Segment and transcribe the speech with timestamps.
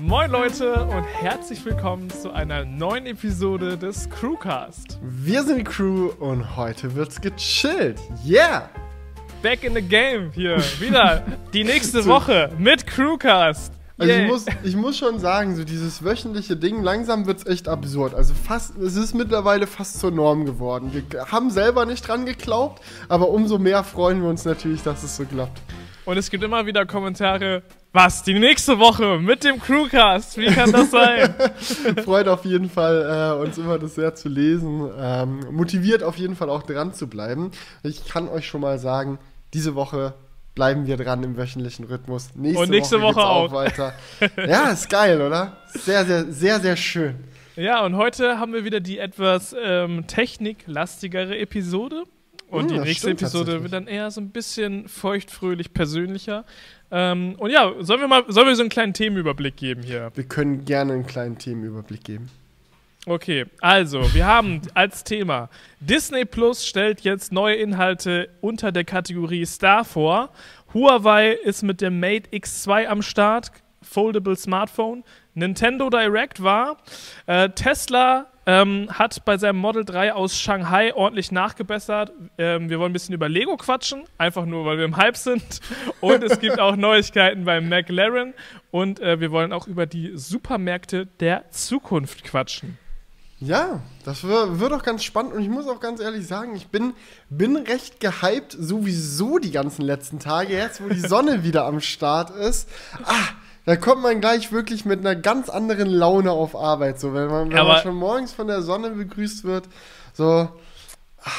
[0.00, 4.98] Moin Leute und herzlich willkommen zu einer neuen Episode des Crewcast.
[5.02, 8.00] Wir sind die Crew und heute wird's gechillt.
[8.24, 8.70] Yeah!
[9.42, 13.74] Back in the game hier wieder die nächste Woche mit Crewcast.
[13.98, 18.14] Also ich muss, ich muss schon sagen, so dieses wöchentliche Ding, langsam wird's echt absurd.
[18.14, 20.90] Also fast, es ist mittlerweile fast zur Norm geworden.
[20.94, 25.16] Wir haben selber nicht dran geglaubt, aber umso mehr freuen wir uns natürlich, dass es
[25.16, 25.60] so klappt.
[26.06, 27.62] Und es gibt immer wieder Kommentare,
[27.92, 31.34] was, die nächste Woche mit dem Crewcast, wie kann das sein?
[32.04, 34.88] Freut auf jeden Fall, äh, uns immer das sehr zu lesen.
[34.96, 37.50] Ähm, motiviert auf jeden Fall auch dran zu bleiben.
[37.82, 39.18] Ich kann euch schon mal sagen,
[39.54, 40.14] diese Woche
[40.54, 42.30] bleiben wir dran im wöchentlichen Rhythmus.
[42.34, 43.46] Nächste Und nächste Woche, Woche auch.
[43.46, 43.94] auch weiter.
[44.36, 45.56] ja, ist geil, oder?
[45.66, 47.24] Sehr, sehr, sehr, sehr schön.
[47.56, 52.04] Ja, und heute haben wir wieder die etwas ähm, techniklastigere Episode.
[52.50, 56.44] Und hm, die nächste Episode wird dann eher so ein bisschen feuchtfröhlich persönlicher.
[56.90, 60.10] Ähm, und ja, sollen wir mal sollen wir so einen kleinen Themenüberblick geben hier?
[60.14, 62.28] Wir können gerne einen kleinen Themenüberblick geben.
[63.06, 65.48] Okay, also, wir haben als Thema
[65.80, 70.30] Disney Plus stellt jetzt neue Inhalte unter der Kategorie Star vor.
[70.74, 75.02] Huawei ist mit dem Mate X2 am Start, Foldable Smartphone.
[75.34, 76.76] Nintendo Direct war.
[77.26, 82.12] Äh, Tesla ähm, hat bei seinem Model 3 aus Shanghai ordentlich nachgebessert.
[82.38, 85.60] Ähm, wir wollen ein bisschen über Lego quatschen, einfach nur, weil wir im Hype sind.
[86.00, 88.34] Und es gibt auch Neuigkeiten beim McLaren.
[88.70, 92.78] Und äh, wir wollen auch über die Supermärkte der Zukunft quatschen.
[93.42, 96.92] Ja, das wird auch ganz spannend und ich muss auch ganz ehrlich sagen, ich bin,
[97.30, 102.28] bin recht gehypt, sowieso die ganzen letzten Tage, jetzt wo die Sonne wieder am Start
[102.36, 102.68] ist.
[103.02, 103.28] Ah,
[103.66, 107.52] da kommt man gleich wirklich mit einer ganz anderen Laune auf Arbeit, so wenn man,
[107.52, 109.68] wenn man schon morgens von der Sonne begrüßt wird.
[110.12, 111.30] So, ah,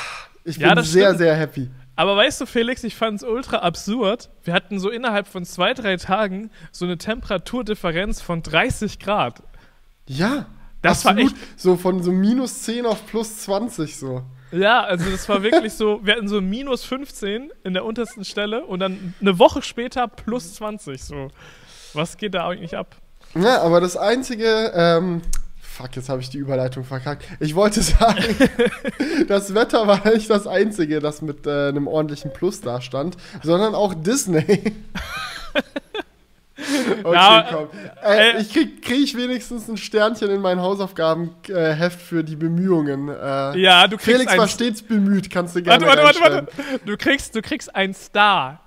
[0.44, 1.18] ich bin ja, sehr, stimmt.
[1.18, 1.70] sehr happy.
[1.96, 4.30] Aber weißt du, Felix, ich fand es ultra absurd.
[4.44, 9.44] Wir hatten so innerhalb von zwei, drei Tagen so eine Temperaturdifferenz von 30 Grad.
[10.08, 10.48] Ja,
[10.82, 11.18] das Absolut.
[11.18, 11.60] war echt.
[11.60, 14.24] So von so minus 10 auf plus 20 so.
[14.52, 18.66] Ja, also das war wirklich so, wir hatten so minus 15 in der untersten Stelle
[18.66, 21.30] und dann eine Woche später plus 20 so.
[21.94, 22.96] Was geht da eigentlich ab?
[23.36, 25.22] Ja, aber das einzige, ähm,
[25.62, 27.26] fuck, jetzt habe ich die Überleitung verkackt.
[27.40, 28.24] Ich wollte sagen,
[29.28, 33.76] das Wetter war nicht das einzige, das mit äh, einem ordentlichen Plus da stand, sondern
[33.76, 34.74] auch Disney.
[37.04, 37.70] Okay, ja, komm.
[38.04, 43.10] Äh, äh, ich krieg, krieg ich wenigstens ein Sternchen in mein Hausaufgabenheft für die Bemühungen.
[43.10, 46.86] Äh, ja, du kriegst Felix war stets bemüht, kannst du gerne Warte, warte, warte, warte.
[46.86, 48.60] Du kriegst, du kriegst einen Star.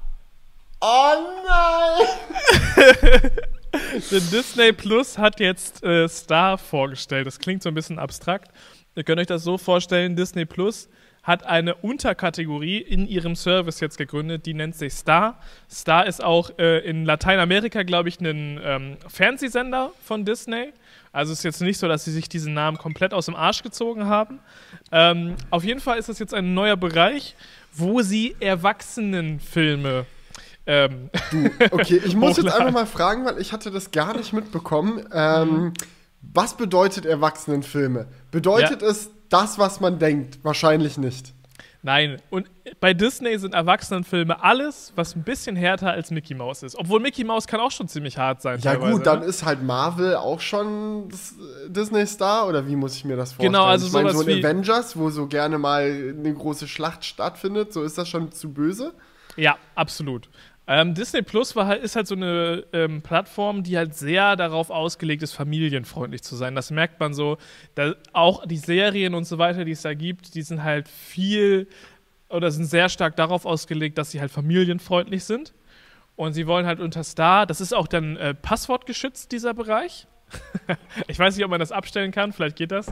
[0.87, 1.15] Oh
[1.47, 2.91] nein!
[3.72, 7.27] Denn Disney Plus hat jetzt äh, Star vorgestellt.
[7.27, 8.50] Das klingt so ein bisschen abstrakt.
[8.94, 10.91] Ihr könnt euch das so vorstellen, Disney Plus
[11.23, 15.41] hat eine Unterkategorie in ihrem Service jetzt gegründet, die nennt sich Star.
[15.71, 20.75] Star ist auch äh, in Lateinamerika, glaube ich, ein ähm, Fernsehsender von Disney.
[21.12, 23.62] Also es ist jetzt nicht so, dass sie sich diesen Namen komplett aus dem Arsch
[23.62, 24.39] gezogen haben.
[24.93, 27.37] Ähm, auf jeden Fall ist das jetzt ein neuer Bereich,
[27.73, 30.05] wo sie Erwachsenenfilme
[30.66, 34.32] ähm, du, okay, ich muss jetzt einfach mal fragen, weil ich hatte das gar nicht
[34.32, 35.06] mitbekommen.
[35.12, 35.72] Ähm, mhm.
[36.32, 38.06] Was bedeutet Erwachsenenfilme?
[38.30, 38.88] Bedeutet ja.
[38.88, 40.38] es das, was man denkt?
[40.42, 41.34] Wahrscheinlich nicht.
[41.82, 42.48] Nein, und
[42.80, 46.76] bei Disney sind Erwachsenenfilme alles, was ein bisschen härter als Mickey Mouse ist.
[46.76, 48.58] Obwohl Mickey Mouse kann auch schon ziemlich hart sein.
[48.60, 49.26] Ja gut, dann ne?
[49.26, 51.10] ist halt Marvel auch schon
[51.69, 53.52] Disney Star oder wie muss ich mir das vorstellen?
[53.52, 57.75] Genau, also ich meine, so ein Avengers, wo so gerne mal eine große Schlacht stattfindet,
[57.75, 58.94] so ist das schon zu böse?
[59.36, 60.31] Ja, absolut.
[60.66, 64.70] Ähm, Disney Plus war halt, ist halt so eine ähm, Plattform, die halt sehr darauf
[64.70, 66.54] ausgelegt ist, familienfreundlich zu sein.
[66.54, 67.36] Das merkt man so.
[68.12, 71.69] Auch die Serien und so weiter, die es da gibt, die sind halt viel
[72.30, 75.52] oder sind sehr stark darauf ausgelegt, dass sie halt familienfreundlich sind.
[76.16, 80.06] Und sie wollen halt unter Star, das ist auch dann äh, passwortgeschützt, dieser Bereich.
[81.08, 82.86] ich weiß nicht, ob man das abstellen kann, vielleicht geht das.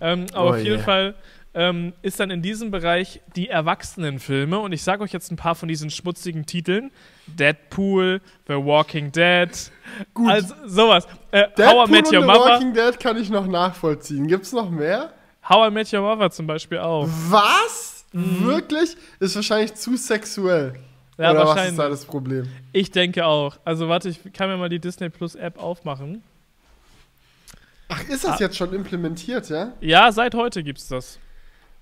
[0.00, 0.84] Ähm, aber oh auf jeden yeah.
[0.84, 1.14] Fall
[1.54, 4.58] ähm, ist dann in diesem Bereich die Erwachsenenfilme.
[4.58, 6.90] Und ich sage euch jetzt ein paar von diesen schmutzigen Titeln.
[7.26, 9.50] Deadpool, The Walking Dead.
[10.14, 10.30] Gut.
[10.30, 11.06] Also sowas.
[11.30, 12.34] Äh, How I Met Your Mother.
[12.34, 14.26] The Walking Dead kann ich noch nachvollziehen.
[14.26, 15.12] Gibt's noch mehr?
[15.48, 17.08] How I Met Your Mother zum Beispiel auch.
[17.28, 18.04] Was?
[18.12, 18.46] Mhm.
[18.46, 18.96] Wirklich?
[19.20, 20.74] Ist wahrscheinlich zu sexuell.
[21.18, 21.64] Ja, Oder wahrscheinlich.
[21.64, 22.48] was ist da das Problem?
[22.72, 23.56] Ich denke auch.
[23.64, 26.24] Also warte, ich kann mir mal die Disney Plus App aufmachen.
[27.88, 28.36] Ach, ist das ah.
[28.40, 29.72] jetzt schon implementiert, ja?
[29.80, 31.18] Ja, seit heute gibt's das.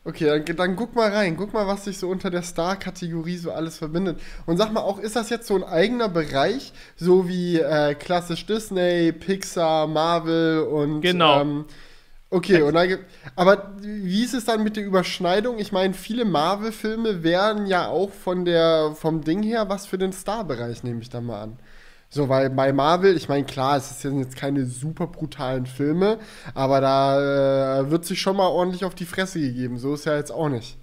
[0.04, 1.36] Okay, dann, dann, guck mal rein.
[1.36, 4.20] Guck mal, was sich so unter der Star-Kategorie so alles verbindet.
[4.46, 8.44] Und sag mal auch, ist das jetzt so ein eigener Bereich, so wie äh, klassisch
[8.46, 11.02] Disney, Pixar, Marvel und.
[11.02, 11.40] Genau.
[11.40, 11.64] Ähm,
[12.30, 12.98] okay, und dann,
[13.36, 15.60] aber wie ist es dann mit der Überschneidung?
[15.60, 20.12] Ich meine, viele Marvel-Filme wären ja auch von der, vom Ding her was für den
[20.12, 21.58] Star-Bereich, nehme ich da mal an.
[22.14, 26.18] So, weil bei Marvel, ich meine, klar, es sind jetzt keine super brutalen Filme,
[26.52, 29.78] aber da äh, wird sich schon mal ordentlich auf die Fresse gegeben.
[29.78, 30.76] So ist ja jetzt auch nicht.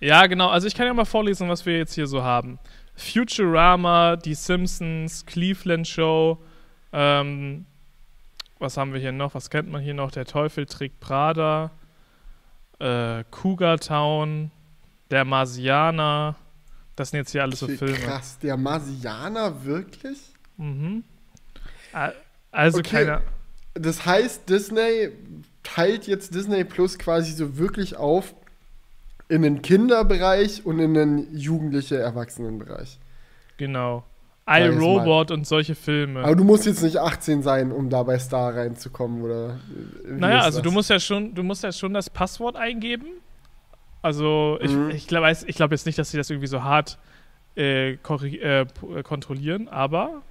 [0.00, 0.48] Ja, genau.
[0.48, 2.58] Also ich kann ja mal vorlesen, was wir jetzt hier so haben.
[2.94, 6.38] Futurama, Die Simpsons, Cleveland Show,
[6.94, 7.66] ähm,
[8.58, 9.34] was haben wir hier noch?
[9.34, 10.10] Was kennt man hier noch?
[10.10, 11.70] Der Teufel trägt Prada,
[12.78, 14.50] äh, Cougar Town,
[15.10, 16.36] Der Marsianer.
[16.96, 17.92] Das sind jetzt hier alles so Filme.
[17.92, 20.31] Krass, der Marsianer, wirklich?
[20.56, 21.04] Mhm.
[22.50, 23.04] Also okay.
[23.04, 23.22] keine.
[23.74, 25.10] Das heißt, Disney
[25.62, 28.34] teilt jetzt Disney Plus quasi so wirklich auf
[29.28, 32.98] in den Kinderbereich und in den jugendliche Erwachsenenbereich.
[33.56, 34.04] Genau.
[34.46, 36.22] iRobot und solche Filme.
[36.22, 39.58] Aber du musst jetzt nicht 18 sein, um da bei Star reinzukommen, oder?
[40.06, 40.64] Naja, also das?
[40.64, 43.06] du musst ja schon, du musst ja schon das Passwort eingeben.
[44.02, 44.90] Also ich, mhm.
[44.90, 46.98] ich glaube ich glaub jetzt nicht, dass sie das irgendwie so hart
[47.56, 48.66] äh, äh,
[49.02, 50.22] kontrollieren, aber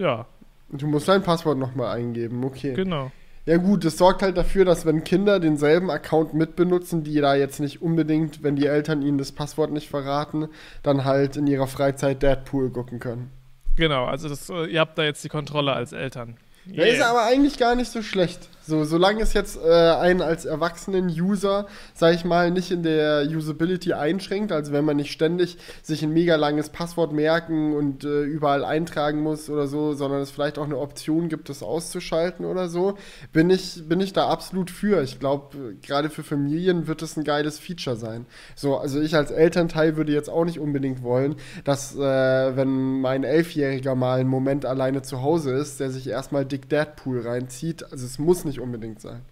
[0.00, 0.26] ja.
[0.72, 2.74] Du musst dein Passwort nochmal eingeben, okay.
[2.74, 3.10] Genau.
[3.46, 7.58] Ja gut, das sorgt halt dafür, dass wenn Kinder denselben Account mitbenutzen, die da jetzt
[7.58, 10.48] nicht unbedingt, wenn die Eltern ihnen das Passwort nicht verraten,
[10.82, 13.30] dann halt in ihrer Freizeit Deadpool gucken können.
[13.76, 16.36] Genau, also das, äh, ihr habt da jetzt die Kontrolle als Eltern.
[16.70, 16.84] Yeah.
[16.84, 18.48] Der ist aber eigentlich gar nicht so schlecht.
[18.70, 23.26] So, solange es jetzt äh, einen als erwachsenen User, sag ich mal, nicht in der
[23.28, 28.22] Usability einschränkt, also wenn man nicht ständig sich ein mega langes Passwort merken und äh,
[28.22, 32.68] überall eintragen muss oder so, sondern es vielleicht auch eine Option gibt, das auszuschalten oder
[32.68, 32.96] so,
[33.32, 35.02] bin ich, bin ich da absolut für.
[35.02, 38.24] Ich glaube, gerade für Familien wird es ein geiles Feature sein.
[38.54, 41.34] So, also ich als Elternteil würde jetzt auch nicht unbedingt wollen,
[41.64, 46.44] dass, äh, wenn mein Elfjähriger mal einen Moment alleine zu Hause ist, der sich erstmal
[46.44, 47.84] Dick Deadpool reinzieht.
[47.84, 49.22] Also es muss nicht unbedingt sein.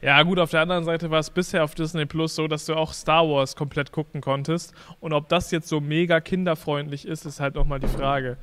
[0.00, 2.74] Ja, gut, auf der anderen Seite war es bisher auf Disney Plus so, dass du
[2.74, 4.72] auch Star Wars komplett gucken konntest.
[5.00, 8.36] Und ob das jetzt so mega kinderfreundlich ist, ist halt nochmal die Frage.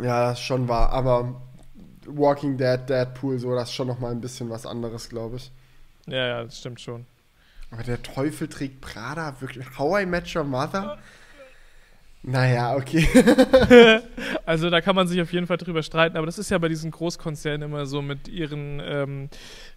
[0.00, 0.90] Ja, das schon wahr.
[0.90, 1.40] Aber
[2.06, 5.50] Walking Dead, Deadpool, so, das ist schon nochmal ein bisschen was anderes, glaube ich.
[6.06, 7.06] Ja, ja, das stimmt schon.
[7.70, 9.66] Aber der Teufel trägt Prada, wirklich.
[9.78, 10.98] How I Met Your Mother?
[12.26, 13.06] Naja, okay.
[14.46, 16.68] also da kann man sich auf jeden Fall drüber streiten, aber das ist ja bei
[16.68, 19.28] diesen Großkonzernen immer so mit ihren ähm,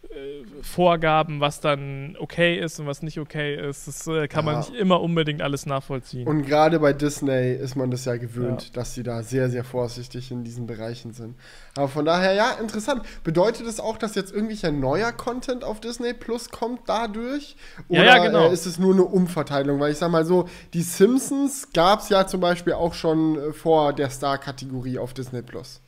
[0.03, 3.89] äh, Vorgaben, was dann okay ist und was nicht okay ist.
[3.89, 4.51] Das äh, kann ja.
[4.53, 6.25] man nicht immer unbedingt alles nachvollziehen.
[6.25, 8.69] Und gerade bei Disney ist man das ja gewöhnt, ja.
[8.73, 11.35] dass sie da sehr, sehr vorsichtig in diesen Bereichen sind.
[11.77, 13.03] Aber von daher, ja, interessant.
[13.23, 17.55] Bedeutet es auch, dass jetzt irgendwelcher neuer Content auf Disney Plus kommt dadurch?
[17.87, 18.49] Oder ja, ja, genau.
[18.49, 19.79] Äh, ist es nur eine Umverteilung?
[19.79, 23.53] Weil ich sag mal so, die Simpsons gab es ja zum Beispiel auch schon äh,
[23.53, 25.81] vor der Star-Kategorie auf Disney Plus.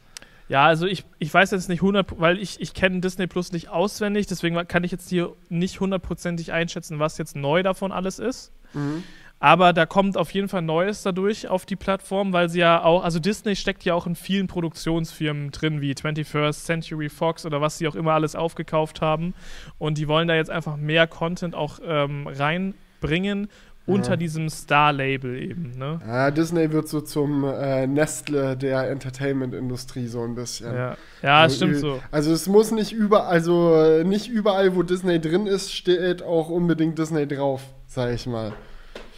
[0.48, 3.70] Ja, also ich, ich weiß jetzt nicht 100, weil ich, ich kenne Disney Plus nicht
[3.70, 8.52] auswendig, deswegen kann ich jetzt hier nicht hundertprozentig einschätzen, was jetzt neu davon alles ist.
[8.74, 9.04] Mhm.
[9.40, 13.04] Aber da kommt auf jeden Fall Neues dadurch auf die Plattform, weil sie ja auch,
[13.04, 17.78] also Disney steckt ja auch in vielen Produktionsfirmen drin, wie 21st Century Fox oder was
[17.78, 19.34] sie auch immer alles aufgekauft haben.
[19.78, 23.48] Und die wollen da jetzt einfach mehr Content auch ähm, reinbringen
[23.90, 25.72] unter diesem Star-Label eben.
[25.78, 26.00] Ne?
[26.06, 30.74] Ja, Disney wird so zum äh, Nestle der Entertainment-Industrie so ein bisschen.
[30.74, 32.00] Ja, ja also, stimmt so.
[32.12, 37.00] Also es muss nicht überall, also nicht überall, wo Disney drin ist, steht auch unbedingt
[37.00, 38.54] Disney drauf, sag ich mal.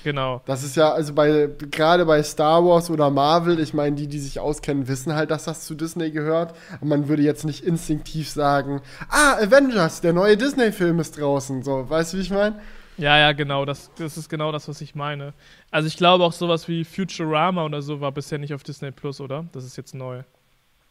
[0.03, 0.41] Genau.
[0.45, 4.19] Das ist ja, also bei, gerade bei Star Wars oder Marvel, ich meine, die, die
[4.19, 6.55] sich auskennen, wissen halt, dass das zu Disney gehört.
[6.81, 11.63] Man würde jetzt nicht instinktiv sagen, ah, Avengers, der neue Disney-Film ist draußen.
[11.63, 12.59] So, weißt du, wie ich meine?
[12.97, 13.65] Ja, ja, genau.
[13.65, 15.33] Das, das ist genau das, was ich meine.
[15.71, 19.21] Also ich glaube auch sowas wie Futurama oder so war bisher nicht auf Disney Plus,
[19.21, 19.45] oder?
[19.53, 20.23] Das ist jetzt neu.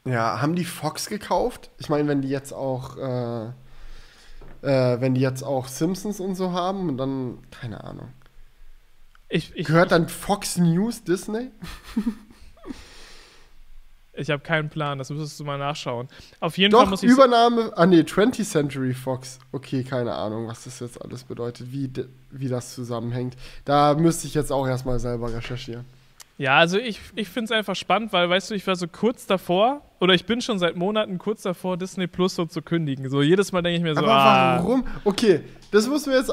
[0.05, 1.71] Ja, haben die Fox gekauft?
[1.79, 3.45] Ich meine, wenn die jetzt auch, äh,
[4.63, 8.09] äh, wenn die jetzt auch Simpsons und so haben dann, keine Ahnung.
[9.31, 11.51] Ich, ich, Gehört dann Fox News Disney?
[14.13, 16.09] Ich habe keinen Plan, das müsstest du mal nachschauen.
[16.41, 17.09] Auf jeden Doch, Fall muss ich.
[17.09, 19.39] Übernahme, ah nee, 20th Century Fox.
[19.53, 21.91] Okay, keine Ahnung, was das jetzt alles bedeutet, wie,
[22.31, 23.37] wie das zusammenhängt.
[23.65, 25.85] Da müsste ich jetzt auch erstmal selber recherchieren.
[26.37, 29.27] Ja, also ich, ich finde es einfach spannend, weil, weißt du, ich war so kurz
[29.27, 33.09] davor, oder ich bin schon seit Monaten kurz davor, Disney Plus so zu kündigen.
[33.11, 34.59] So jedes Mal denke ich mir so, Aber ah.
[34.59, 34.87] warum?
[35.05, 36.33] Okay, das müssen wir jetzt.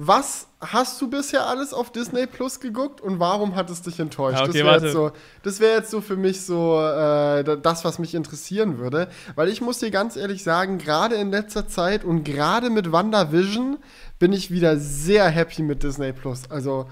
[0.00, 4.40] Was hast du bisher alles auf Disney Plus geguckt und warum hat es dich enttäuscht?
[4.40, 8.14] okay, das wäre jetzt, so, wär jetzt so für mich so äh, das, was mich
[8.14, 9.08] interessieren würde.
[9.34, 13.78] Weil ich muss dir ganz ehrlich sagen, gerade in letzter Zeit und gerade mit WandaVision
[14.20, 16.48] bin ich wieder sehr happy mit Disney Plus.
[16.48, 16.86] Also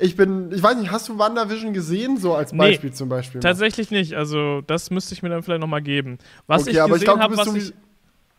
[0.00, 3.40] ich bin, ich weiß nicht, hast du WandaVision gesehen, so als Beispiel nee, zum Beispiel?
[3.40, 4.14] Tatsächlich nicht.
[4.14, 6.18] Also das müsste ich mir dann vielleicht nochmal geben.
[6.48, 7.72] Was okay, ich gesehen habe, was ich,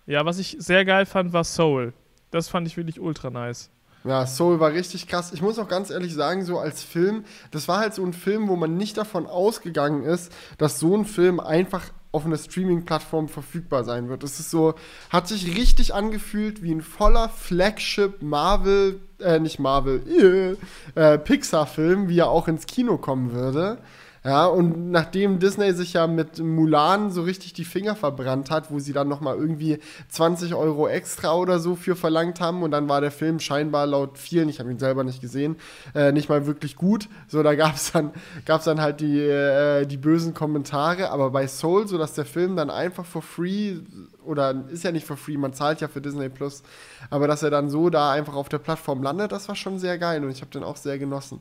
[0.07, 1.93] ja, was ich sehr geil fand, war Soul.
[2.31, 3.69] Das fand ich wirklich ultra nice.
[4.05, 5.33] Ja, Soul war richtig krass.
[5.33, 8.47] Ich muss auch ganz ehrlich sagen, so als Film, das war halt so ein Film,
[8.47, 13.83] wo man nicht davon ausgegangen ist, dass so ein Film einfach auf einer Streaming-Plattform verfügbar
[13.83, 14.23] sein wird.
[14.23, 14.73] Es ist so,
[15.09, 20.57] hat sich richtig angefühlt wie ein voller Flagship Marvel, äh, nicht Marvel,
[20.95, 23.79] äh, Pixar-Film, wie er auch ins Kino kommen würde.
[24.23, 28.77] Ja, und nachdem Disney sich ja mit Mulan so richtig die Finger verbrannt hat, wo
[28.79, 32.89] sie dann noch mal irgendwie 20 Euro extra oder so für verlangt haben und dann
[32.89, 35.55] war der Film scheinbar laut vielen, ich habe ihn selber nicht gesehen,
[35.95, 37.07] äh, nicht mal wirklich gut.
[37.29, 38.11] So, da gab es dann,
[38.45, 42.57] gab's dann halt die, äh, die bösen Kommentare, aber bei Soul, so dass der Film
[42.57, 43.77] dann einfach for free
[44.25, 46.61] oder ist ja nicht for free, man zahlt ja für Disney Plus,
[47.09, 49.97] aber dass er dann so da einfach auf der Plattform landet, das war schon sehr
[49.97, 51.39] geil und ich habe den auch sehr genossen.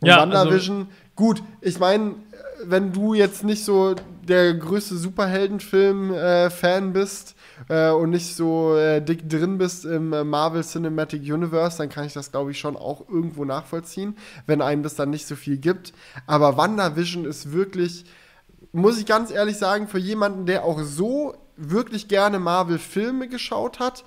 [0.00, 2.14] Und ja, WandaVision, also gut, ich meine,
[2.64, 3.94] wenn du jetzt nicht so
[4.26, 7.34] der größte Superheldenfilm-Fan äh, bist
[7.68, 12.06] äh, und nicht so äh, dick drin bist im äh, Marvel Cinematic Universe, dann kann
[12.06, 15.58] ich das, glaube ich, schon auch irgendwo nachvollziehen, wenn einem das dann nicht so viel
[15.58, 15.92] gibt.
[16.26, 18.04] Aber WandaVision ist wirklich,
[18.72, 24.04] muss ich ganz ehrlich sagen, für jemanden, der auch so wirklich gerne Marvel-Filme geschaut hat,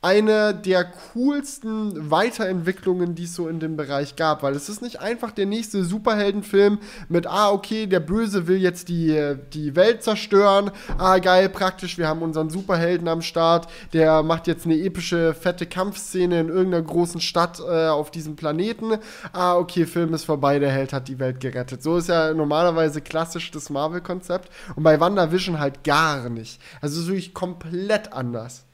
[0.00, 5.00] eine der coolsten Weiterentwicklungen, die es so in dem Bereich gab, weil es ist nicht
[5.00, 6.78] einfach der nächste Superheldenfilm
[7.08, 12.06] mit, ah, okay, der Böse will jetzt die, die Welt zerstören, ah, geil, praktisch, wir
[12.06, 17.20] haben unseren Superhelden am Start, der macht jetzt eine epische, fette Kampfszene in irgendeiner großen
[17.20, 18.98] Stadt äh, auf diesem Planeten,
[19.32, 21.82] ah, okay, Film ist vorbei, der Held hat die Welt gerettet.
[21.82, 26.60] So ist ja normalerweise klassisch das Marvel-Konzept und bei WandaVision halt gar nicht.
[26.80, 28.67] Also ist wirklich komplett anders.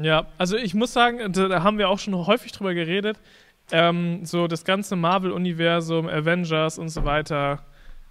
[0.00, 3.18] Ja, also ich muss sagen, da haben wir auch schon häufig drüber geredet.
[3.72, 7.64] Ähm, so das ganze Marvel-Universum, Avengers und so weiter,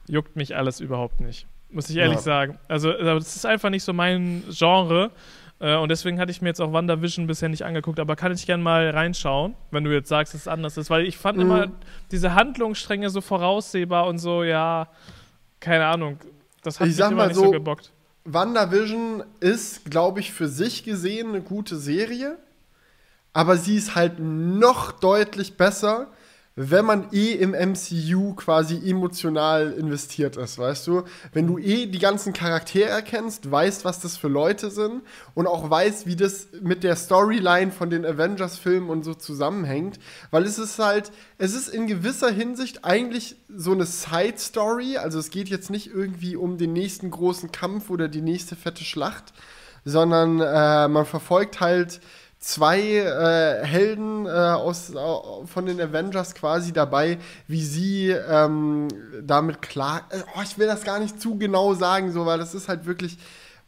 [0.08, 1.48] juckt mich alles überhaupt nicht.
[1.72, 2.22] Muss ich ehrlich ja.
[2.22, 2.58] sagen.
[2.68, 5.12] Also, das ist einfach nicht so mein Genre.
[5.60, 8.46] Äh, und deswegen hatte ich mir jetzt auch WandaVision bisher nicht angeguckt, aber kann ich
[8.46, 10.90] gerne mal reinschauen, wenn du jetzt sagst, dass es anders ist.
[10.90, 11.44] Weil ich fand mhm.
[11.44, 11.68] immer
[12.12, 14.88] diese Handlungsstränge so voraussehbar und so, ja,
[15.60, 16.20] keine Ahnung.
[16.64, 17.92] Das hat ich mich immer nicht so, so gebockt.
[18.34, 22.38] WandaVision ist, glaube ich, für sich gesehen eine gute Serie,
[23.34, 26.08] aber sie ist halt noch deutlich besser,
[26.62, 31.04] wenn man eh im MCU quasi emotional investiert ist, weißt du?
[31.32, 35.04] Wenn du eh die ganzen Charaktere erkennst, weißt, was das für Leute sind
[35.36, 40.02] und auch weißt, wie das mit der Storyline von den Avengers-Filmen und so zusammenhängt,
[40.32, 45.30] weil es ist halt, es ist in gewisser Hinsicht eigentlich so eine Side-Story, also es
[45.30, 49.32] geht jetzt nicht irgendwie um den nächsten großen Kampf oder die nächste fette Schlacht,
[49.86, 52.02] sondern äh, man verfolgt halt
[52.40, 54.96] zwei äh, Helden äh, aus, äh,
[55.46, 58.88] von den Avengers quasi dabei, wie sie ähm,
[59.22, 60.04] damit klar.
[60.10, 62.86] Äh, oh, ich will das gar nicht zu genau sagen, so, weil das ist halt
[62.86, 63.18] wirklich.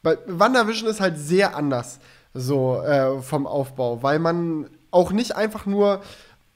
[0.03, 1.99] Bei WandaVision ist halt sehr anders,
[2.33, 6.01] so äh, vom Aufbau, weil man auch nicht einfach nur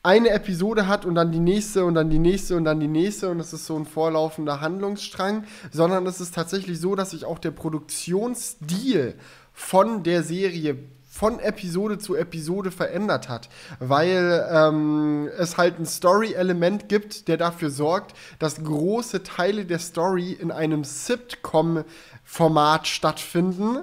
[0.01, 3.29] eine Episode hat und dann die nächste und dann die nächste und dann die nächste
[3.29, 7.39] und es ist so ein vorlaufender Handlungsstrang, sondern es ist tatsächlich so, dass sich auch
[7.39, 9.15] der Produktionsstil
[9.51, 10.77] von der Serie
[11.15, 13.47] von Episode zu Episode verändert hat,
[13.79, 20.33] weil ähm, es halt ein Story-Element gibt, der dafür sorgt, dass große Teile der Story
[20.33, 23.77] in einem Sitcom-Format stattfinden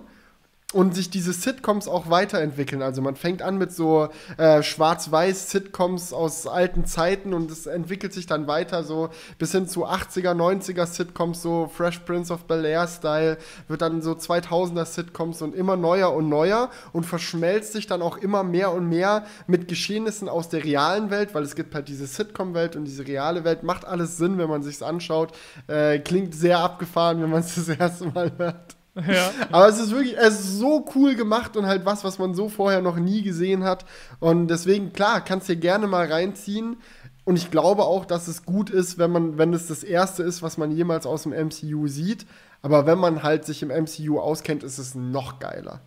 [0.73, 2.83] und sich diese Sitcoms auch weiterentwickeln.
[2.83, 8.27] Also man fängt an mit so äh, Schwarz-Weiß-Sitcoms aus alten Zeiten und es entwickelt sich
[8.27, 13.39] dann weiter so bis hin zu 80er, 90er Sitcoms, so Fresh Prince of Bel-Air-Style,
[13.69, 18.17] wird dann so 2000er Sitcoms und immer neuer und neuer und verschmelzt sich dann auch
[18.17, 22.07] immer mehr und mehr mit Geschehnissen aus der realen Welt, weil es gibt halt diese
[22.07, 25.33] Sitcom-Welt und diese reale Welt, macht alles Sinn, wenn man sich's anschaut,
[25.67, 28.82] äh, klingt sehr abgefahren, wenn man es das erste Mal hört.
[28.95, 29.31] Ja.
[29.51, 32.49] Aber es ist wirklich, es ist so cool gemacht und halt was, was man so
[32.49, 33.85] vorher noch nie gesehen hat.
[34.21, 36.77] Und deswegen, klar, kannst du dir gerne mal reinziehen.
[37.25, 40.43] Und ich glaube auch, dass es gut ist, wenn man, wenn es das erste ist,
[40.43, 42.27] was man jemals aus dem MCU sieht.
[42.63, 45.81] Aber wenn man halt sich im MCU auskennt, ist es noch geiler.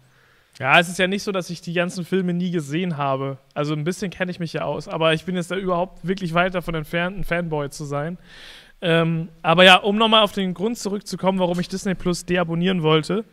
[0.59, 3.37] Ja, es ist ja nicht so, dass ich die ganzen Filme nie gesehen habe.
[3.53, 6.33] Also ein bisschen kenne ich mich ja aus, aber ich bin jetzt da überhaupt wirklich
[6.33, 8.17] weit davon entfernt, ein Fanboy zu sein.
[8.81, 13.25] Ähm, aber ja, um nochmal auf den Grund zurückzukommen, warum ich Disney Plus deabonnieren wollte.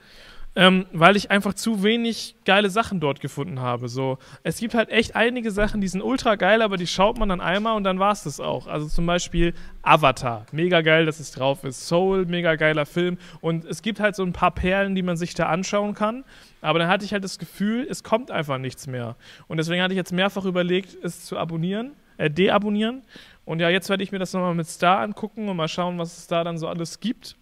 [0.54, 3.88] Ähm, weil ich einfach zu wenig geile Sachen dort gefunden habe.
[3.88, 7.30] So, es gibt halt echt einige Sachen, die sind ultra geil, aber die schaut man
[7.30, 8.66] dann einmal und dann war es das auch.
[8.66, 11.88] Also zum Beispiel Avatar, mega geil, dass es drauf ist.
[11.88, 13.16] Soul, mega geiler Film.
[13.40, 16.22] Und es gibt halt so ein paar Perlen, die man sich da anschauen kann.
[16.60, 19.16] Aber dann hatte ich halt das Gefühl, es kommt einfach nichts mehr.
[19.48, 23.02] Und deswegen hatte ich jetzt mehrfach überlegt, es zu abonnieren, äh, deabonnieren.
[23.44, 26.18] Und ja, jetzt werde ich mir das nochmal mit Star angucken und mal schauen, was
[26.18, 27.36] es da dann so alles gibt.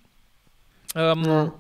[0.95, 1.53] Ähm, ja.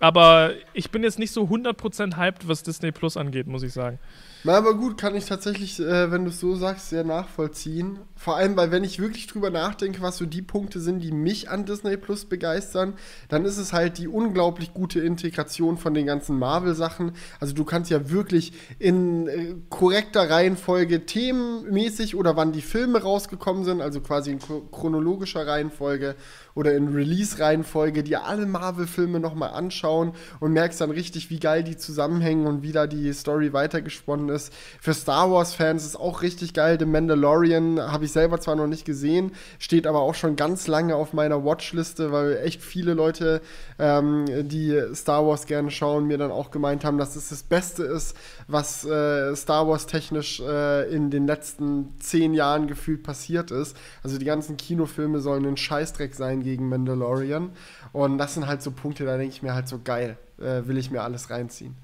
[0.00, 3.98] Aber ich bin jetzt nicht so 100% hyped, was Disney Plus angeht, muss ich sagen.
[4.46, 7.98] Na, aber gut, kann ich tatsächlich, äh, wenn du es so sagst, sehr nachvollziehen.
[8.14, 11.50] Vor allem, weil wenn ich wirklich drüber nachdenke, was so die Punkte sind, die mich
[11.50, 12.94] an Disney Plus begeistern,
[13.28, 17.10] dann ist es halt die unglaublich gute Integration von den ganzen Marvel-Sachen.
[17.40, 23.64] Also du kannst ja wirklich in äh, korrekter Reihenfolge themenmäßig oder wann die Filme rausgekommen
[23.64, 26.14] sind, also quasi in chronologischer Reihenfolge
[26.56, 31.76] oder in Release-Reihenfolge dir alle Marvel-Filme nochmal anschauen und merkst dann richtig, wie geil die
[31.76, 34.52] zusammenhängen und wie da die Story weitergesponnen ist.
[34.80, 36.78] Für Star Wars-Fans ist auch richtig geil.
[36.80, 40.96] The Mandalorian habe ich selber zwar noch nicht gesehen, steht aber auch schon ganz lange
[40.96, 43.42] auf meiner Watchliste, weil echt viele Leute,
[43.78, 47.84] ähm, die Star Wars gerne schauen, mir dann auch gemeint haben, dass es das Beste
[47.84, 48.16] ist,
[48.48, 53.76] was äh, Star Wars technisch äh, in den letzten zehn Jahren gefühlt passiert ist.
[54.02, 57.50] Also die ganzen Kinofilme sollen ein Scheißdreck sein gegen Mandalorian.
[57.92, 60.78] Und das sind halt so Punkte, da denke ich mir halt so geil, äh, will
[60.78, 61.76] ich mir alles reinziehen.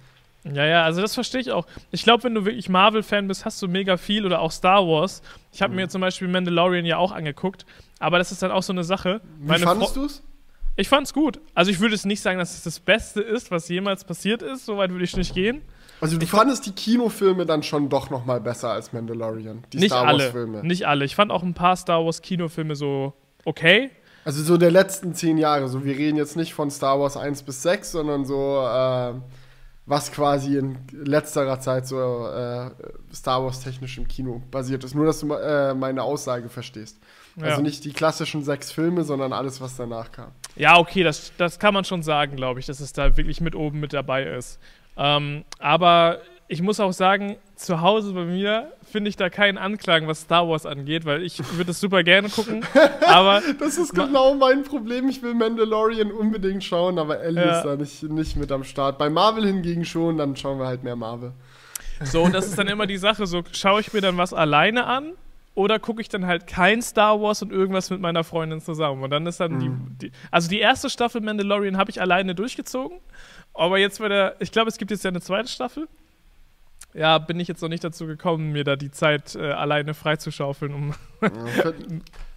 [0.44, 1.66] Ja, ja, also das verstehe ich auch.
[1.90, 5.22] Ich glaube, wenn du wirklich Marvel-Fan bist, hast du mega viel oder auch Star Wars.
[5.52, 5.76] Ich habe mhm.
[5.76, 7.64] mir zum Beispiel Mandalorian ja auch angeguckt,
[8.00, 9.20] aber das ist dann auch so eine Sache.
[9.38, 10.22] Wie Meine fandest du es?
[10.74, 11.40] Ich fand's gut.
[11.54, 14.64] Also ich würde es nicht sagen, dass es das Beste ist, was jemals passiert ist.
[14.64, 15.60] Soweit würde ich nicht gehen.
[16.00, 19.78] Also du ich fandest die Kinofilme dann schon doch noch mal besser als Mandalorian, die
[19.78, 20.64] nicht Star Wars Filme.
[20.64, 21.04] Nicht alle.
[21.04, 23.12] Ich fand auch ein paar Star Wars Kinofilme so
[23.44, 23.90] okay.
[24.24, 25.68] Also so der letzten zehn Jahre.
[25.68, 29.14] So, wir reden jetzt nicht von Star Wars 1 bis 6, sondern so, äh,
[29.86, 32.70] was quasi in letzterer Zeit so äh,
[33.12, 34.94] Star Wars technisch im Kino basiert ist.
[34.94, 36.98] Nur, dass du äh, meine Aussage verstehst.
[37.36, 37.46] Ja.
[37.46, 40.32] Also nicht die klassischen sechs Filme, sondern alles, was danach kam.
[40.54, 43.54] Ja, okay, das, das kann man schon sagen, glaube ich, dass es da wirklich mit
[43.54, 44.60] oben mit dabei ist.
[44.96, 46.20] Ähm, aber
[46.52, 50.46] ich muss auch sagen, zu Hause bei mir finde ich da keinen Anklagen, was Star
[50.46, 52.62] Wars angeht, weil ich würde es super gerne gucken.
[53.08, 55.08] aber das ist genau mein Problem.
[55.08, 57.56] Ich will Mandalorian unbedingt schauen, aber Ellie ja.
[57.56, 58.98] ist da nicht, nicht mit am Start.
[58.98, 61.32] Bei Marvel hingegen schon, dann schauen wir halt mehr Marvel.
[62.04, 64.84] So, und das ist dann immer die Sache, so schaue ich mir dann was alleine
[64.84, 65.12] an
[65.54, 69.02] oder gucke ich dann halt kein Star Wars und irgendwas mit meiner Freundin zusammen.
[69.02, 69.96] Und dann ist dann mhm.
[69.98, 72.98] die, die, Also die erste Staffel Mandalorian habe ich alleine durchgezogen.
[73.54, 74.36] Aber jetzt bei der.
[74.38, 75.88] Ich glaube, es gibt jetzt ja eine zweite Staffel
[76.94, 80.74] ja, bin ich jetzt noch nicht dazu gekommen, mir da die Zeit äh, alleine freizuschaufeln.
[80.74, 80.94] Um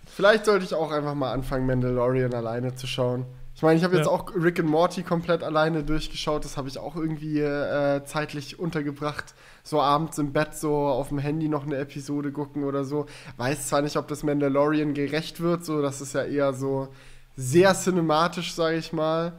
[0.05, 3.25] Vielleicht sollte ich auch einfach mal anfangen, Mandalorian alleine zu schauen.
[3.55, 4.11] Ich meine, ich habe jetzt ja.
[4.11, 6.43] auch Rick and Morty komplett alleine durchgeschaut.
[6.43, 9.33] Das habe ich auch irgendwie äh, zeitlich untergebracht.
[9.63, 13.05] So abends im Bett so auf dem Handy noch eine Episode gucken oder so.
[13.37, 15.63] Weiß zwar nicht, ob das Mandalorian gerecht wird.
[15.63, 16.89] So, das ist ja eher so
[17.37, 19.33] sehr cinematisch, sage ich mal.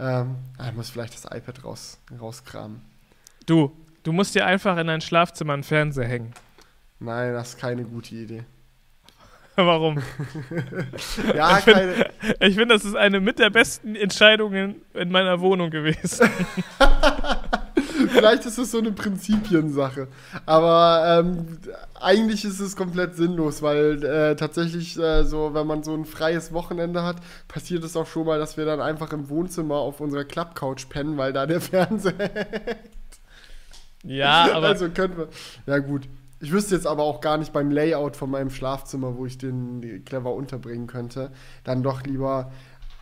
[0.00, 0.36] Ähm,
[0.68, 2.80] ich muss vielleicht das iPad raus, rauskramen.
[3.46, 3.70] Du,
[4.10, 6.34] Du musst dir einfach in dein Schlafzimmer einen Fernseher hängen.
[6.98, 8.42] Nein, das ist keine gute Idee.
[9.54, 10.02] Warum?
[11.32, 16.28] ja, ich finde, find, das ist eine mit der besten Entscheidungen in meiner Wohnung gewesen.
[18.08, 20.08] Vielleicht ist es so eine Prinzipiensache.
[20.44, 21.58] Aber ähm,
[21.94, 26.52] eigentlich ist es komplett sinnlos, weil äh, tatsächlich äh, so, wenn man so ein freies
[26.52, 30.24] Wochenende hat, passiert es auch schon mal, dass wir dann einfach im Wohnzimmer auf unserer
[30.24, 32.30] Klappcouch pennen, weil da der Fernseher.
[34.04, 34.68] Ja, aber.
[34.68, 35.28] Also können wir.
[35.66, 36.08] Ja, gut.
[36.42, 40.02] Ich wüsste jetzt aber auch gar nicht beim Layout von meinem Schlafzimmer, wo ich den
[40.06, 41.32] clever unterbringen könnte.
[41.64, 42.50] Dann doch lieber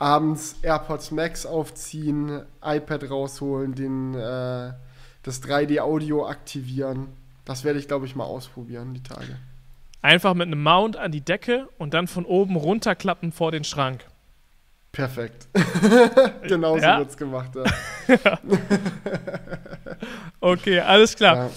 [0.00, 4.72] abends AirPods Max aufziehen, iPad rausholen, den, äh,
[5.22, 7.08] das 3D-Audio aktivieren.
[7.44, 9.38] Das werde ich, glaube ich, mal ausprobieren, die Tage.
[10.02, 14.04] Einfach mit einem Mount an die Decke und dann von oben runterklappen vor den Schrank.
[14.92, 15.48] Perfekt.
[16.48, 16.98] Genauso ja?
[16.98, 17.64] wird's gemacht, ja.
[20.40, 21.36] okay, alles klar.
[21.36, 21.50] Ja.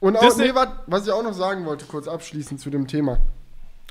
[0.00, 0.52] Und auch, nee,
[0.86, 3.18] was ich auch noch sagen wollte, kurz abschließend zu dem Thema.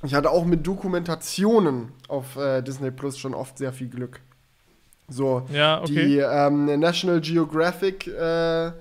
[0.03, 4.21] Ich hatte auch mit Dokumentationen auf äh, Disney Plus schon oft sehr viel Glück.
[5.09, 5.93] So, ja, okay.
[5.93, 8.71] die ähm, National Geographic äh, äh,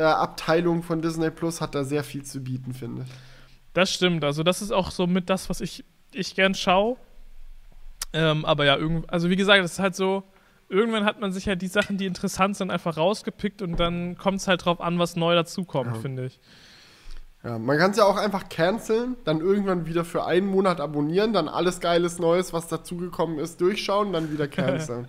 [0.00, 3.08] Abteilung von Disney Plus hat da sehr viel zu bieten, finde ich.
[3.72, 4.24] Das stimmt.
[4.24, 6.96] Also, das ist auch so mit das, was ich, ich gern schaue.
[8.12, 10.24] Ähm, aber ja, also wie gesagt, es ist halt so,
[10.68, 14.16] irgendwann hat man sich ja halt die Sachen, die interessant sind, einfach rausgepickt und dann
[14.16, 16.00] kommt es halt drauf an, was neu dazukommt, ja.
[16.00, 16.40] finde ich.
[17.44, 21.32] Ja, man kann es ja auch einfach canceln, dann irgendwann wieder für einen Monat abonnieren,
[21.32, 25.06] dann alles Geiles Neues, was dazugekommen ist, durchschauen, dann wieder canceln.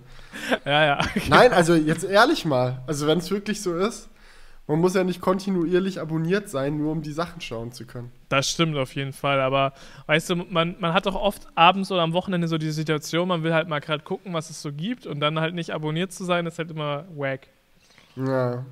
[0.64, 1.00] ja, ja.
[1.28, 4.08] Nein, also jetzt ehrlich mal, also wenn es wirklich so ist,
[4.68, 8.12] man muss ja nicht kontinuierlich abonniert sein, nur um die Sachen schauen zu können.
[8.28, 9.72] Das stimmt auf jeden Fall, aber
[10.06, 13.42] weißt du, man, man hat doch oft abends oder am Wochenende so die Situation, man
[13.42, 16.24] will halt mal gerade gucken, was es so gibt und dann halt nicht abonniert zu
[16.24, 17.48] sein, ist halt immer wack.
[18.14, 18.66] Ja.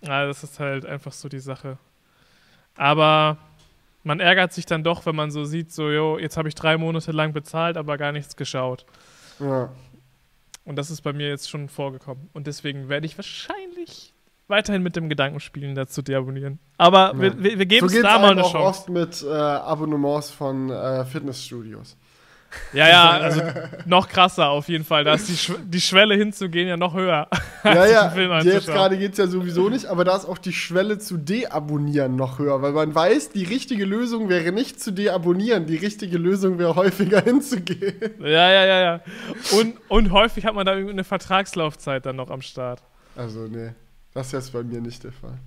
[0.00, 1.76] Ja, das ist halt einfach so die Sache.
[2.74, 3.36] Aber
[4.04, 6.78] man ärgert sich dann doch, wenn man so sieht, so, jo, jetzt habe ich drei
[6.78, 8.86] Monate lang bezahlt, aber gar nichts geschaut.
[9.38, 9.70] Ja.
[10.64, 12.30] Und das ist bei mir jetzt schon vorgekommen.
[12.32, 14.11] Und deswegen werde ich wahrscheinlich
[14.52, 16.60] weiterhin mit dem Gedanken spielen, das zu deabonnieren.
[16.78, 17.20] Aber Ja.
[17.20, 18.68] wir, wir, wir geben so es geht's da mal eine auch Chance.
[18.68, 21.96] oft mit äh, Abonnements von äh, Fitnessstudios.
[22.74, 23.40] Ja, ja, also
[23.86, 25.04] noch krasser auf jeden Fall.
[25.04, 27.28] Da ist die, Schw die Schwelle hinzugehen ja noch höher.
[27.64, 30.52] Ja, als ja, jetzt gerade geht es ja sowieso nicht, aber da ist auch die
[30.52, 35.66] Schwelle zu deabonnieren noch höher, weil man weiß, die richtige Lösung wäre nicht zu deabonnieren,
[35.66, 37.94] die richtige Lösung wäre häufiger hinzugehen.
[38.18, 39.00] Ja, ja, ja, ja.
[39.56, 42.82] Und, und häufig hat man da irgendeine Vertragslaufzeit dann noch am Start.
[43.14, 43.70] Also, nee,
[44.14, 45.38] das ist jetzt bei mir nicht der Fall.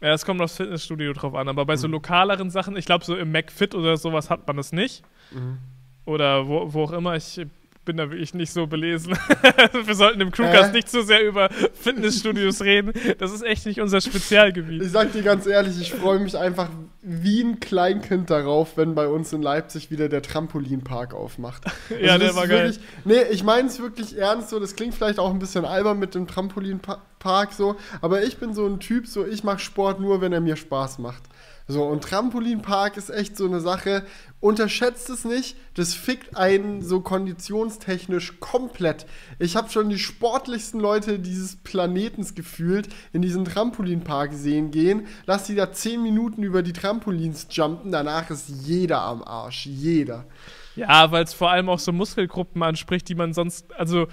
[0.00, 1.78] Ja, es kommt aufs Fitnessstudio drauf an, aber bei Mhm.
[1.78, 5.02] so lokaleren Sachen, ich glaube, so im McFit oder sowas hat man das nicht.
[5.30, 5.58] Mhm.
[6.04, 7.46] Oder wo, wo auch immer, ich
[7.84, 9.16] bin da wirklich nicht so belesen.
[9.84, 10.76] Wir sollten im Crewcast Äh?
[10.76, 12.92] nicht so sehr über Fitnessstudios reden.
[13.18, 14.82] Das ist echt nicht unser Spezialgebiet.
[14.82, 16.68] Ich sag dir ganz ehrlich, ich freue mich einfach
[17.02, 21.64] wie ein Kleinkind darauf, wenn bei uns in Leipzig wieder der Trampolinpark aufmacht.
[21.90, 22.64] Also Ja, der das war ist geil.
[22.72, 24.60] Wirklich, nee, ich meine es wirklich ernst so.
[24.60, 28.66] Das klingt vielleicht auch ein bisschen albern mit dem Trampolinpark so, aber ich bin so
[28.66, 31.22] ein Typ, so ich mache Sport nur, wenn er mir Spaß macht.
[31.68, 34.04] So, und Trampolinpark ist echt so eine Sache.
[34.40, 39.06] Unterschätzt es nicht, das fickt einen so konditionstechnisch komplett.
[39.38, 45.06] Ich habe schon die sportlichsten Leute dieses Planetens gefühlt in diesen Trampolinpark sehen gehen.
[45.26, 49.66] Lass die da 10 Minuten über die Trampolins jumpen, danach ist jeder am Arsch.
[49.66, 50.26] Jeder.
[50.74, 54.08] Ja, weil es vor allem auch so Muskelgruppen anspricht, die man sonst, also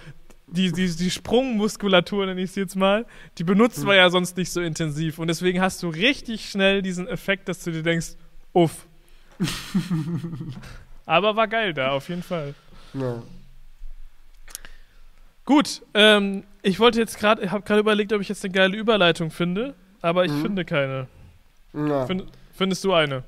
[0.52, 3.06] die, die, die Sprungmuskulatur, nenne ich es jetzt mal,
[3.38, 5.20] die benutzt man ja sonst nicht so intensiv.
[5.20, 8.16] Und deswegen hast du richtig schnell diesen Effekt, dass du dir denkst,
[8.54, 8.86] uff.
[11.06, 12.54] Aber war geil da, auf jeden Fall.
[12.94, 13.22] Ja.
[15.46, 18.78] Gut, ähm, ich wollte jetzt gerade, ich habe gerade überlegt, ob ich jetzt eine geile
[18.78, 20.42] Überleitung finde, aber ich Mhm.
[20.42, 21.08] finde keine.
[21.74, 22.06] Ja.
[22.06, 23.24] Find, findest du eine?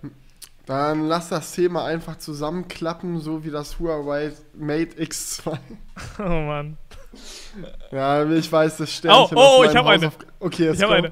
[0.67, 5.57] Dann lass das Thema einfach zusammenklappen, so wie das Huawei Mate X2.
[6.19, 6.77] Oh Mann.
[7.91, 10.11] Ja, ich weiß, das Sternchen Oh, oh, ich meinem hab eine.
[10.39, 11.11] Okay, jetzt Ich habe eine.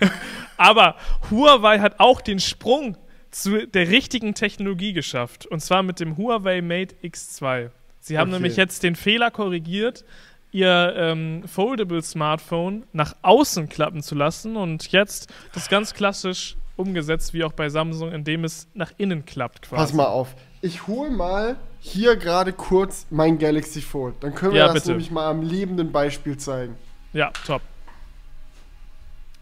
[0.56, 0.96] Aber
[1.30, 2.96] Huawei hat auch den Sprung
[3.30, 5.46] zu der richtigen Technologie geschafft.
[5.46, 7.70] Und zwar mit dem Huawei Mate X2.
[8.00, 8.34] Sie haben Okay.
[8.40, 10.04] nämlich jetzt den Fehler korrigiert,
[10.52, 17.34] ihr ähm, Foldable Smartphone nach außen klappen zu lassen und jetzt das ganz klassisch umgesetzt,
[17.34, 19.80] wie auch bei Samsung, indem es nach innen klappt quasi.
[19.80, 20.34] Pass mal auf.
[20.62, 24.14] Ich hole mal hier gerade kurz mein Galaxy Fold.
[24.20, 24.88] Dann können wir Ja, das bitte.
[24.90, 26.76] nämlich mal am lebenden Beispiel zeigen.
[27.12, 27.62] Ja, top.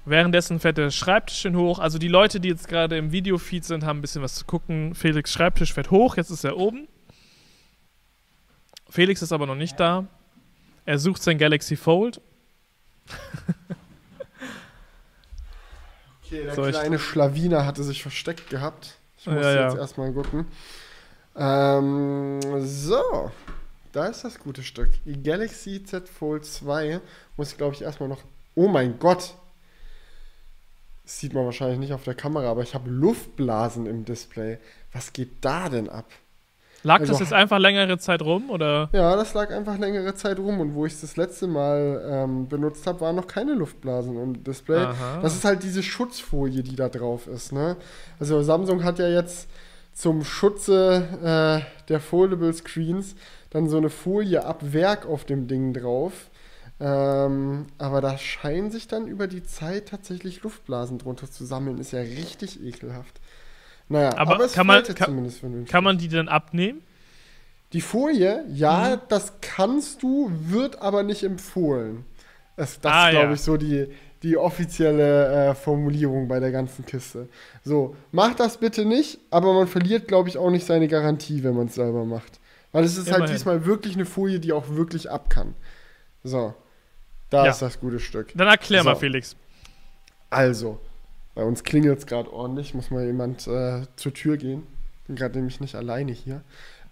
[0.04, 1.78] Währenddessen fährt der Schreibtisch schön hoch.
[1.78, 4.94] Also die Leute, die jetzt gerade im Videofeed sind, haben ein bisschen was zu gucken.
[4.94, 6.88] Felix Schreibtisch fährt hoch, jetzt ist er oben.
[8.88, 10.06] Felix ist aber noch nicht da.
[10.86, 12.22] Er sucht sein Galaxy Fold.
[16.24, 18.96] Okay, der So, kleine Schlawiner hatte sich versteckt gehabt.
[19.18, 19.68] Ich muss Ja, ja.
[19.68, 20.46] jetzt erstmal gucken.
[21.38, 23.30] Ähm, so.
[23.92, 24.90] Da ist das gute Stück.
[25.04, 27.00] Die Galaxy Z Fold 2
[27.36, 28.20] muss, glaube ich, erstmal noch.
[28.54, 29.34] Oh mein Gott!
[31.04, 34.58] Das sieht man wahrscheinlich nicht auf der Kamera, aber ich habe Luftblasen im Display.
[34.92, 36.04] Was geht da denn ab?
[36.82, 38.88] Lag Also- das jetzt einfach längere Zeit rum oder?
[38.92, 42.46] Ja, das lag einfach längere Zeit rum und wo ich es das letzte Mal ähm,
[42.48, 44.84] benutzt habe, waren noch keine Luftblasen im Display.
[44.84, 45.20] Aha.
[45.22, 47.52] Das ist halt diese Schutzfolie, die da drauf ist.
[47.52, 47.76] Ne?
[48.20, 49.48] Also Samsung hat ja jetzt
[49.98, 53.16] zum Schutze äh, der Foldable Screens
[53.50, 56.30] dann so eine Folie ab Werk auf dem Ding drauf.
[56.80, 61.78] Ähm, aber da scheinen sich dann über die Zeit tatsächlich Luftblasen drunter zu sammeln.
[61.78, 63.20] Ist ja richtig ekelhaft.
[63.88, 65.64] Naja, Aber aber, es kann man- kann-.
[65.66, 66.82] Kann man die dann abnehmen?
[67.72, 69.00] Die Folie, ja, Mhm.
[69.08, 72.04] das kannst du, wird aber nicht empfohlen.
[72.56, 73.32] Das, das Ah, ist, glaube ja.
[73.34, 73.88] ich, so die,
[74.22, 77.28] die offizielle äh, Formulierung bei der ganzen Kiste.
[77.64, 81.54] So, mach das bitte nicht, aber man verliert, glaube ich, auch nicht seine Garantie, wenn
[81.54, 82.40] man es selber macht.
[82.72, 83.34] Weil es ist halt Immerhin.
[83.36, 85.54] diesmal wirklich eine Folie, die auch wirklich ab kann.
[86.24, 86.52] So,
[87.30, 87.50] da Ja.
[87.52, 88.32] ist das gute Stück.
[88.34, 89.00] Dann erklär mal, So.
[89.00, 89.36] Felix.
[90.30, 90.78] Also,
[91.34, 94.66] bei uns klingelt es gerade ordentlich, muss mal jemand äh, zur Tür gehen.
[95.06, 96.42] Bin gerade nämlich nicht alleine hier.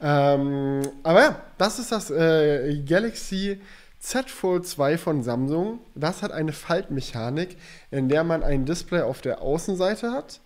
[0.01, 3.61] Ähm, aber ja, das ist das äh, Galaxy
[4.07, 5.81] Z Fold 2 von Samsung.
[5.97, 7.57] Das hat eine Faltmechanik,
[7.91, 10.39] in der man ein Display auf der Außenseite hat.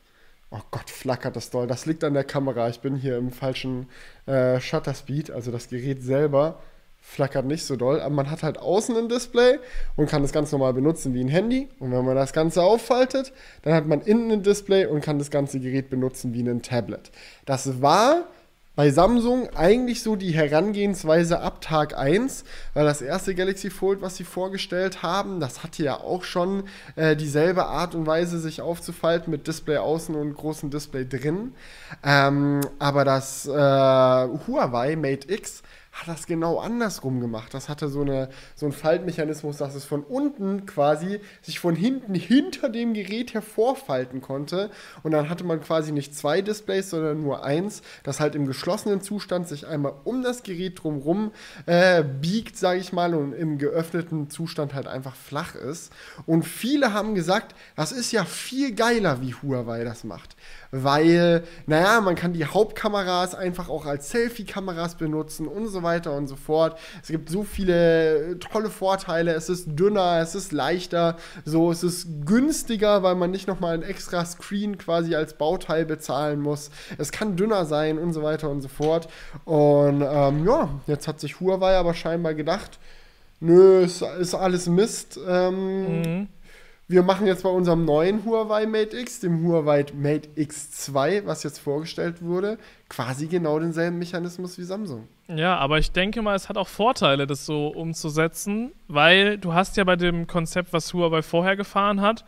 [0.50, 1.66] Oh Gott, flackert das doll.
[1.66, 2.70] Das liegt an der Kamera.
[2.70, 3.90] Ich bin hier im falschen
[4.24, 6.58] äh, Shutter Speed, also das Gerät selber
[7.02, 9.58] flackert nicht so doll, aber man hat halt außen ein Display
[9.96, 11.68] und kann das ganz normal benutzen wie ein Handy.
[11.80, 15.30] Und wenn man das Ganze auffaltet, dann hat man innen ein Display und kann das
[15.30, 17.10] ganze Gerät benutzen wie ein Tablet.
[17.44, 18.24] Das war
[18.76, 24.16] bei Samsung eigentlich so die Herangehensweise ab Tag 1, weil das erste Galaxy Fold, was
[24.16, 26.64] sie vorgestellt haben, das hatte ja auch schon
[26.96, 31.52] äh, dieselbe Art und Weise, sich aufzufalten mit Display außen und großem Display drin.
[32.04, 35.62] Ähm, aber das äh, Huawei Mate X
[36.00, 37.52] hat das genau andersrum gemacht.
[37.52, 42.14] Das hatte so, eine, so einen Faltmechanismus, dass es von unten quasi sich von hinten
[42.14, 44.70] hinter dem Gerät hervorfalten konnte.
[45.02, 49.02] Und dann hatte man quasi nicht zwei Displays, sondern nur eins, das halt im geschlossenen
[49.02, 51.32] Zustand sich einmal um das Gerät drumherum
[51.66, 55.92] äh, biegt, sage ich mal, und im geöffneten Zustand halt einfach flach ist.
[56.24, 60.36] Und viele haben gesagt, das ist ja viel geiler, wie Huawei das macht
[60.70, 66.28] weil, naja, man kann die Hauptkameras einfach auch als Selfie-Kameras benutzen und so weiter und
[66.28, 66.78] so fort.
[67.02, 69.32] Es gibt so viele tolle Vorteile.
[69.32, 73.82] Es ist dünner, es ist leichter, so, es ist günstiger, weil man nicht nochmal ein
[73.82, 76.70] extra Screen quasi als Bauteil bezahlen muss.
[76.98, 79.08] Es kann dünner sein und so weiter und so fort.
[79.44, 82.78] Und ähm, ja, jetzt hat sich Huawei aber scheinbar gedacht,
[83.40, 85.18] nö, es ist alles Mist.
[85.26, 86.28] Ähm, mhm
[86.90, 91.60] wir machen jetzt bei unserem neuen Huawei Mate X, dem Huawei Mate X2, was jetzt
[91.60, 95.06] vorgestellt wurde, quasi genau denselben Mechanismus wie Samsung.
[95.28, 99.76] Ja, aber ich denke mal, es hat auch Vorteile, das so umzusetzen, weil du hast
[99.76, 102.24] ja bei dem Konzept, was Huawei vorher gefahren hat,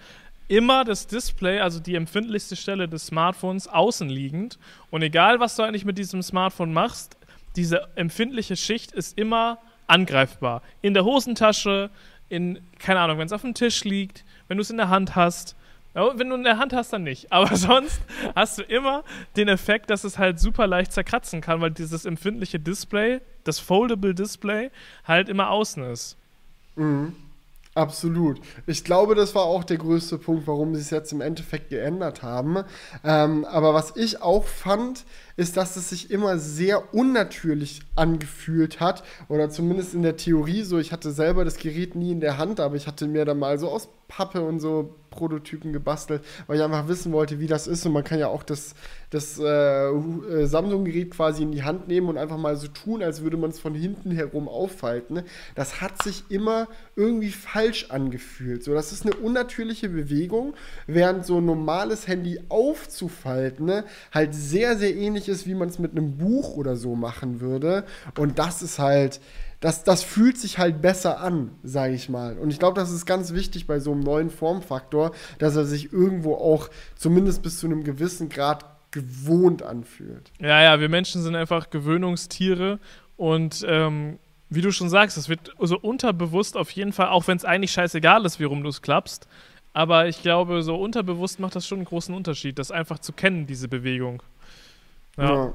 [0.46, 4.61] immer das Display, also die empfindlichste Stelle des Smartphones, außen liegend.
[4.92, 7.16] Und egal, was du eigentlich mit diesem Smartphone machst,
[7.57, 10.62] diese empfindliche Schicht ist immer angreifbar.
[10.83, 11.90] In der Hosentasche,
[12.29, 15.16] in, keine Ahnung, wenn es auf dem Tisch liegt, wenn du es in der Hand
[15.16, 15.56] hast.
[15.94, 17.32] Wenn du in der Hand hast, dann nicht.
[17.32, 18.02] Aber sonst
[18.34, 19.02] hast du immer
[19.34, 24.14] den Effekt, dass es halt super leicht zerkratzen kann, weil dieses empfindliche Display, das Foldable
[24.14, 24.70] Display,
[25.08, 26.18] halt immer außen ist.
[26.76, 27.16] Mhm.
[27.74, 28.38] Absolut.
[28.66, 32.22] Ich glaube, das war auch der größte Punkt, warum sie es jetzt im Endeffekt geändert
[32.22, 32.64] haben.
[33.02, 35.06] Ähm, aber was ich auch fand,
[35.37, 39.04] ist, dass es sich immer sehr unnatürlich angefühlt hat.
[39.28, 40.78] Oder zumindest in der Theorie so.
[40.78, 43.58] Ich hatte selber das Gerät nie in der Hand, aber ich hatte mir da mal
[43.58, 47.87] so aus Pappe und so Prototypen gebastelt, weil ich einfach wissen wollte, wie das ist.
[47.87, 48.75] Und man kann ja auch das,
[49.11, 53.22] das äh, äh, Samsung-Gerät quasi in die Hand nehmen und einfach mal so tun, als
[53.22, 55.22] würde man es von hinten herum auffalten.
[55.55, 58.64] Das hat sich immer irgendwie falsch angefühlt.
[58.64, 60.55] So, das ist eine unnatürliche Bewegung,
[60.87, 65.79] während so ein normales Handy aufzufalten ne, halt sehr, sehr ähnlich ist, wie man es
[65.79, 67.85] mit einem Buch oder so machen würde.
[68.18, 69.20] Und das ist halt
[69.62, 72.37] das, das fühlt sich halt besser an, sage ich mal.
[72.37, 75.92] Und ich glaube, das ist ganz wichtig bei so einem neuen Formfaktor, dass er sich
[75.92, 80.33] irgendwo auch zumindest bis zu einem gewissen Grad gewohnt anfühlt.
[80.40, 82.81] Ja, ja, wir Menschen sind einfach Gewöhnungstiere
[83.16, 84.18] und ähm,
[84.51, 87.70] wie du schon sagst, es wird so unterbewusst auf jeden Fall, auch wenn es eigentlich
[87.70, 89.29] scheißegal ist, wie rum du es klappst,
[89.72, 93.46] aber ich glaube, so unterbewusst macht das schon einen großen Unterschied, das einfach zu kennen,
[93.46, 94.25] diese Bewegung.
[95.16, 95.44] ja.
[95.44, 95.53] ja.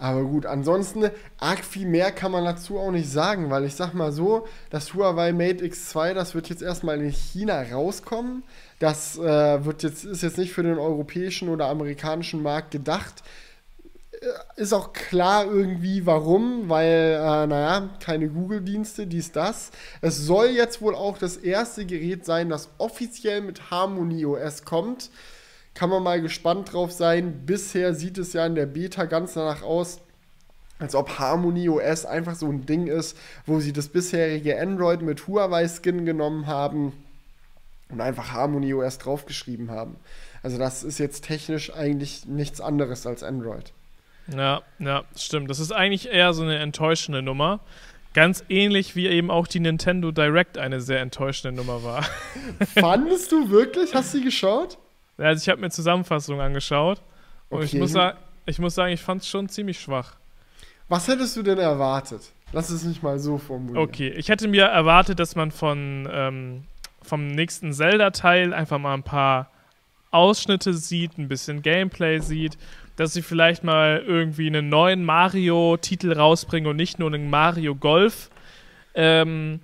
[0.00, 3.94] Aber gut, ansonsten arg viel mehr kann man dazu auch nicht sagen, weil ich sag
[3.94, 8.44] mal so, das Huawei Mate X2, das wird jetzt erstmal in China rauskommen.
[8.78, 13.24] Das äh, wird jetzt, ist jetzt nicht für den europäischen oder amerikanischen Markt gedacht.
[14.12, 19.72] Äh, ist auch klar irgendwie warum, weil, äh, naja, keine Google-Dienste, dies, das.
[20.00, 25.10] Es soll jetzt wohl auch das erste Gerät sein, das offiziell mit Harmony OS kommt
[25.78, 27.46] kann man mal gespannt drauf sein.
[27.46, 30.00] Bisher sieht es ja in der Beta ganz danach aus,
[30.80, 35.28] als ob Harmony OS einfach so ein Ding ist, wo sie das bisherige Android mit
[35.28, 36.94] Huawei-Skin genommen haben
[37.90, 39.94] und einfach Harmony OS draufgeschrieben haben.
[40.42, 43.72] Also das ist jetzt technisch eigentlich nichts anderes als Android.
[44.34, 45.48] Ja, ja, stimmt.
[45.48, 47.60] Das ist eigentlich eher so eine enttäuschende Nummer.
[48.14, 52.02] Ganz ähnlich wie eben auch die Nintendo Direct eine sehr enttäuschende Nummer war.
[52.74, 53.94] Fandest du wirklich?
[53.94, 54.76] Hast du sie geschaut?
[55.18, 57.02] Also ich habe mir Zusammenfassungen angeschaut
[57.50, 57.66] und okay.
[57.66, 57.94] ich, muss
[58.46, 60.14] ich muss sagen, ich fand es schon ziemlich schwach.
[60.88, 62.22] Was hättest du denn erwartet?
[62.52, 63.86] Lass es nicht mal so formulieren.
[63.86, 66.64] Okay, ich hätte mir erwartet, dass man von, ähm,
[67.02, 69.50] vom nächsten Zelda-Teil einfach mal ein paar
[70.10, 72.56] Ausschnitte sieht, ein bisschen Gameplay sieht,
[72.96, 78.30] dass sie vielleicht mal irgendwie einen neuen Mario-Titel rausbringen und nicht nur einen Mario Golf.
[78.94, 79.60] Ähm,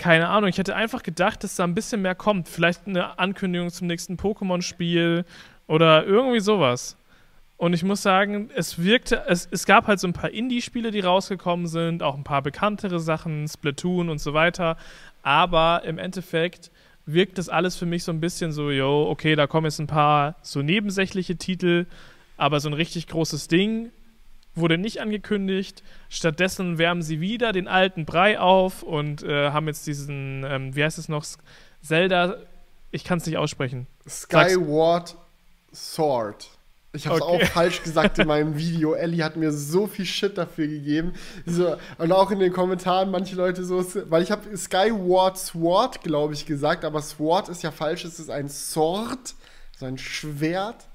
[0.00, 2.48] keine Ahnung, ich hätte einfach gedacht, dass da ein bisschen mehr kommt.
[2.48, 5.26] Vielleicht eine Ankündigung zum nächsten Pokémon-Spiel
[5.66, 6.96] oder irgendwie sowas.
[7.58, 11.00] Und ich muss sagen, es wirkte, es, es gab halt so ein paar Indie-Spiele, die
[11.00, 14.78] rausgekommen sind, auch ein paar bekanntere Sachen, Splatoon und so weiter.
[15.22, 16.70] Aber im Endeffekt
[17.04, 19.86] wirkt das alles für mich so ein bisschen so, yo, okay, da kommen jetzt ein
[19.86, 21.84] paar so nebensächliche Titel,
[22.38, 23.90] aber so ein richtig großes Ding
[24.54, 25.82] wurde nicht angekündigt.
[26.08, 30.84] Stattdessen wärmen sie wieder den alten Brei auf und äh, haben jetzt diesen, ähm, wie
[30.84, 31.24] heißt es noch,
[31.82, 32.36] Zelda,
[32.90, 33.86] ich kann es nicht aussprechen.
[34.08, 35.16] Skyward
[35.72, 36.48] Sword.
[36.92, 37.44] Ich habe es okay.
[37.44, 38.94] auch falsch gesagt in meinem Video.
[38.94, 41.12] Ellie hat mir so viel Shit dafür gegeben.
[41.46, 46.34] So, und auch in den Kommentaren manche Leute so, weil ich habe Skyward Sword, glaube
[46.34, 49.34] ich, gesagt, aber Sword ist ja falsch, es ist ein Sword,
[49.78, 50.88] so ein Schwert.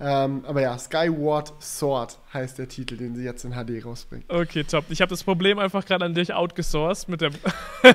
[0.00, 4.24] Ähm, aber ja, Skyward Sword heißt der Titel, den sie jetzt in HD rausbringen.
[4.28, 4.84] Okay, top.
[4.90, 7.32] Ich habe das Problem einfach gerade an dich outgesourced mit dem.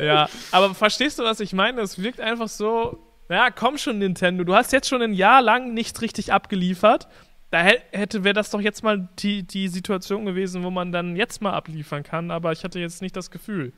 [0.00, 1.80] ja, aber verstehst du, was ich meine?
[1.80, 2.98] Es wirkt einfach so.
[3.28, 4.42] Ja, komm schon, Nintendo.
[4.42, 7.06] Du hast jetzt schon ein Jahr lang nichts richtig abgeliefert.
[7.50, 11.40] Da hätte wäre das doch jetzt mal die, die Situation gewesen, wo man dann jetzt
[11.40, 13.72] mal abliefern kann, aber ich hatte jetzt nicht das Gefühl.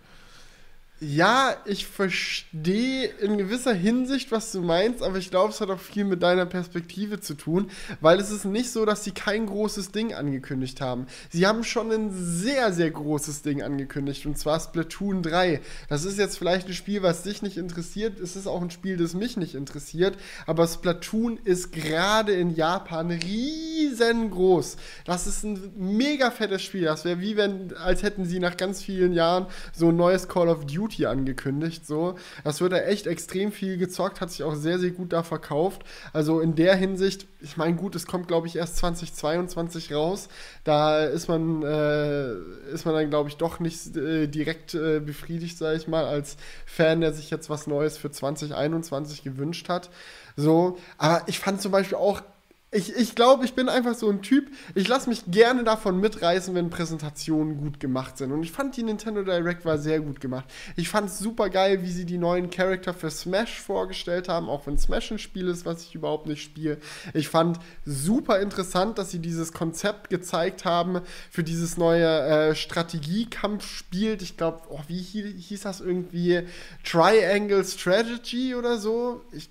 [1.01, 5.79] Ja, ich verstehe in gewisser Hinsicht, was du meinst, aber ich glaube, es hat auch
[5.79, 9.93] viel mit deiner Perspektive zu tun, weil es ist nicht so, dass sie kein großes
[9.93, 11.07] Ding angekündigt haben.
[11.31, 15.61] Sie haben schon ein sehr, sehr großes Ding angekündigt, und zwar Splatoon 3.
[15.89, 18.97] Das ist jetzt vielleicht ein Spiel, was dich nicht interessiert, es ist auch ein Spiel,
[18.97, 24.77] das mich nicht interessiert, aber Splatoon ist gerade in Japan riesengroß.
[25.05, 26.87] Das ist ein mega fettes Spiel.
[26.87, 30.49] Das wäre wie wenn, als hätten sie nach ganz vielen Jahren so ein neues Call
[30.49, 31.87] of Duty Duty angekündigt.
[31.87, 32.17] So.
[32.45, 35.83] Das wird da echt extrem viel gezockt, hat sich auch sehr, sehr gut da verkauft.
[36.13, 40.29] Also in der Hinsicht, ich meine, gut, es kommt, glaube ich, erst 2022 raus.
[40.65, 42.33] Da ist man, äh,
[42.73, 46.37] ist man dann, glaube ich, doch nicht äh, direkt äh, befriedigt, sage ich mal, als
[46.67, 49.91] Fan, der sich jetzt was Neues für 2021 gewünscht hat.
[50.37, 52.23] So, aber ich fand zum Beispiel auch
[52.71, 56.55] ich, ich glaube, ich bin einfach so ein Typ, ich lasse mich gerne davon mitreißen,
[56.55, 58.31] wenn Präsentationen gut gemacht sind.
[58.31, 60.45] Und ich fand die Nintendo Direct war sehr gut gemacht.
[60.77, 64.67] Ich fand es super geil, wie sie die neuen Charakter für Smash vorgestellt haben, auch
[64.67, 66.77] wenn Smash ein Spiel ist, was ich überhaupt nicht spiele.
[67.15, 71.01] Ich fand super interessant, dass sie dieses Konzept gezeigt haben
[71.31, 72.07] für dieses neue
[72.51, 74.19] äh, Strategiekampfspiel.
[74.21, 76.43] Ich glaube, oh, wie hieß das irgendwie?
[76.85, 79.23] Triangle Strategy oder so?
[79.33, 79.49] Ich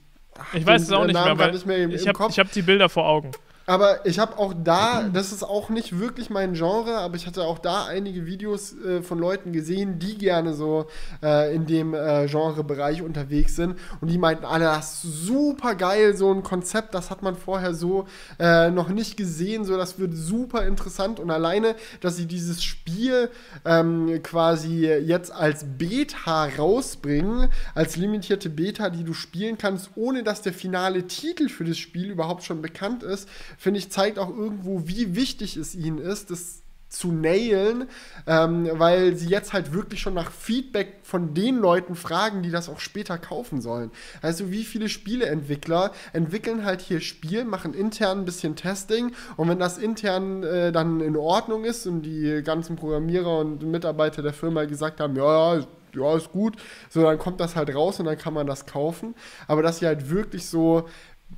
[0.53, 3.05] ich weiß es auch nicht Namen mehr, weil mehr ich habe hab die Bilder vor
[3.05, 3.31] Augen.
[3.69, 7.43] Aber ich habe auch da, das ist auch nicht wirklich mein Genre, aber ich hatte
[7.43, 10.85] auch da einige Videos äh, von Leuten gesehen, die gerne so
[11.21, 13.77] äh, in dem äh, Genrebereich unterwegs sind.
[13.99, 17.73] Und die meinten alle, das ist super geil, so ein Konzept, das hat man vorher
[17.73, 18.07] so
[18.39, 21.19] äh, noch nicht gesehen, so das wird super interessant.
[21.19, 23.29] Und alleine, dass sie dieses Spiel
[23.65, 30.41] ähm, quasi jetzt als Beta rausbringen, als limitierte Beta, die du spielen kannst, ohne dass
[30.41, 33.27] der finale Titel für das Spiel überhaupt schon bekannt ist,
[33.57, 37.89] finde ich, zeigt auch irgendwo, wie wichtig es ihnen ist, das zu nailen,
[38.27, 42.69] ähm, weil sie jetzt halt wirklich schon nach Feedback von den Leuten fragen, die das
[42.69, 43.91] auch später kaufen sollen.
[44.21, 49.59] Also wie viele Spieleentwickler entwickeln halt hier Spiel, machen intern ein bisschen Testing und wenn
[49.59, 54.63] das intern äh, dann in Ordnung ist und die ganzen Programmierer und Mitarbeiter der Firma
[54.63, 56.55] gesagt haben, ja, ja, ja, ist gut,
[56.89, 59.15] so dann kommt das halt raus und dann kann man das kaufen.
[59.47, 60.85] Aber dass sie halt wirklich so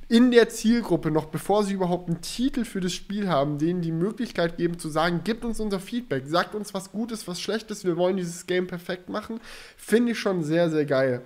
[0.08, 3.92] in der Zielgruppe, noch bevor sie überhaupt einen Titel für das Spiel haben, denen die
[3.92, 7.96] Möglichkeit geben zu sagen, gibt uns unser Feedback, sagt uns was Gutes, was Schlechtes, wir
[7.96, 9.40] wollen dieses Game perfekt machen,
[9.76, 11.22] finde ich schon sehr, sehr geil.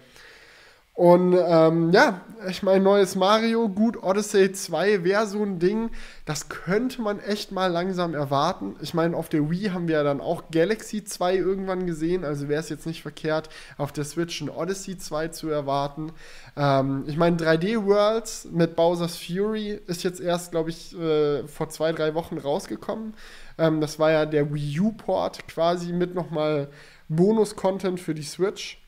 [0.94, 5.90] Und ähm, ja, ich meine, neues Mario, gut, Odyssey 2 wäre so ein Ding,
[6.24, 8.76] das könnte man echt mal langsam erwarten.
[8.80, 12.48] Ich meine, auf der Wii haben wir ja dann auch Galaxy 2 irgendwann gesehen, also
[12.48, 16.12] wäre es jetzt nicht verkehrt, auf der Switch ein Odyssey 2 zu erwarten.
[16.56, 21.70] Ähm, ich meine, 3D Worlds mit Bowser's Fury ist jetzt erst, glaube ich, äh, vor
[21.70, 23.14] zwei, drei Wochen rausgekommen.
[23.58, 26.68] Ähm, das war ja der Wii U-Port quasi mit nochmal
[27.08, 28.83] Bonus-Content für die Switch.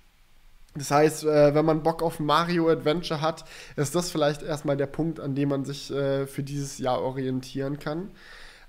[0.76, 3.44] Das heißt, äh, wenn man Bock auf Mario Adventure hat,
[3.76, 7.78] ist das vielleicht erstmal der Punkt, an dem man sich äh, für dieses Jahr orientieren
[7.78, 8.10] kann.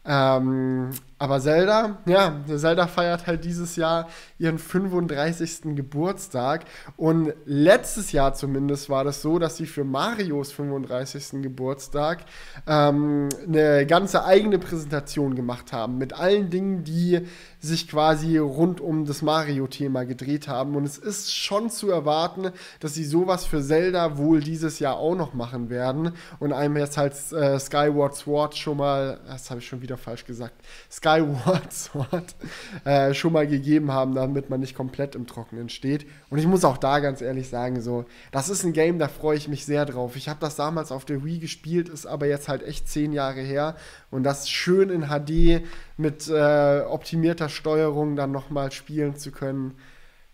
[0.06, 5.76] Ähm, aber Zelda, ja, Zelda feiert halt dieses Jahr ihren 35.
[5.76, 6.66] Geburtstag.
[6.96, 11.42] Und letztes Jahr zumindest war das so, dass sie für Marios 35.
[11.42, 12.20] Geburtstag
[12.68, 15.98] ähm, eine ganze eigene Präsentation gemacht haben.
[15.98, 17.22] Mit allen Dingen, die
[17.60, 20.76] sich quasi rund um das Mario-Thema gedreht haben.
[20.76, 25.16] Und es ist schon zu erwarten, dass sie sowas für Zelda wohl dieses Jahr auch
[25.16, 26.12] noch machen werden.
[26.38, 30.24] Und einem jetzt halt äh, Skyward Sword schon mal, das habe ich schon wieder falsch
[30.24, 30.54] gesagt,
[30.92, 32.36] Skyward Skyward Sword
[32.86, 36.06] äh, schon mal gegeben haben, damit man nicht komplett im Trockenen steht.
[36.30, 39.38] Und ich muss auch da ganz ehrlich sagen, so, das ist ein Game, da freue
[39.38, 40.16] ich mich sehr drauf.
[40.16, 43.42] Ich habe das damals auf der Wii gespielt, ist aber jetzt halt echt zehn Jahre
[43.42, 43.76] her.
[44.12, 45.66] Und das schön in HD
[45.98, 49.76] mit äh, optimierter Steuerung dann nochmal spielen zu können,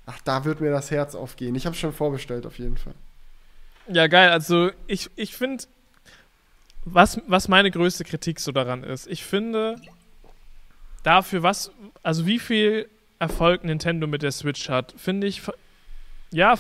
[0.06, 1.56] ach, da wird mir das Herz aufgehen.
[1.56, 2.96] Ich habe schon vorbestellt, auf jeden Fall.
[3.88, 4.30] Ja, geil.
[4.30, 5.66] Also ich, ich finde,
[6.86, 9.76] was, was meine größte Kritik so daran ist, ich finde,
[11.04, 12.88] dafür, was, also wie viel
[13.20, 15.42] Erfolg Nintendo mit der Switch hat, finde ich,
[16.32, 16.56] ja,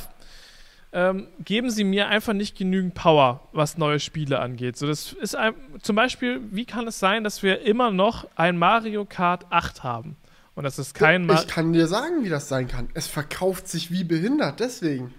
[0.92, 4.78] ähm, geben sie mir einfach nicht genügend Power, was neue Spiele angeht.
[4.78, 8.58] So, das ist ein, zum Beispiel, wie kann es sein, dass wir immer noch ein
[8.58, 10.16] Mario Kart 8 haben?
[10.56, 11.42] Und das ist kein Mario.
[11.42, 12.90] Ich kann dir sagen, wie das sein kann.
[12.94, 15.12] Es verkauft sich wie behindert, deswegen.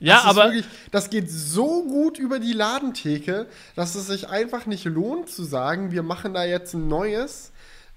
[0.00, 4.66] Ja, das aber- Wirklich, das geht so gut über die Ladentheke, dass es sich einfach
[4.66, 7.52] nicht lohnt zu sagen, wir machen da jetzt ein neues.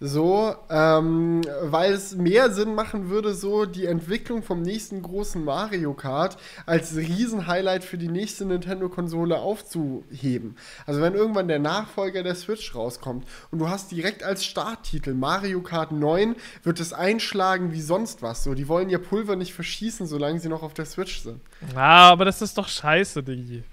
[0.05, 5.93] So, ähm, weil es mehr Sinn machen würde, so die Entwicklung vom nächsten großen Mario
[5.93, 6.35] Kart
[6.65, 10.57] als Riesenhighlight für die nächste Nintendo-Konsole aufzuheben.
[10.85, 15.61] Also wenn irgendwann der Nachfolger der Switch rauskommt und du hast direkt als Starttitel Mario
[15.61, 18.43] Kart 9, wird es einschlagen wie sonst was.
[18.43, 21.39] So, die wollen ihr Pulver nicht verschießen, solange sie noch auf der Switch sind.
[21.75, 23.63] Ah, aber das ist doch scheiße, Digi.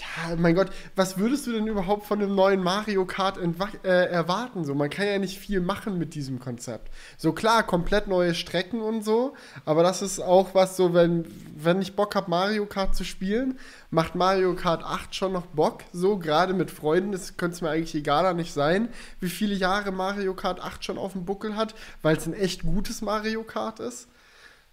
[0.00, 4.64] Ja, mein Gott, was würdest du denn überhaupt von einem neuen Mario Kart äh, erwarten?
[4.64, 6.90] So, man kann ja nicht viel machen mit diesem Konzept.
[7.18, 9.34] So klar, komplett neue Strecken und so,
[9.66, 11.26] aber das ist auch was so, wenn,
[11.56, 13.58] wenn ich Bock habe, Mario Kart zu spielen,
[13.90, 15.82] macht Mario Kart 8 schon noch Bock.
[15.92, 18.88] So, gerade mit Freunden, das könnte es mir eigentlich egaler nicht sein,
[19.20, 22.62] wie viele Jahre Mario Kart 8 schon auf dem Buckel hat, weil es ein echt
[22.62, 24.08] gutes Mario Kart ist.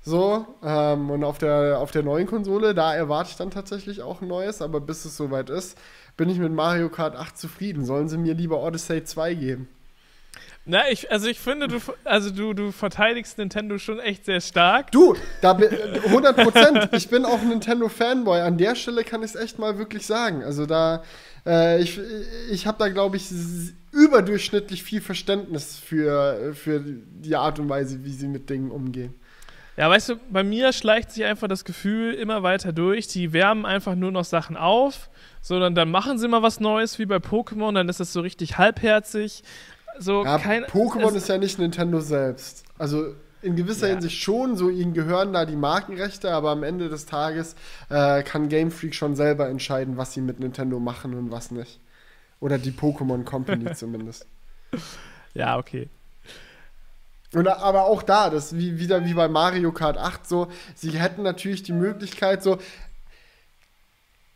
[0.02, 4.22] So, ähm, und auf der, auf der neuen Konsole, da erwarte ich dann tatsächlich auch
[4.22, 5.78] ein neues, aber bis es soweit ist,
[6.16, 7.86] bin ich mit Mario Kart 8 zufrieden.
[7.86, 9.68] Sollen sie mir lieber Odyssey 2 geben?
[10.66, 14.92] Na, ich, also ich finde, du, also du, du verteidigst Nintendo schon echt sehr stark.
[14.92, 15.70] Du, da bin,
[16.06, 16.90] 100 Prozent.
[16.94, 18.42] Ich bin auch ein Nintendo-Fanboy.
[18.42, 20.44] An der Stelle kann ich es echt mal wirklich sagen.
[20.44, 21.04] Also da,
[21.46, 22.00] äh, ich,
[22.52, 23.26] ich habe da, glaube ich,
[23.92, 29.16] überdurchschnittlich viel Verständnis für, für die Art und Weise, wie sie mit Dingen umgehen.
[29.80, 33.08] Ja, weißt du, bei mir schleicht sich einfach das Gefühl immer weiter durch.
[33.08, 35.10] Die wärmen einfach nur noch Sachen auf,
[35.42, 38.58] sondern dann machen sie mal was Neues, wie bei Pokémon, dann ist das so richtig
[38.58, 39.42] halbherzig.
[39.98, 42.66] So, Ja, kein, Pokémon ist ja nicht Nintendo selbst.
[42.78, 43.94] Also in gewisser Ja.
[43.94, 47.56] Hinsicht schon, so ihnen gehören da die Markenrechte, aber am Ende des Tages
[47.88, 51.80] äh, kann Game Freak schon selber entscheiden, was sie mit Nintendo machen und was nicht.
[52.42, 54.28] Oder die Pokémon Company zumindest.
[55.34, 55.88] Ja, okay.
[57.34, 61.22] Und, aber auch da, das wie, wieder wie bei Mario Kart 8 so, sie hätten
[61.22, 62.58] natürlich die Möglichkeit so,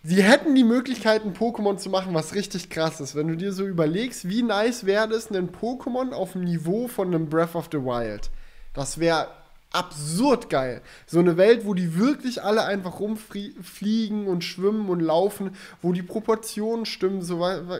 [0.03, 3.15] sie hätten die Möglichkeit, ein Pokémon zu machen, was richtig krass ist.
[3.15, 7.07] Wenn du dir so überlegst, wie nice wäre es, ein Pokémon auf dem Niveau von
[7.07, 8.29] einem Breath of the Wild.
[8.73, 9.27] Das wäre
[9.71, 10.81] absurd geil.
[11.07, 16.03] So eine Welt, wo die wirklich alle einfach rumfliegen und schwimmen und laufen, wo die
[16.03, 17.39] Proportionen stimmen, so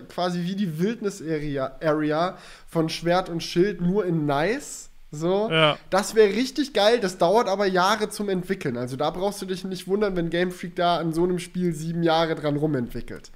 [0.09, 2.37] quasi wie die Wildnis-Area Area
[2.67, 4.89] von Schwert und Schild, nur in nice.
[5.13, 5.47] So.
[5.51, 5.77] Ja.
[5.91, 8.77] Das wäre richtig geil, das dauert aber Jahre zum Entwickeln.
[8.77, 11.71] Also da brauchst du dich nicht wundern, wenn Game Freak da an so einem Spiel
[11.73, 13.31] sieben Jahre dran rumentwickelt.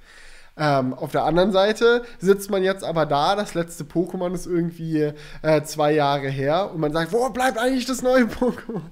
[0.56, 5.12] Ähm, auf der anderen Seite sitzt man jetzt aber da, das letzte Pokémon ist irgendwie
[5.42, 8.82] äh, zwei Jahre her und man sagt, wo bleibt eigentlich das neue Pokémon?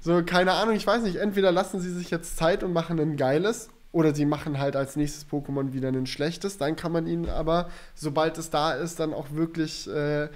[0.00, 3.16] So, keine Ahnung, ich weiß nicht, entweder lassen sie sich jetzt Zeit und machen ein
[3.16, 7.28] geiles oder sie machen halt als nächstes Pokémon wieder ein schlechtes, dann kann man ihnen
[7.28, 10.28] aber, sobald es da ist, dann auch wirklich äh,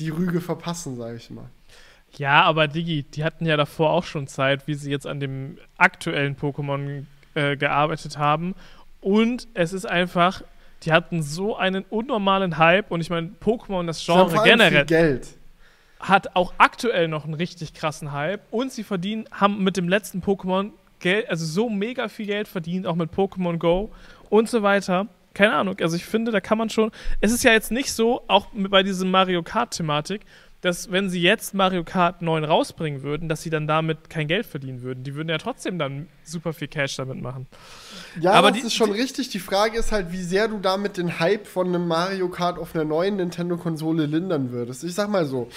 [0.00, 1.48] die Rüge verpassen, sage ich mal.
[2.16, 5.58] Ja, aber Digi, die hatten ja davor auch schon Zeit, wie sie jetzt an dem
[5.76, 8.54] aktuellen Pokémon äh, gearbeitet haben.
[9.00, 10.42] Und es ist einfach,
[10.82, 12.90] die hatten so einen unnormalen Hype.
[12.90, 15.28] Und ich meine, Pokémon, das Genre generell, Geld.
[16.00, 18.40] hat auch aktuell noch einen richtig krassen Hype.
[18.50, 22.86] Und sie verdienen, haben mit dem letzten Pokémon Geld, also so mega viel Geld verdient,
[22.86, 23.90] auch mit Pokémon Go
[24.28, 25.06] und so weiter.
[25.34, 26.90] Keine Ahnung, also ich finde, da kann man schon.
[27.20, 30.22] Es ist ja jetzt nicht so, auch bei diesem Mario Kart-Thematik,
[30.60, 34.44] dass wenn sie jetzt Mario Kart 9 rausbringen würden, dass sie dann damit kein Geld
[34.44, 35.04] verdienen würden.
[35.04, 37.46] Die würden ja trotzdem dann super viel Cash damit machen.
[38.20, 39.30] Ja, Aber das die- ist schon richtig.
[39.30, 42.74] Die Frage ist halt, wie sehr du damit den Hype von einem Mario Kart auf
[42.74, 44.84] einer neuen Nintendo-Konsole lindern würdest.
[44.84, 45.48] Ich sag mal so.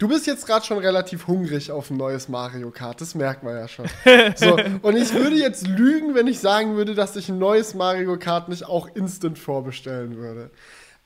[0.00, 3.54] Du bist jetzt gerade schon relativ hungrig auf ein neues Mario Kart, das merkt man
[3.54, 3.84] ja schon.
[4.34, 8.18] So, und ich würde jetzt lügen, wenn ich sagen würde, dass ich ein neues Mario
[8.18, 10.50] Kart nicht auch instant vorbestellen würde.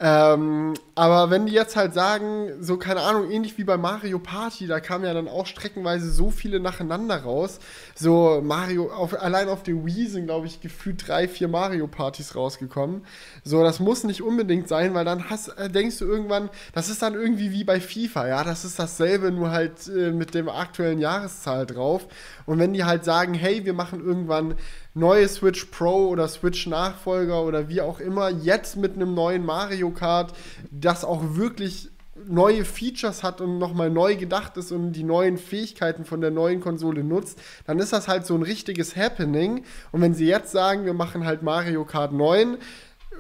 [0.07, 4.67] Ähm, aber wenn die jetzt halt sagen, so keine Ahnung, ähnlich wie bei Mario Party,
[4.67, 7.59] da kamen ja dann auch streckenweise so viele nacheinander raus.
[7.95, 12.37] So Mario, auf, allein auf der Wii sind, glaube ich, gefühlt drei, vier Mario Partys
[12.37, 13.07] rausgekommen.
[13.45, 17.01] So, das muss nicht unbedingt sein, weil dann hast, äh, denkst du irgendwann, das ist
[17.01, 20.99] dann irgendwie wie bei FIFA, ja, das ist dasselbe, nur halt äh, mit dem aktuellen
[20.99, 22.07] Jahreszahl drauf.
[22.45, 24.55] Und wenn die halt sagen, hey, wir machen irgendwann
[24.95, 29.91] neue Switch Pro oder Switch Nachfolger oder wie auch immer, jetzt mit einem neuen Mario
[29.91, 30.33] Kart,
[30.71, 31.91] das auch wirklich
[32.27, 36.61] neue Features hat und nochmal neu gedacht ist und die neuen Fähigkeiten von der neuen
[36.61, 39.65] Konsole nutzt, dann ist das halt so ein richtiges Happening.
[39.91, 42.57] Und wenn sie jetzt sagen, wir machen halt Mario Kart 9,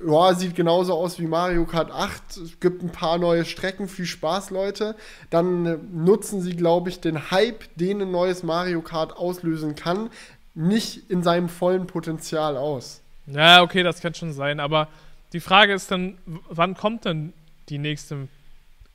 [0.06, 2.36] ja, sieht genauso aus wie Mario Kart 8.
[2.38, 3.88] Es gibt ein paar neue Strecken.
[3.88, 4.96] Viel Spaß, Leute.
[5.30, 10.10] Dann nutzen sie, glaube ich, den Hype, den ein neues Mario Kart auslösen kann,
[10.54, 13.02] nicht in seinem vollen Potenzial aus.
[13.26, 14.60] Ja, okay, das kann schon sein.
[14.60, 14.88] Aber
[15.32, 17.32] die Frage ist dann, wann kommt denn
[17.68, 18.28] die nächste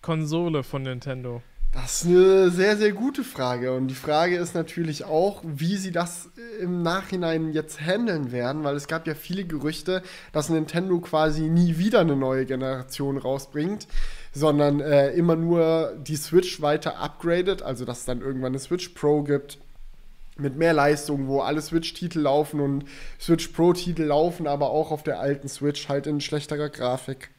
[0.01, 1.41] Konsole von Nintendo?
[1.72, 3.74] Das ist eine sehr, sehr gute Frage.
[3.74, 6.30] Und die Frage ist natürlich auch, wie sie das
[6.60, 10.01] im Nachhinein jetzt handeln werden, weil es gab ja viele Gerüchte,
[10.32, 13.88] dass Nintendo quasi nie wieder eine neue Generation rausbringt,
[14.32, 18.89] sondern äh, immer nur die Switch weiter upgradet, also dass es dann irgendwann eine Switch
[18.89, 19.60] Pro gibt
[20.39, 22.85] mit mehr Leistung, wo alle Switch-Titel laufen und
[23.19, 27.29] Switch Pro-Titel laufen, aber auch auf der alten Switch halt in schlechterer Grafik.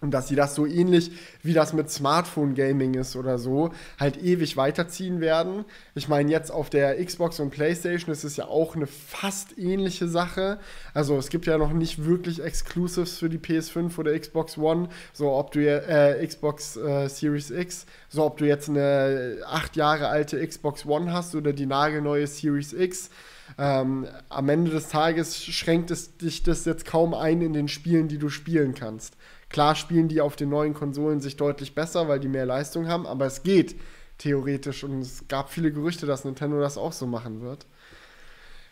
[0.00, 1.10] Und dass sie das so ähnlich
[1.42, 5.66] wie das mit Smartphone-Gaming ist oder so, halt ewig weiterziehen werden.
[5.94, 10.08] Ich meine, jetzt auf der Xbox und PlayStation ist es ja auch eine fast ähnliche
[10.08, 10.58] Sache.
[10.94, 15.32] Also es gibt ja noch nicht wirklich Exclusives für die PS5 oder Xbox One, so
[15.32, 20.44] ob du äh, Xbox äh, Series X, so ob du jetzt eine acht Jahre alte
[20.46, 23.10] Xbox One hast oder die nagelneue Series X.
[23.58, 28.08] Ähm, am Ende des Tages schränkt es dich das jetzt kaum ein in den Spielen,
[28.08, 29.16] die du spielen kannst.
[29.50, 33.06] Klar spielen die auf den neuen Konsolen sich deutlich besser, weil die mehr Leistung haben,
[33.06, 33.76] aber es geht
[34.18, 37.66] theoretisch und es gab viele Gerüchte, dass Nintendo das auch so machen wird.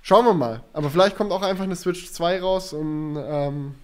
[0.03, 0.63] Schauen wir mal.
[0.73, 3.75] Aber vielleicht kommt auch einfach eine Switch 2 raus und ähm,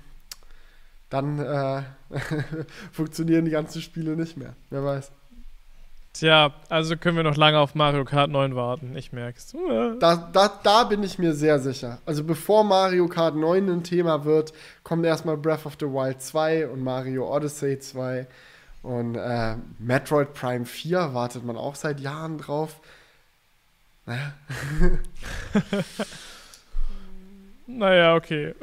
[1.11, 1.83] dann äh,
[2.93, 4.55] funktionieren die ganzen Spiele nicht mehr.
[4.71, 5.11] Wer weiß.
[6.15, 9.53] Tja, also können wir noch lange auf Mario Kart 9 warten, ich merk's.
[9.99, 11.99] Da, da, da bin ich mir sehr sicher.
[12.07, 14.53] Also bevor Mario Kart 9 ein Thema wird,
[14.85, 18.29] kommt erstmal Breath of the Wild 2 und Mario Odyssey 2.
[18.85, 22.81] Und äh, Metroid Prime 4 wartet man auch seit Jahren drauf.
[24.07, 24.35] Naja.
[27.67, 28.55] naja, okay.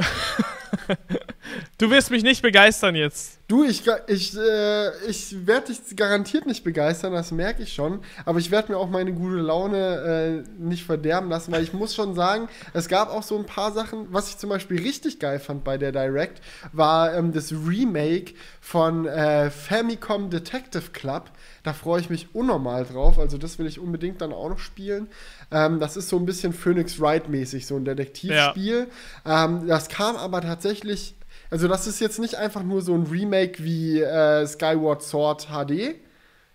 [1.77, 3.39] Du wirst mich nicht begeistern jetzt.
[3.47, 7.99] Du, ich, ich, äh, ich werde dich garantiert nicht begeistern, das merke ich schon.
[8.23, 11.93] Aber ich werde mir auch meine gute Laune äh, nicht verderben lassen, weil ich muss
[11.93, 15.39] schon sagen, es gab auch so ein paar Sachen, was ich zum Beispiel richtig geil
[15.39, 21.29] fand bei der Direct, war ähm, das Remake von äh, Famicom Detective Club.
[21.63, 23.19] Da freue ich mich unnormal drauf.
[23.19, 25.09] Also das will ich unbedingt dann auch noch spielen.
[25.51, 28.87] Ähm, das ist so ein bisschen Phoenix Wright mäßig, so ein Detektivspiel.
[29.25, 29.45] Ja.
[29.45, 31.15] Ähm, das kam aber tatsächlich,
[31.49, 35.95] also das ist jetzt nicht einfach nur so ein Remake wie äh, Skyward Sword HD.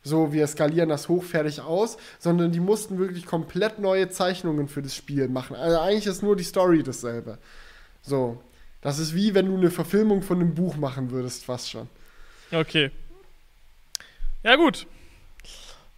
[0.03, 4.95] So, wir skalieren das hochfertig aus, sondern die mussten wirklich komplett neue Zeichnungen für das
[4.95, 5.57] Spiel machen.
[5.57, 7.39] Also eigentlich ist nur die Story dasselbe.
[8.03, 8.41] So.
[8.83, 11.89] Das ist wie wenn du eine Verfilmung von einem Buch machen würdest, fast schon.
[12.53, 12.93] Okay.
[14.45, 14.87] Ja, gut.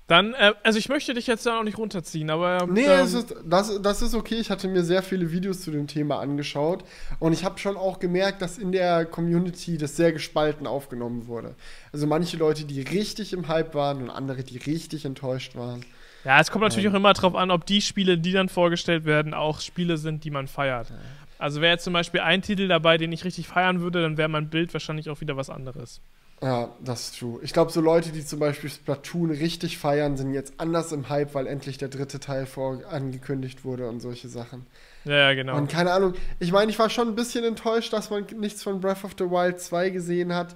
[0.08, 2.66] Dann, äh, also ich möchte dich jetzt da auch nicht runterziehen, aber.
[2.66, 4.36] Nee, ähm, ist, das, das ist okay.
[4.36, 6.82] Ich hatte mir sehr viele Videos zu dem Thema angeschaut
[7.18, 11.54] und ich habe schon auch gemerkt, dass in der Community das sehr gespalten aufgenommen wurde.
[11.92, 15.84] Also manche Leute, die richtig im Hype waren und andere, die richtig enttäuscht waren.
[16.24, 16.92] Ja, es kommt natürlich ähm.
[16.92, 20.30] auch immer darauf an, ob die Spiele, die dann vorgestellt werden, auch Spiele sind, die
[20.30, 20.90] man feiert.
[21.38, 24.28] Also wäre jetzt zum Beispiel ein Titel dabei, den ich richtig feiern würde, dann wäre
[24.28, 26.00] mein Bild wahrscheinlich auch wieder was anderes.
[26.40, 27.40] Ja, das ist true.
[27.42, 31.34] Ich glaube, so Leute, die zum Beispiel Splatoon richtig feiern, sind jetzt anders im Hype,
[31.34, 34.66] weil endlich der dritte Teil vor angekündigt wurde und solche Sachen.
[35.04, 35.56] Ja, ja, genau.
[35.56, 38.80] Und keine Ahnung, ich meine, ich war schon ein bisschen enttäuscht, dass man nichts von
[38.80, 40.54] Breath of the Wild 2 gesehen hat.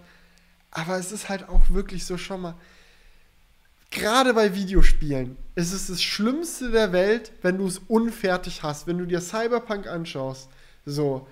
[0.71, 2.55] Aber es ist halt auch wirklich so schon mal.
[3.91, 8.87] Gerade bei Videospielen ist es das Schlimmste der Welt, wenn du es unfertig hast.
[8.87, 10.49] Wenn du dir Cyberpunk anschaust,
[10.87, 11.27] so,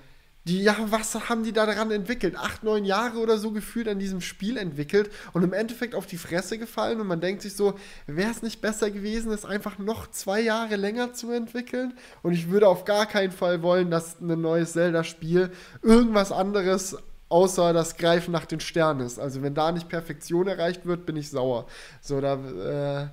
[0.51, 2.35] die, ja, was haben die da daran entwickelt?
[2.37, 6.17] Acht, neun Jahre oder so gefühlt an diesem Spiel entwickelt und im Endeffekt auf die
[6.17, 7.75] Fresse gefallen und man denkt sich so,
[8.09, 11.95] wäre es nicht besser gewesen, es einfach noch zwei Jahre länger zu entwickeln?
[12.23, 16.97] Und ich würde auf gar keinen Fall wollen, dass ein neues Zelda-Spiel irgendwas anderes
[17.29, 19.21] außer das Greifen nach den Sternen ist.
[19.21, 21.67] Also wenn da nicht Perfektion erreicht wird, bin ich sauer.
[22.01, 23.09] So, da, äh,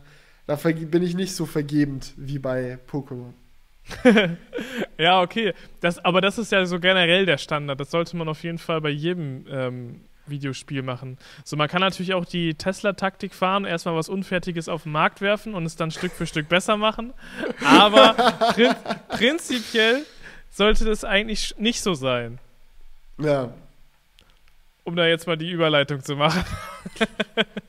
[0.48, 3.34] da bin ich nicht so vergebend wie bei Pokémon.
[4.98, 5.54] ja, okay.
[5.82, 7.80] Das, aber das ist ja so generell der Standard.
[7.80, 11.18] Das sollte man auf jeden Fall bei jedem ähm, Videospiel machen.
[11.44, 15.54] So, man kann natürlich auch die Tesla-Taktik fahren, erstmal was Unfertiges auf den Markt werfen
[15.54, 17.14] und es dann Stück für Stück besser machen.
[17.66, 18.14] Aber
[18.54, 18.76] prin
[19.10, 20.06] prinzipiell
[20.50, 22.40] sollte das eigentlich nicht so sein.
[23.20, 23.54] Ja.
[24.84, 26.44] Um da jetzt mal die Überleitung zu machen.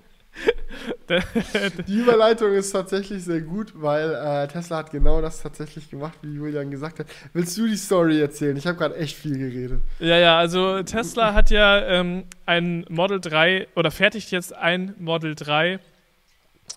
[1.87, 6.35] Die Überleitung ist tatsächlich sehr gut, weil äh, Tesla hat genau das tatsächlich gemacht, wie
[6.35, 7.07] Julian gesagt hat.
[7.33, 8.57] Willst du die Story erzählen?
[8.57, 9.81] Ich habe gerade echt viel geredet.
[9.99, 15.35] Ja, ja, also Tesla hat ja ähm, ein Model 3 oder fertigt jetzt ein Model
[15.35, 15.81] 3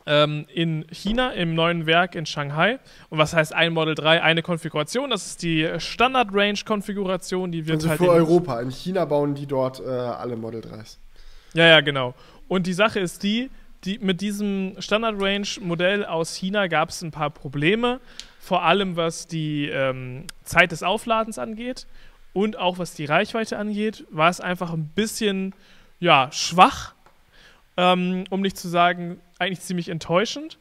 [0.05, 2.79] ähm, in China im neuen Werk in Shanghai.
[3.09, 4.21] Und was heißt ein Model 3?
[4.21, 7.99] Eine Konfiguration, das ist die Standard-Range-Konfiguration, die wird also halt.
[7.99, 8.61] für Europa.
[8.61, 10.97] In China bauen die dort äh, alle Model 3s.
[11.53, 12.13] Ja, ja, genau.
[12.47, 13.49] Und die Sache ist die,
[13.83, 17.99] die, mit diesem Standard-Range-Modell aus China gab es ein paar Probleme,
[18.39, 21.87] vor allem was die ähm, Zeit des Aufladens angeht
[22.33, 25.53] und auch was die Reichweite angeht, war es einfach ein bisschen
[25.99, 26.93] ja, schwach.
[27.77, 30.57] ähm, um nicht zu sagen, eigentlich ziemlich enttäuschend.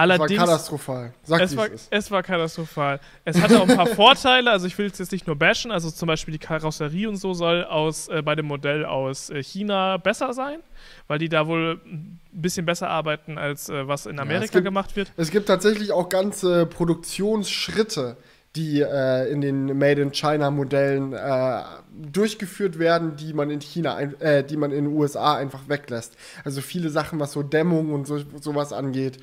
[0.00, 1.12] Allerdings, es war katastrophal.
[1.24, 1.88] Sag, es, war, es.
[1.90, 3.00] es war katastrophal.
[3.26, 5.90] Es hatte auch ein paar Vorteile, also ich will es jetzt nicht nur bashen, also
[5.90, 9.98] zum Beispiel die Karosserie und so soll aus, äh, bei dem Modell aus äh, China
[9.98, 10.60] besser sein,
[11.06, 14.64] weil die da wohl ein bisschen besser arbeiten, als äh, was in Amerika ja, gibt,
[14.64, 15.12] gemacht wird.
[15.18, 18.16] Es gibt tatsächlich auch ganze Produktionsschritte,
[18.56, 21.62] die äh, in den Made in China Modellen äh,
[22.10, 26.16] durchgeführt werden, die man in China, äh, die man in den USA einfach weglässt.
[26.42, 29.18] Also viele Sachen, was so Dämmung und so, sowas angeht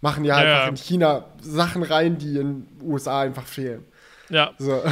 [0.00, 3.84] machen ja, ja einfach in China Sachen rein, die in den USA einfach fehlen.
[4.28, 4.52] Ja.
[4.58, 4.82] So.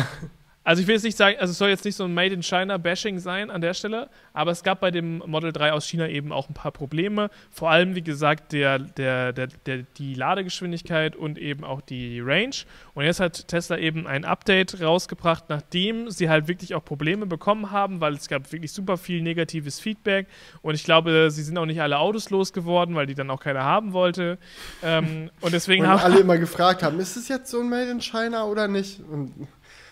[0.68, 2.42] Also ich will jetzt nicht sagen, also es soll jetzt nicht so ein Made in
[2.42, 6.06] China Bashing sein an der Stelle, aber es gab bei dem Model 3 aus China
[6.06, 7.30] eben auch ein paar Probleme.
[7.50, 12.54] Vor allem, wie gesagt, der, der, der, der, die Ladegeschwindigkeit und eben auch die Range.
[12.92, 17.70] Und jetzt hat Tesla eben ein Update rausgebracht, nachdem sie halt wirklich auch Probleme bekommen
[17.70, 20.26] haben, weil es gab wirklich super viel negatives Feedback.
[20.60, 23.62] Und ich glaube, sie sind auch nicht alle Autos losgeworden, weil die dann auch keiner
[23.64, 24.36] haben wollte.
[24.82, 27.90] Ähm, und deswegen und haben alle immer gefragt haben, ist es jetzt so ein Made
[27.90, 29.00] in China oder nicht?
[29.00, 29.48] Und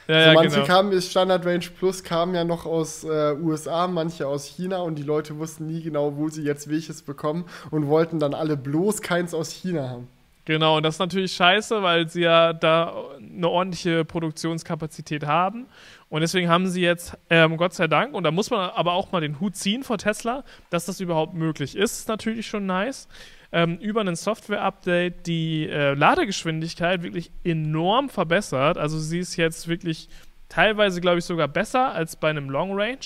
[0.09, 0.67] ja, so ja, manche genau.
[0.67, 5.03] kamen, Standard Range Plus kamen ja noch aus äh, USA, manche aus China und die
[5.03, 9.35] Leute wussten nie genau, wo sie jetzt welches bekommen und wollten dann alle bloß keins
[9.35, 10.09] aus China haben.
[10.47, 15.67] Genau, und das ist natürlich scheiße, weil sie ja da eine ordentliche Produktionskapazität haben.
[16.09, 19.11] Und deswegen haben sie jetzt, ähm, Gott sei Dank, und da muss man aber auch
[19.11, 23.09] mal den Hut ziehen vor Tesla, dass das überhaupt möglich ist, ist natürlich schon nice
[23.53, 28.79] ähm, über ein Software-Update die äh, Ladegeschwindigkeit wirklich enorm verbessert.
[28.79, 30.09] Also sie ist jetzt wirklich
[30.49, 32.99] teilweise, glaube ich, sogar besser als bei einem Long Range.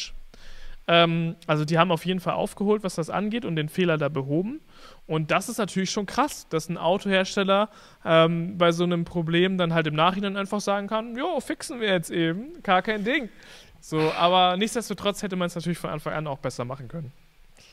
[0.88, 4.08] Ähm, also die haben auf jeden Fall aufgeholt, was das angeht und den Fehler da
[4.08, 4.60] behoben.
[5.06, 7.68] Und das ist natürlich schon krass, dass ein Autohersteller
[8.04, 11.88] ähm, bei so einem Problem dann halt im Nachhinein einfach sagen kann, jo, fixen wir
[11.88, 13.28] jetzt eben, gar kein Ding.
[13.80, 17.12] So, aber nichtsdestotrotz hätte man es natürlich von Anfang an auch besser machen können.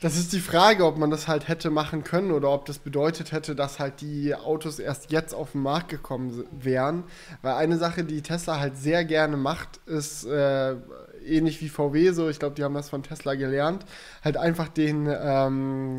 [0.00, 3.32] Das ist die Frage, ob man das halt hätte machen können oder ob das bedeutet
[3.32, 7.02] hätte, dass halt die Autos erst jetzt auf den Markt gekommen wären.
[7.42, 10.76] Weil eine Sache, die Tesla halt sehr gerne macht, ist äh,
[11.26, 13.84] ähnlich wie VW so, ich glaube, die haben das von Tesla gelernt,
[14.22, 15.96] halt einfach den ähm,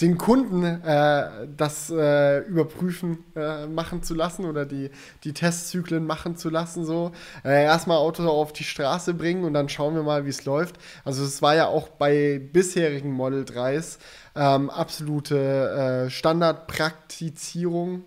[0.00, 4.90] den Kunden äh, das äh, Überprüfen äh, machen zu lassen oder die,
[5.24, 6.84] die Testzyklen machen zu lassen.
[6.84, 7.10] So
[7.44, 10.76] äh, erstmal Auto auf die Straße bringen und dann schauen wir mal, wie es läuft.
[11.04, 13.98] Also es war ja auch bei bisherigen Model 3s
[14.36, 18.04] ähm, absolute äh, Standardpraktizierung.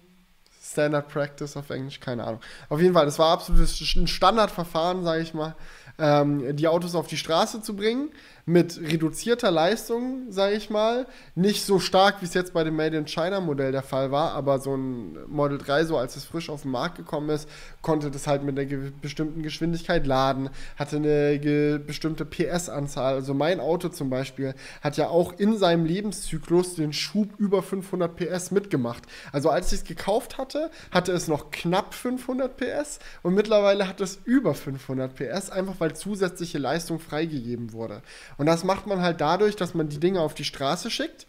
[0.64, 2.40] Standard Practice auf Englisch, keine Ahnung.
[2.70, 5.56] Auf jeden Fall, das war absolutes Standardverfahren, sage ich mal,
[6.00, 8.10] ähm, die Autos auf die Straße zu bringen
[8.46, 11.08] mit reduzierter Leistung, sage ich mal.
[11.36, 14.32] Nicht so stark, wie es jetzt bei dem Made in China Modell der Fall war,
[14.34, 17.48] aber so ein Model 3, so als es frisch auf den Markt gekommen ist,
[17.82, 23.16] konnte das halt mit einer bestimmten Geschwindigkeit laden, hatte eine bestimmte PS-Anzahl.
[23.16, 28.16] Also mein Auto zum Beispiel hat ja auch in seinem Lebenszyklus den Schub über 500
[28.16, 29.04] PS mitgemacht.
[29.32, 34.02] Also als ich es gekauft hatte, hatte es noch knapp 500 PS und mittlerweile hat
[34.02, 38.02] es über 500 PS, einfach weil zusätzliche Leistung freigegeben wurde.
[38.42, 41.28] Und das macht man halt dadurch, dass man die Dinge auf die Straße schickt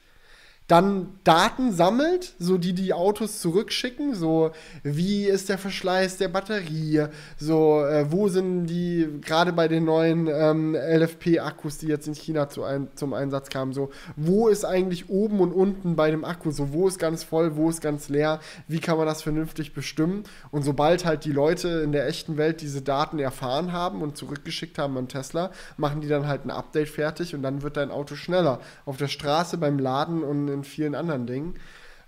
[0.68, 4.52] dann Daten sammelt, so die die Autos zurückschicken, so
[4.82, 7.06] wie ist der Verschleiß der Batterie,
[7.36, 12.48] so äh, wo sind die, gerade bei den neuen ähm, LFP-Akkus, die jetzt in China
[12.48, 16.52] zu ein, zum Einsatz kamen, so wo ist eigentlich oben und unten bei dem Akku,
[16.52, 20.24] so wo ist ganz voll, wo ist ganz leer, wie kann man das vernünftig bestimmen?
[20.52, 24.78] Und sobald halt die Leute in der echten Welt diese Daten erfahren haben und zurückgeschickt
[24.78, 28.14] haben an Tesla, machen die dann halt ein Update fertig und dann wird dein Auto
[28.14, 28.60] schneller.
[28.86, 31.54] Auf der Straße beim Laden und in vielen anderen Dingen.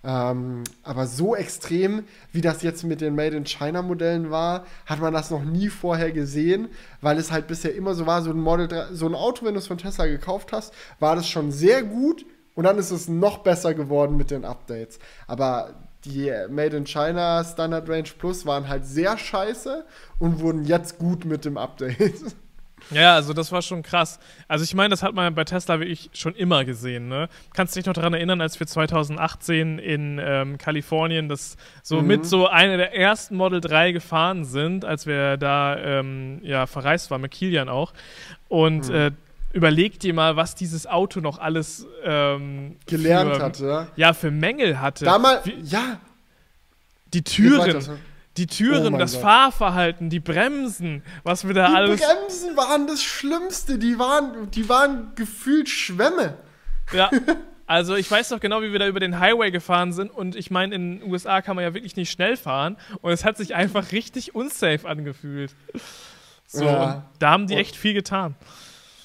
[0.05, 5.01] Ähm, aber so extrem, wie das jetzt mit den Made in China Modellen war, hat
[5.01, 6.69] man das noch nie vorher gesehen,
[7.01, 9.55] weil es halt bisher immer so war, so ein Model 3, so ein Auto, wenn
[9.55, 13.09] du es von Tesla gekauft hast, war das schon sehr gut und dann ist es
[13.09, 14.99] noch besser geworden mit den Updates.
[15.27, 15.75] Aber
[16.05, 19.87] die Made in China Standard Range Plus waren halt sehr scheiße
[20.19, 22.37] und wurden jetzt gut mit dem Update.
[22.91, 24.19] Ja, also das war schon krass.
[24.49, 27.09] Also ich meine, das hat man bei Tesla wirklich schon immer gesehen.
[27.09, 27.29] Ne?
[27.55, 32.07] Kannst du dich noch daran erinnern, als wir 2018 in ähm, Kalifornien das so mhm.
[32.07, 37.11] mit so einer der ersten Model 3 gefahren sind, als wir da ähm, ja verreist
[37.11, 37.93] waren, mit Kilian auch.
[38.49, 38.95] Und mhm.
[38.95, 39.11] äh,
[39.53, 43.89] überleg dir mal, was dieses Auto noch alles ähm, gelernt für, hatte.
[43.97, 45.05] Ja, für Mängel hatte.
[45.05, 46.01] Damals, ja.
[47.15, 48.01] Die Türen
[48.37, 49.23] die Türen, oh das Gott.
[49.23, 52.01] Fahrverhalten, die Bremsen, was wir da die alles.
[52.01, 56.37] Die Bremsen waren das Schlimmste, die waren, die waren gefühlt Schwämme.
[56.93, 57.11] Ja.
[57.67, 60.51] Also ich weiß noch genau, wie wir da über den Highway gefahren sind und ich
[60.51, 63.55] meine, in den USA kann man ja wirklich nicht schnell fahren und es hat sich
[63.55, 65.55] einfach richtig unsafe angefühlt.
[66.47, 67.11] So, ja.
[67.19, 68.35] da haben die echt viel getan.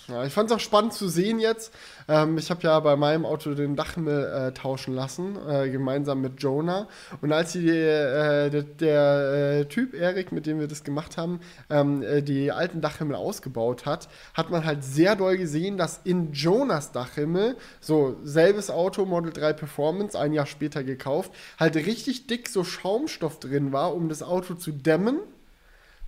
[0.10, 1.74] Ja, ich fand es auch spannend zu sehen jetzt.
[2.10, 6.42] Ähm, ich habe ja bei meinem Auto den Dachhimmel äh, tauschen lassen, äh, gemeinsam mit
[6.42, 6.88] Jonah.
[7.22, 11.40] Und als die, äh, der, der äh, Typ, Erik, mit dem wir das gemacht haben,
[11.70, 16.34] ähm, äh, die alten Dachhimmel ausgebaut hat, hat man halt sehr doll gesehen, dass in
[16.34, 22.50] Jonas Dachhimmel, so selbes Auto, Model 3 Performance, ein Jahr später gekauft, halt richtig dick
[22.50, 25.20] so Schaumstoff drin war, um das Auto zu dämmen.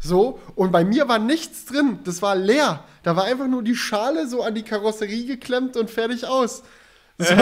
[0.04, 2.00] So, und bei mir war nichts drin.
[2.04, 2.84] Das war leer.
[3.04, 6.64] Da war einfach nur die Schale so an die Karosserie geklemmt und fertig aus.
[7.22, 7.36] So.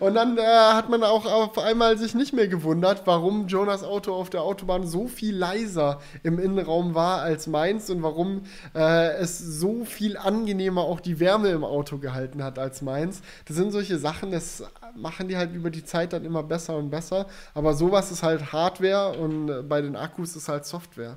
[0.00, 4.14] und dann äh, hat man auch auf einmal sich nicht mehr gewundert, warum Jonas Auto
[4.14, 8.42] auf der Autobahn so viel leiser im Innenraum war als meins und warum
[8.74, 13.22] äh, es so viel angenehmer auch die Wärme im Auto gehalten hat als meins.
[13.46, 14.64] Das sind solche Sachen, das
[14.96, 17.26] machen die halt über die Zeit dann immer besser und besser.
[17.54, 21.16] Aber sowas ist halt Hardware und äh, bei den Akkus ist halt Software.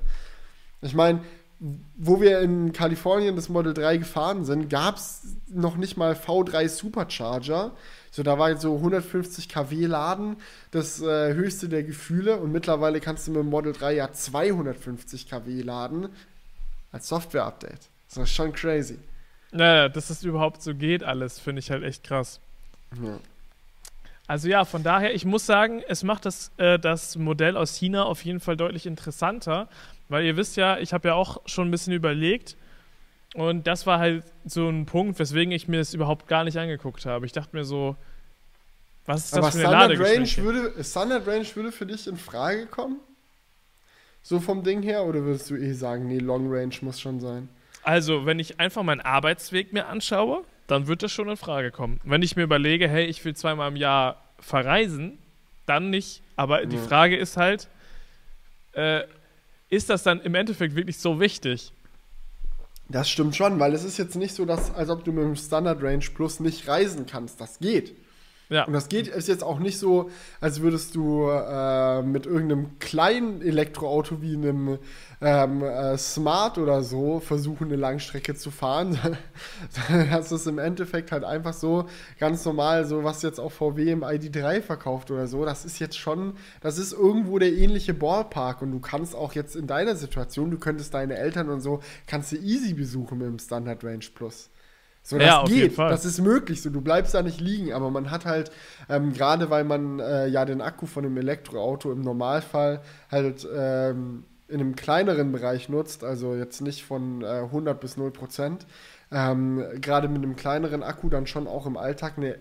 [0.82, 1.20] Ich meine,
[1.58, 6.68] wo wir in Kalifornien das Model 3 gefahren sind, gab es noch nicht mal V3
[6.68, 7.72] Supercharger.
[8.10, 10.36] So, da war so 150 kW Laden,
[10.70, 12.38] das äh, höchste der Gefühle.
[12.38, 16.08] Und mittlerweile kannst du mit dem Model 3 ja 250 kW laden
[16.92, 17.88] als Software-Update.
[18.08, 18.98] Das ist schon crazy.
[19.52, 22.40] Naja, dass das überhaupt so geht, alles, finde ich halt echt krass.
[23.02, 23.18] Ja.
[24.26, 28.04] Also ja, von daher, ich muss sagen, es macht das, äh, das Modell aus China
[28.04, 29.68] auf jeden Fall deutlich interessanter,
[30.08, 32.56] weil ihr wisst ja, ich habe ja auch schon ein bisschen überlegt
[33.34, 37.06] und das war halt so ein Punkt, weswegen ich mir das überhaupt gar nicht angeguckt
[37.06, 37.26] habe.
[37.26, 37.96] Ich dachte mir so,
[39.04, 42.16] was ist das Aber für eine Standard Range, würde, Standard Range würde für dich in
[42.16, 42.98] Frage kommen?
[44.22, 45.04] So vom Ding her?
[45.04, 47.48] Oder würdest du eh sagen, nee, Long Range muss schon sein?
[47.84, 52.00] Also, wenn ich einfach meinen Arbeitsweg mir anschaue, dann wird das schon in Frage kommen.
[52.02, 55.18] Wenn ich mir überlege, hey, ich will zweimal im Jahr verreisen,
[55.66, 56.22] dann nicht.
[56.34, 56.82] Aber die Ja.
[56.82, 57.68] Frage ist halt,
[58.72, 59.02] äh,
[59.68, 61.72] ist das dann im Endeffekt wirklich so wichtig?
[62.88, 65.34] Das stimmt schon, weil es ist jetzt nicht so, dass, als ob du mit dem
[65.34, 67.40] Standard Range Plus nicht reisen kannst.
[67.40, 67.96] Das geht.
[68.48, 68.64] Ja.
[68.64, 73.42] Und das geht ist jetzt auch nicht so, als würdest du äh, mit irgendeinem kleinen
[73.42, 74.78] Elektroauto wie einem
[75.20, 78.98] ähm, äh, Smart oder so versuchen, eine Langstrecke zu fahren.
[80.10, 81.86] Das ist im Endeffekt halt einfach so
[82.18, 85.44] ganz normal, so was jetzt auch VW im ID3 verkauft oder so.
[85.44, 89.56] Das ist jetzt schon, das ist irgendwo der ähnliche Ballpark und du kannst auch jetzt
[89.56, 93.38] in deiner Situation, du könntest deine Eltern und so, kannst du easy besuchen mit dem
[93.38, 94.50] Standard Range Plus.
[95.08, 95.88] So, das Ja, auf jeden geht, Fall.
[95.88, 98.50] das ist möglich, so, du bleibst da nicht liegen, aber man hat halt,
[98.88, 104.24] ähm, gerade weil man äh, ja den Akku von einem Elektroauto im Normalfall halt ähm,
[104.48, 108.66] in einem kleineren Bereich nutzt, also jetzt nicht von äh, 100 bis 0 Prozent,
[109.12, 112.36] ähm, gerade mit einem kleineren Akku dann schon auch im Alltag eine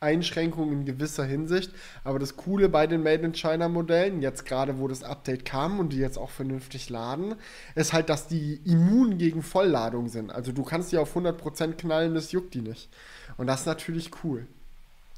[0.00, 1.72] Einschränkung in gewisser Hinsicht.
[2.04, 5.78] Aber das Coole bei den Made in China Modellen, jetzt gerade wo das Update kam
[5.78, 7.34] und die jetzt auch vernünftig laden,
[7.74, 10.30] ist halt, dass die immun gegen Vollladung sind.
[10.30, 12.88] Also du kannst die auf 100% knallen, das juckt die nicht.
[13.36, 14.46] Und das ist natürlich cool.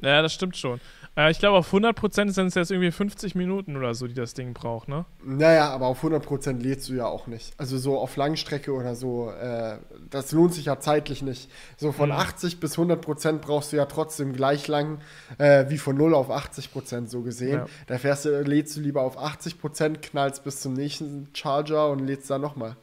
[0.03, 0.81] Ja, das stimmt schon.
[1.17, 4.33] Äh, ich glaube, auf 100% sind es jetzt irgendwie 50 Minuten oder so, die das
[4.35, 5.05] Ding braucht, ne?
[5.25, 7.53] Naja, aber auf 100% lädst du ja auch nicht.
[7.59, 11.51] Also so auf Langstrecke oder so, äh, das lohnt sich ja zeitlich nicht.
[11.77, 12.17] So von Mhm.
[12.17, 15.01] 80 bis 100% brauchst du ja trotzdem gleich lang
[15.39, 17.59] äh, wie von 0 auf 80% so gesehen.
[17.61, 17.67] Ja.
[17.89, 22.31] Da fährst du, lädst du lieber auf 80%, knallst bis zum nächsten Charger und lädst
[22.31, 22.77] dann nochmal.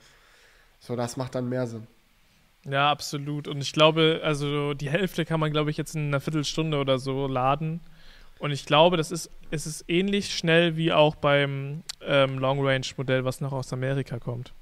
[0.79, 1.87] So, das macht dann mehr Sinn.
[2.69, 3.47] Ja, absolut.
[3.47, 6.99] Und ich glaube, also die Hälfte kann man, glaube ich, jetzt in einer Viertelstunde oder
[6.99, 7.79] so laden.
[8.39, 13.41] Und ich glaube, das ist, es ist ähnlich schnell wie auch beim ähm, Long-Range-Modell, was
[13.41, 14.53] noch aus Amerika kommt.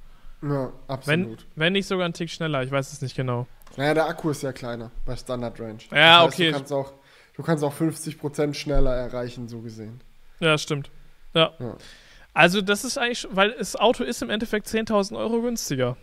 [0.42, 1.48] Ja, Wenn, absolut.
[1.56, 3.48] wenn nicht sogar ein Tick schneller, ich weiß es nicht genau.
[3.78, 5.80] Naja, der Akku ist ja kleiner bei Standard Range.
[5.92, 6.48] Ja, das heißt, okay.
[6.52, 6.94] Du kannst auch,
[7.36, 10.02] du kannst auch 50% schneller erreichen, so gesehen.
[10.40, 10.92] Ja, stimmt.
[11.34, 11.54] Ja.
[11.60, 11.76] Ja.
[12.34, 15.98] Also das ist eigentlich, weil das Auto ist im Endeffekt 10.000 Euro günstiger.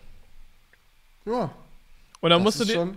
[1.25, 1.51] Ja,
[2.19, 2.93] Und dann musst du dir,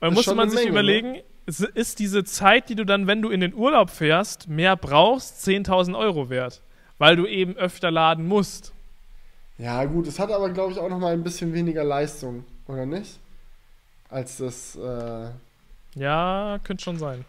[0.00, 0.72] dann musste man sich Menge, ne?
[0.72, 1.22] überlegen,
[1.58, 5.98] ist diese Zeit, die du dann, wenn du in den Urlaub fährst, mehr brauchst, 10.000
[5.98, 6.60] Euro wert.
[6.98, 8.72] Weil du eben öfter laden musst.
[9.58, 12.86] Ja, gut, es hat aber, glaube ich, auch noch mal ein bisschen weniger Leistung, oder
[12.86, 13.18] nicht?
[14.08, 15.30] Als das äh,
[15.94, 17.24] Ja, könnte schon sein.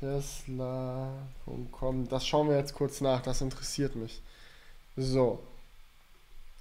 [0.00, 2.08] Tesla.com.
[2.08, 4.20] Das schauen wir jetzt kurz nach, das interessiert mich.
[4.96, 5.42] So.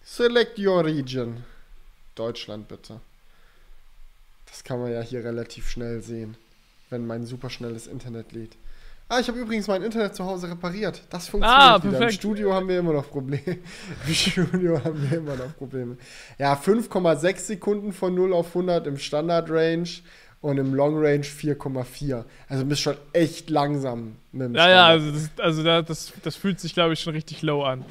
[0.04, 1.44] Select your region.
[2.16, 3.00] Deutschland bitte.
[4.48, 6.36] Das kann man ja hier relativ schnell sehen,
[6.94, 8.56] wenn mein superschnelles Internet lädt.
[9.10, 11.02] Ah, ich habe übrigens mein Internet zu Hause repariert.
[11.10, 11.86] Das funktioniert Ah, wieder.
[11.86, 12.14] Im perfekt.
[12.14, 13.44] Studio haben wir immer noch Probleme.
[14.08, 15.98] Im Studio haben wir immer noch Probleme.
[16.40, 19.90] Ja, 5,6 Sekunden von 0 auf 100 im Standard-Range
[20.42, 22.24] und im Long-Range 4,4.
[22.48, 25.02] Also du bist schon echt langsam mit dem Ja, ja, Standard.
[25.02, 27.84] also das, also da, das, das fühlt sich, glaube ich, schon richtig low an.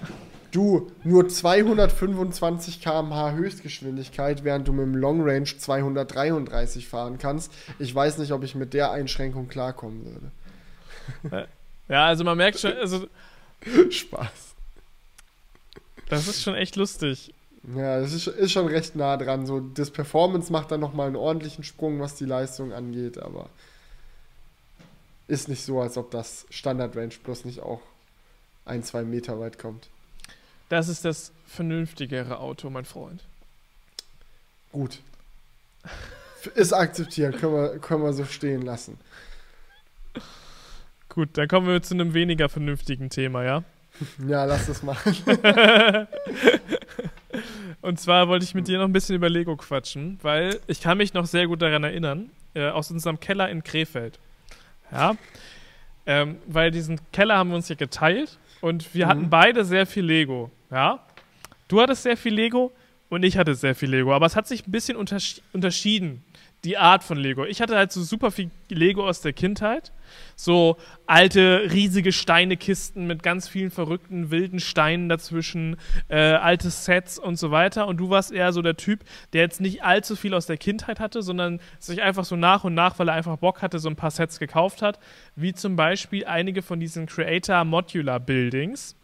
[0.53, 7.53] Du, nur 225 km/h Höchstgeschwindigkeit, während du mit dem Long Range 233 fahren kannst.
[7.79, 11.49] Ich weiß nicht, ob ich mit der Einschränkung klarkommen würde.
[11.89, 13.07] Ja, also man merkt schon, also
[13.91, 14.55] Spaß.
[16.09, 17.35] das ist schon echt lustig.
[17.77, 19.47] Ja, das ist, ist schon recht nah dran.
[19.47, 23.49] So, das Performance macht dann nochmal einen ordentlichen Sprung, was die Leistung angeht, aber
[25.29, 27.81] ist nicht so, als ob das Standard Range Plus nicht auch
[28.65, 29.89] ein, zwei Meter weit kommt.
[30.73, 33.23] Das ist das vernünftigere Auto, mein Freund.
[34.73, 35.01] Gut.
[36.55, 38.99] Ist akzeptiert, können wir, können wir so stehen lassen.
[41.11, 43.65] Gut, dann kommen wir zu einem weniger vernünftigen Thema, ja?
[44.27, 45.15] Ja, lass das machen.
[47.83, 50.97] Und zwar wollte ich mit dir noch ein bisschen über Lego quatschen, weil ich kann
[50.97, 54.19] mich noch sehr gut daran erinnern, äh, aus unserem Keller in Krefeld.
[54.91, 55.19] Ja.
[56.07, 59.11] Ähm, weil diesen Keller haben wir uns ja geteilt und wir Mhm.
[59.11, 60.51] hatten beide sehr viel Lego.
[60.73, 61.01] Ja.
[61.69, 62.73] Du hattest sehr viel Lego
[63.11, 66.25] und ich hatte sehr viel Lego, aber es hat sich ein bisschen untersch unterschieden,
[66.65, 67.45] die Art von Lego.
[67.45, 69.93] Ich hatte halt so super viel Lego aus der Kindheit.
[70.37, 75.77] So alte, riesige Steinekisten mit ganz vielen verrückten, wilden Steinen dazwischen,
[76.09, 77.87] äh, alte Sets und so weiter.
[77.87, 79.01] Und du warst eher so der Typ,
[79.33, 82.75] der jetzt nicht allzu viel aus der Kindheit hatte, sondern sich einfach so nach und
[82.75, 84.99] nach, weil er einfach Bock hatte, so ein paar Sets gekauft hat.
[85.37, 88.95] Wie zum Beispiel einige von diesen Creator Modular Buildings.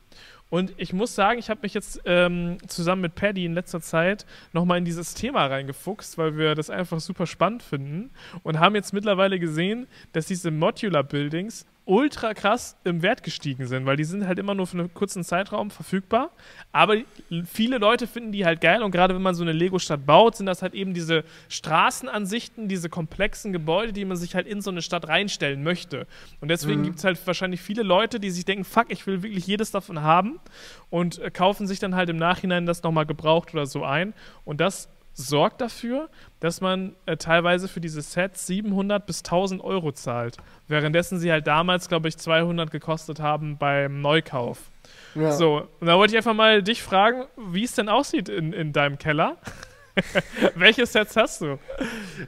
[0.51, 4.24] Und ich muss sagen, ich habe mich jetzt ähm, zusammen mit Paddy in letzter Zeit
[4.53, 8.11] nochmal in dieses Thema reingefuchst, weil wir das einfach super spannend finden
[8.42, 13.86] und haben jetzt mittlerweile gesehen, dass diese Modular Buildings ultra krass im Wert gestiegen sind,
[13.86, 16.30] weil die sind halt immer nur für einen kurzen Zeitraum verfügbar.
[16.70, 16.97] Aber
[17.47, 20.45] viele Leute finden die halt geil und gerade wenn man so eine Lego-Stadt baut, sind
[20.45, 24.82] das halt eben diese Straßenansichten, diese komplexen Gebäude, die man sich halt in so eine
[24.82, 26.07] Stadt reinstellen möchte.
[26.41, 26.84] Und deswegen Mhm.
[26.84, 30.03] gibt es halt wahrscheinlich viele Leute, die sich denken, fuck, ich will wirklich jedes davon
[30.03, 30.41] haben
[30.91, 34.12] und äh, kaufen sich dann halt im Nachhinein das nochmal gebraucht oder so ein.
[34.45, 36.08] Und das sorgt dafür,
[36.38, 40.36] dass man äh, teilweise für diese Sets 700 bis 1000 Euro zahlt.
[40.68, 44.70] Währenddessen sie halt damals, glaube ich, 200 gekostet haben beim Neukauf.
[45.14, 45.32] Ja.
[45.32, 48.72] So, und da wollte ich einfach mal dich fragen, wie es denn aussieht in, in
[48.72, 49.36] deinem Keller.
[50.54, 51.58] Welche Sets hast du?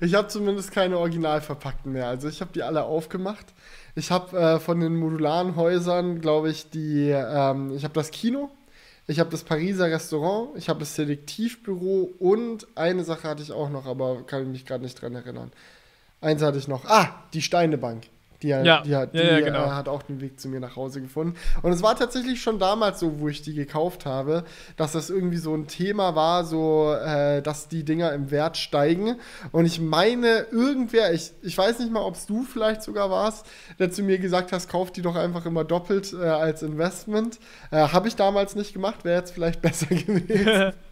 [0.01, 2.09] Ich habe zumindest keine original verpackten mehr.
[2.09, 3.47] Also ich habe die alle aufgemacht.
[3.95, 8.51] Ich habe äh, von den modularen Häusern, glaube ich, die, ähm, ich habe das Kino,
[9.11, 13.69] ich habe das Pariser Restaurant, ich habe das Selektivbüro und eine Sache hatte ich auch
[13.69, 15.51] noch, aber kann ich mich gerade nicht dran erinnern.
[16.21, 16.85] Eins hatte ich noch.
[16.85, 18.05] Ah, die Steinebank.
[18.43, 19.65] Die, hat- Ja, die, die ja, ja, genau.
[19.67, 21.35] äh, hat auch den Weg zu mir nach Hause gefunden.
[21.63, 24.45] Und es war tatsächlich schon damals so, wo ich die gekauft habe,
[24.77, 29.17] dass das irgendwie so ein Thema war, so, äh, dass die Dinger im Wert steigen.
[29.53, 33.47] Und ich meine, irgendwer, ich, ich weiß nicht mal, ob es du vielleicht sogar warst,
[33.79, 37.39] der zu mir gesagt hast, kauf die doch einfach immer doppelt äh, als Investment.
[37.71, 40.73] Äh, habe ich damals nicht gemacht, wäre jetzt vielleicht besser gewesen.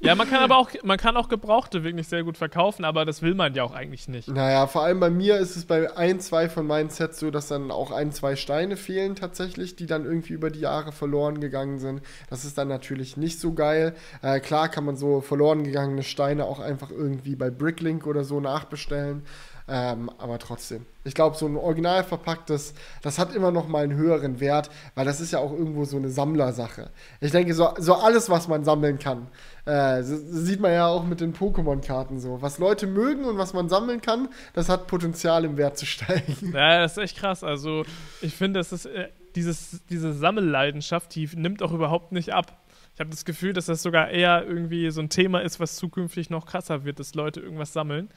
[0.00, 3.22] Ja, man kann aber auch, man kann auch Gebrauchte wirklich sehr gut verkaufen, aber das
[3.22, 4.28] will man ja auch eigentlich nicht.
[4.28, 7.48] Naja, vor allem bei mir ist es bei ein, zwei von meinen Sets so, dass
[7.48, 11.78] dann auch ein, zwei Steine fehlen tatsächlich, die dann irgendwie über die Jahre verloren gegangen
[11.78, 12.02] sind.
[12.28, 13.94] Das ist dann natürlich nicht so geil.
[14.22, 18.40] Äh, klar kann man so verloren gegangene Steine auch einfach irgendwie bei Bricklink oder so
[18.40, 19.22] nachbestellen.
[19.68, 20.86] Ähm, aber trotzdem.
[21.02, 25.04] Ich glaube, so ein original verpacktes, das hat immer noch mal einen höheren Wert, weil
[25.04, 26.90] das ist ja auch irgendwo so eine Sammlersache.
[27.20, 29.26] Ich denke, so, so alles, was man sammeln kann,
[29.64, 32.40] äh, sieht man ja auch mit den Pokémon-Karten so.
[32.42, 36.52] Was Leute mögen und was man sammeln kann, das hat Potenzial im Wert zu steigen.
[36.52, 37.42] Ja, das ist echt krass.
[37.42, 37.84] Also,
[38.20, 42.62] ich finde, äh, diese Sammelleidenschaft, die nimmt auch überhaupt nicht ab.
[42.94, 46.30] Ich habe das Gefühl, dass das sogar eher irgendwie so ein Thema ist, was zukünftig
[46.30, 48.08] noch krasser wird, dass Leute irgendwas sammeln.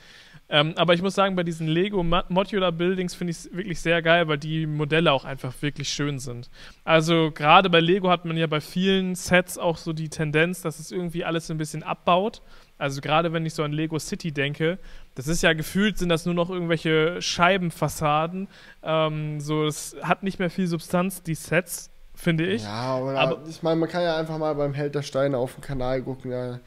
[0.51, 3.79] Ähm, aber ich muss sagen, bei diesen Lego Mo- Modular Buildings finde ich es wirklich
[3.81, 6.49] sehr geil, weil die Modelle auch einfach wirklich schön sind.
[6.83, 10.79] Also gerade bei Lego hat man ja bei vielen Sets auch so die Tendenz, dass
[10.79, 12.41] es irgendwie alles ein bisschen abbaut.
[12.79, 14.79] Also gerade wenn ich so an Lego City denke,
[15.13, 18.47] das ist ja gefühlt, sind das nur noch irgendwelche Scheibenfassaden.
[18.83, 22.63] Ähm, so, es hat nicht mehr viel Substanz, die Sets, finde ich.
[22.63, 25.53] Ja, oder Aber- ich meine, man kann ja einfach mal beim Held der Steine auf
[25.55, 26.31] dem Kanal gucken.
[26.31, 26.59] Da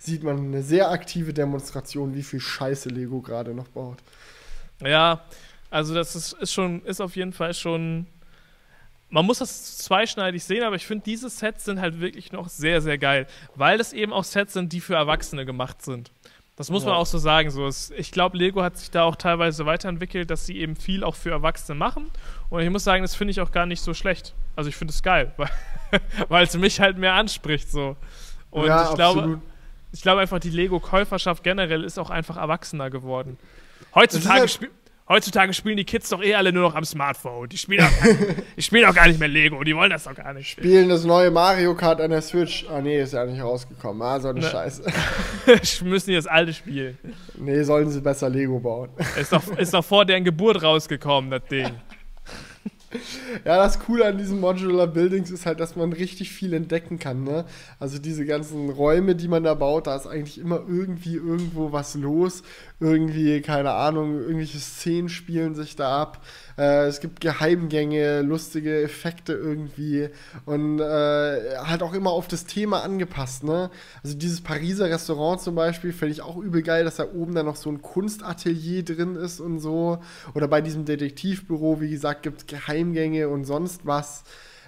[0.00, 3.98] sieht man eine sehr aktive Demonstration, wie viel Scheiße Lego gerade noch baut.
[4.82, 5.20] Ja,
[5.70, 8.06] also das ist, ist schon, ist auf jeden Fall schon.
[9.10, 12.80] Man muss das zweischneidig sehen, aber ich finde, diese Sets sind halt wirklich noch sehr,
[12.80, 13.26] sehr geil,
[13.56, 16.10] weil es eben auch Sets sind, die für Erwachsene gemacht sind.
[16.56, 16.98] Das muss man Ja.
[17.00, 17.50] auch so sagen.
[17.50, 21.04] So, es, ich glaube, Lego hat sich da auch teilweise weiterentwickelt, dass sie eben viel
[21.04, 22.10] auch für Erwachsene machen.
[22.50, 24.34] Und ich muss sagen, das finde ich auch gar nicht so schlecht.
[24.56, 25.32] Also ich finde es geil,
[26.28, 27.70] weil es mich halt mehr anspricht.
[27.70, 27.96] So.
[28.50, 29.40] Und ja, ich glaube, absolut.
[29.92, 33.38] Ich glaube einfach, die Lego-Käuferschaft generell ist auch einfach erwachsener geworden.
[33.94, 34.70] Heutzutage, halt- spiel,
[35.08, 37.48] Heutzutage spielen die Kids doch eh alle nur noch am Smartphone.
[37.48, 38.14] Die spielen auch, gar,
[38.56, 39.64] die spielen auch gar nicht mehr Lego.
[39.64, 40.50] Die wollen das doch gar nicht.
[40.50, 42.64] Spielen das neue Mario Kart an der Switch.
[42.70, 44.00] Ah, nee, ist ja nicht rausgekommen.
[44.02, 44.48] Ah, so eine Ne.
[44.48, 44.84] Scheiße.
[45.84, 46.96] müssen die das alte spielen.
[47.36, 48.90] Nee, sollen sie besser Lego bauen.
[49.20, 51.72] Ist doch, ist doch vor deren Geburt rausgekommen, das Ding.
[53.44, 57.22] Ja, das Coole an diesen Modular Buildings ist halt, dass man richtig viel entdecken kann.
[57.22, 57.44] Ne?
[57.78, 61.94] Also diese ganzen Räume, die man da baut, da ist eigentlich immer irgendwie irgendwo was
[61.94, 62.42] los.
[62.82, 66.24] Irgendwie, keine Ahnung, irgendwelche Szenen spielen sich da ab.
[66.56, 70.08] Äh, es gibt Geheimgänge, lustige Effekte irgendwie
[70.46, 73.44] und äh, halt auch immer auf das Thema angepasst.
[73.44, 73.70] Ne?
[74.02, 77.44] Also dieses Pariser Restaurant zum Beispiel finde ich auch übel geil, dass da oben dann
[77.44, 79.98] noch so ein Kunstatelier drin ist und so.
[80.34, 84.24] Oder bei diesem Detektivbüro, wie gesagt, gibt es Geheimgänge und sonst was.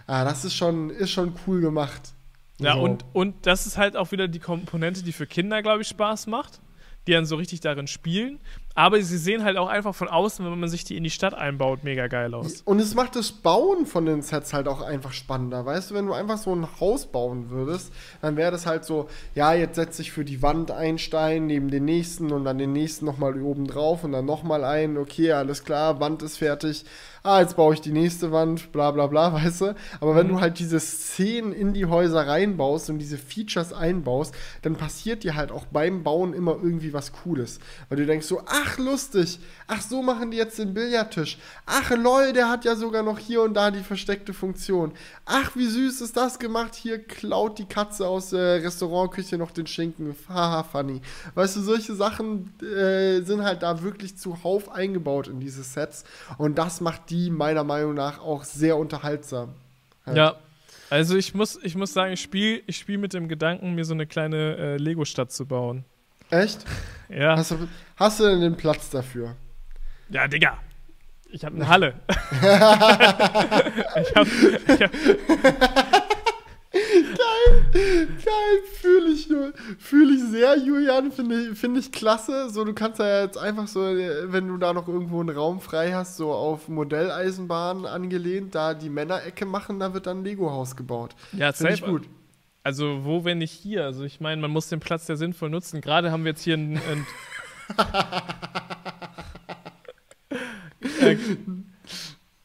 [0.06, 2.12] Ah, das ist schon, ist schon cool gemacht.
[2.58, 2.80] Ja, So.
[2.82, 6.26] und, und das ist halt auch wieder die Komponente, die für Kinder, glaube ich, Spaß
[6.26, 6.60] macht.
[7.06, 8.38] Die dann so richtig darin spielen.
[8.74, 11.34] Aber sie sehen halt auch einfach von außen, wenn man sich die in die Stadt
[11.34, 12.62] einbaut, mega geil aus.
[12.62, 15.66] Und es macht das Bauen von den Sets halt auch einfach spannender.
[15.66, 17.92] Weißt du, wenn du einfach so ein Haus bauen würdest,
[18.22, 21.70] dann wäre das halt so, ja, jetzt setze ich für die Wand einen Stein neben
[21.70, 24.96] den nächsten und dann den nächsten nochmal oben drauf und dann nochmal einen.
[24.96, 26.84] Okay, alles klar, Wand ist fertig.
[27.24, 29.74] Ah, jetzt baue ich die nächste Wand, bla bla bla, weißt du.
[30.00, 34.74] Aber wenn du halt diese Szenen in die Häuser reinbaust und diese Features einbaust, dann
[34.74, 37.60] passiert dir halt auch beim Bauen immer irgendwie was Cooles.
[37.88, 41.38] Weil du denkst so, ach lustig, ach so machen die jetzt den Billardtisch.
[41.64, 44.90] Ach lol, der hat ja sogar noch hier und da die versteckte Funktion.
[45.24, 46.74] Ach, wie süß ist das gemacht.
[46.74, 50.16] Hier klaut die Katze aus der Restaurantküche noch den Schinken.
[50.28, 51.00] Haha, funny.
[51.36, 56.02] Weißt du, solche Sachen äh, sind halt da wirklich zuhauf eingebaut in diese Sets.
[56.36, 59.54] Und das macht die meiner Meinung nach auch sehr unterhaltsam.
[60.06, 60.16] Halt.
[60.16, 60.36] Ja.
[60.88, 63.94] Also ich muss, ich muss sagen, ich spiele ich spiel mit dem Gedanken, mir so
[63.94, 65.84] eine kleine äh, Lego-Stadt zu bauen.
[66.30, 66.64] Echt?
[67.14, 67.36] Ja.
[67.36, 69.36] Hast du, hast du denn den Platz dafür?
[70.08, 70.56] Ja, Digga.
[71.30, 71.92] Ich habe eine Halle.
[72.08, 72.16] ich
[74.14, 74.26] hab,
[74.66, 74.90] ich hab,
[77.72, 79.28] Geil, fühle ich,
[79.78, 82.50] fühl ich sehr, Julian, finde ich, find ich klasse.
[82.50, 85.92] So, du kannst ja jetzt einfach so, wenn du da noch irgendwo einen Raum frei
[85.92, 91.14] hast, so auf Modelleisenbahnen angelehnt, da die Männerecke machen, da wird dann ein Lego-Haus gebaut.
[91.32, 92.08] ja, Finde ich gut.
[92.64, 93.84] Also wo, wenn nicht hier?
[93.84, 95.80] Also ich meine, man muss den Platz ja sinnvoll nutzen.
[95.80, 96.78] Gerade haben wir jetzt hier ein...
[96.78, 97.06] ein
[101.00, 101.16] Äh,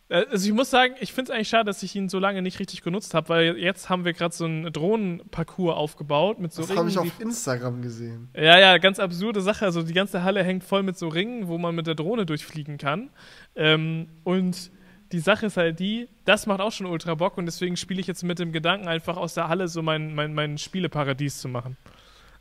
[0.09, 2.59] also ich muss sagen, ich finde es eigentlich schade, dass ich ihn so lange nicht
[2.59, 6.75] richtig genutzt habe, weil jetzt haben wir gerade so einen Drohnenparcours aufgebaut mit so Das
[6.75, 8.29] habe ich Ringen, auf Instagram gesehen.
[8.33, 9.65] Ja, ja, ganz absurde Sache.
[9.65, 12.77] Also die ganze Halle hängt voll mit so Ringen, wo man mit der Drohne durchfliegen
[12.77, 13.09] kann.
[13.55, 14.71] Ähm, und
[15.11, 18.07] die Sache ist halt die, das macht auch schon ultra Bock und deswegen spiele ich
[18.07, 21.77] jetzt mit dem Gedanken, einfach aus der Halle so mein, mein, mein Spieleparadies zu machen.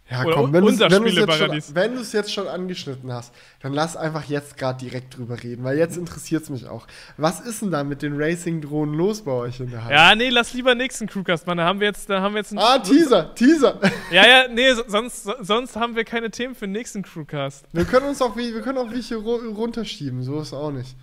[0.09, 4.57] Ja, Oder komm, wenn du es jetzt, jetzt schon angeschnitten hast, dann lass einfach jetzt
[4.57, 6.87] gerade direkt drüber reden, weil jetzt interessiert es mich auch.
[7.17, 9.95] Was ist denn da mit den Racing-Drohnen los bei euch in der Halle?
[9.97, 11.59] Ja, nee, lass lieber nächsten Crewcast machen.
[11.59, 13.81] Da haben wir jetzt, da haben wir jetzt einen, Ah, Teaser, Teaser.
[14.13, 17.65] Ja, ja, nee, so- sonst, so- sonst haben wir keine Themen für den nächsten Crewcast.
[17.73, 20.95] Wir können uns auch, wie- wir können auch welche ru runterschieben, so ist auch nicht.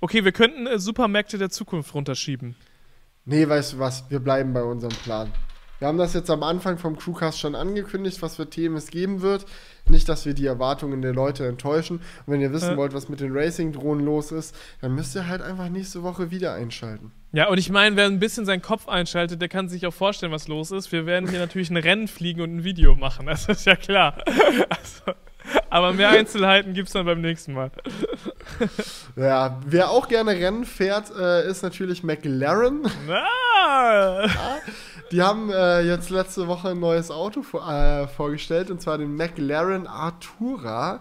[0.00, 2.56] Okay, wir könnten äh, Supermärkte der Zukunft runterschieben.
[3.26, 5.30] Nee, weißt du was, wir bleiben bei unserem Plan.
[5.78, 9.20] Wir haben das jetzt am Anfang vom Crewcast schon angekündigt, was für Themen es geben
[9.20, 9.44] wird.
[9.88, 11.96] Nicht, dass wir die Erwartungen der Leute enttäuschen.
[11.98, 12.76] Und wenn ihr wissen Ja.
[12.76, 16.54] wollt, was mit den Racing-Drohnen los ist, dann müsst ihr halt einfach nächste Woche wieder
[16.54, 17.12] einschalten.
[17.32, 20.32] Ja, und ich meine, wer ein bisschen seinen Kopf einschaltet, der kann sich auch vorstellen,
[20.32, 20.90] was los ist.
[20.92, 23.26] Wir werden hier natürlich ein Rennen fliegen und ein Video machen.
[23.26, 24.16] Das ist ja klar.
[24.70, 25.12] Also,
[25.70, 27.70] aber mehr Einzelheiten gibt's dann beim nächsten Mal.
[29.16, 32.82] Ja, wer auch gerne Rennen fährt, äh, ist natürlich McLaren.
[33.08, 34.26] Ah!
[35.12, 39.14] Die haben äh, jetzt letzte Woche ein neues Auto vor, äh, vorgestellt, und zwar den
[39.14, 41.00] McLaren Artura.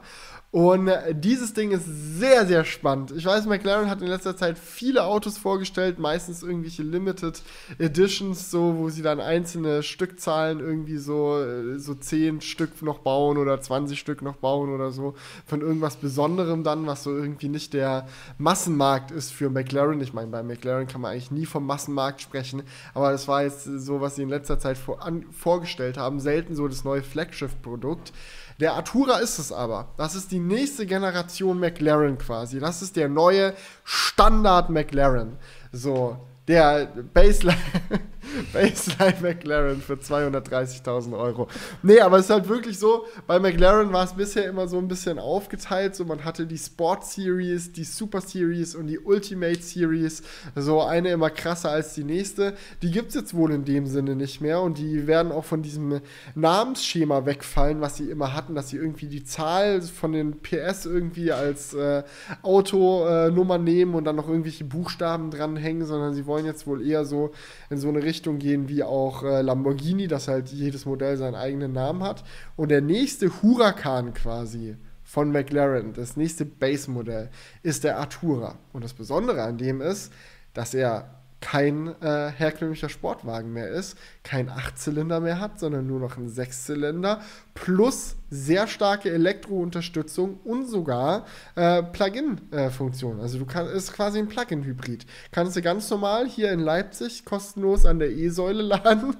[0.55, 3.11] Und äh, dieses Ding ist sehr, sehr spannend.
[3.11, 7.43] Ich weiß, McLaren hat in letzter Zeit viele Autos vorgestellt, meistens irgendwelche Limited
[7.77, 13.37] Editions, so, wo sie dann einzelne Stückzahlen irgendwie so, äh, so 10 Stück noch bauen
[13.37, 15.15] oder 20 Stück noch bauen oder so.
[15.45, 19.99] Von irgendwas Besonderem dann, was so irgendwie nicht der Massenmarkt ist für McLaren.
[19.99, 23.65] Ich meine, bei McLaren kann man eigentlich nie vom Massenmarkt sprechen, aber das war jetzt
[23.65, 26.21] so, was sie in letzter Zeit vor, an, vorgestellt haben.
[26.21, 28.13] Selten so das neue Flaggschiff-Produkt.
[28.59, 29.89] Der Artura ist es aber.
[29.97, 32.59] Das ist die nächste Generation McLaren quasi.
[32.59, 33.53] Das ist der neue
[33.83, 35.37] Standard McLaren.
[35.73, 37.57] So, der Baseline,
[38.53, 41.47] Baseline McLaren für 230.000 Euro.
[41.83, 44.87] Nee, aber es ist halt wirklich so, bei McLaren war es bisher immer so ein
[44.87, 45.95] bisschen aufgeteilt.
[45.95, 50.23] So, man hatte die Sport Series, die Super Series und die Ultimate Series.
[50.55, 52.55] So eine immer krasser als die nächste.
[52.81, 55.61] Die gibt es jetzt wohl in dem Sinne nicht mehr und die werden auch von
[55.61, 56.01] diesem
[56.35, 61.31] Namensschema wegfallen, was sie immer hatten, dass sie irgendwie die Zahl von den PS irgendwie
[61.31, 62.03] als äh,
[62.41, 67.05] Autonummer äh, nehmen und dann noch irgendwelche Buchstaben dranhängen, sondern sie wollen jetzt wohl eher
[67.05, 67.31] so
[67.69, 71.73] in so eine Richtung gehen wie auch äh, Lamborghini, dass halt jedes Modell seinen eigenen
[71.73, 72.23] Namen hat.
[72.55, 77.29] Und der nächste Huracan quasi von McLaren, das nächste Base-Modell,
[77.63, 78.57] ist der Artura.
[78.73, 80.11] Und das Besondere an dem ist,
[80.53, 86.17] dass er kein äh, herkömmlicher Sportwagen mehr ist, kein Achtzylinder mehr hat, sondern nur noch
[86.17, 87.21] ein Sechszylinder
[87.53, 93.19] plus sehr starke Elektrounterstützung und sogar äh, Plug-in-Funktion.
[93.19, 95.05] also du kannst, ist quasi ein Plug-in-Hybrid.
[95.31, 99.15] Kannst du ganz normal hier in Leipzig kostenlos an der E-Säule laden.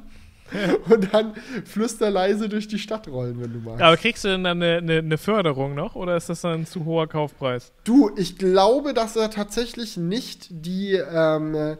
[0.89, 1.33] und dann
[1.65, 3.81] flüsterleise durch die Stadt rollen, wenn du magst.
[3.83, 6.65] Aber kriegst du denn dann eine, eine, eine, Förderung noch oder ist das dann ein
[6.67, 7.71] zu hoher Kaufpreis?
[7.83, 11.77] Du, ich glaube, dass er tatsächlich nicht die ähm,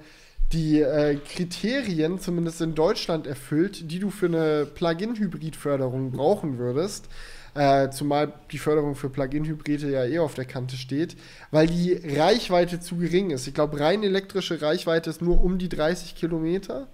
[0.54, 7.10] die äh, Kriterien, zumindest in Deutschland, erfüllt, die du für eine Plug-in-Hybrid-Förderung brauchen würdest.
[7.56, 11.16] Äh, zumal die Förderung für Plug-in-Hybride ja eh auf der Kante steht,
[11.52, 13.48] weil die Reichweite zu gering ist.
[13.48, 16.88] Ich glaube, rein elektrische Reichweite ist nur um die 30 Kilometer.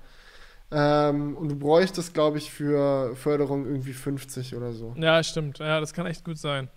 [0.71, 4.95] Ähm, und du bräuchtest, glaube ich, für Förderung irgendwie 50 oder so.
[4.97, 5.59] Ja, stimmt.
[5.59, 6.69] Ja, das kann echt gut sein.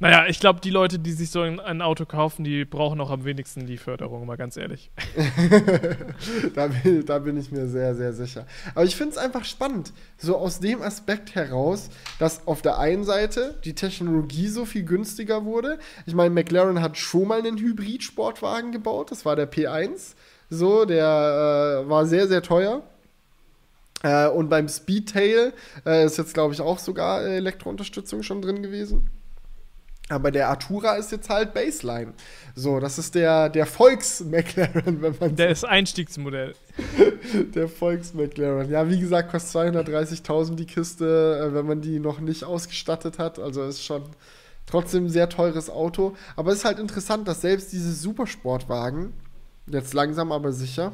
[0.00, 3.24] Naja, ich glaube, die Leute, die sich so ein, Auto kaufen, die brauchen auch am
[3.24, 4.90] wenigsten die Förderung, mal ganz ehrlich.
[6.54, 8.44] da, bin, da, bin, ich mir sehr, sehr sicher.
[8.74, 13.04] Aber ich finde es einfach spannend, so aus dem Aspekt heraus, dass auf der einen
[13.04, 15.78] Seite die Technologie so viel günstiger wurde.
[16.06, 20.14] Ich meine, McLaren hat schon mal einen Hybrid-Sportwagen gebaut, das war der P1.
[20.50, 22.82] So, der äh, war sehr, sehr teuer.
[24.02, 25.52] Äh, und beim Speedtail
[25.86, 29.08] äh, ist jetzt, glaube ich, auch sogar Elektrounterstützung schon drin gewesen.
[30.10, 32.12] Aber der Artura ist jetzt halt Baseline.
[32.54, 35.34] So, das ist der, der Volks-McLaren, wenn man.
[35.34, 36.54] Der ist Einstiegsmodell.
[37.54, 38.70] der Volks-McLaren.
[38.70, 43.38] Ja, wie gesagt, kostet 230.000 die Kiste, äh, wenn man die noch nicht ausgestattet hat.
[43.38, 44.02] Also ist schon
[44.66, 46.14] trotzdem ein sehr teures Auto.
[46.36, 49.14] Aber es ist halt interessant, dass selbst diese Supersportwagen
[49.66, 50.92] jetzt langsam aber sicher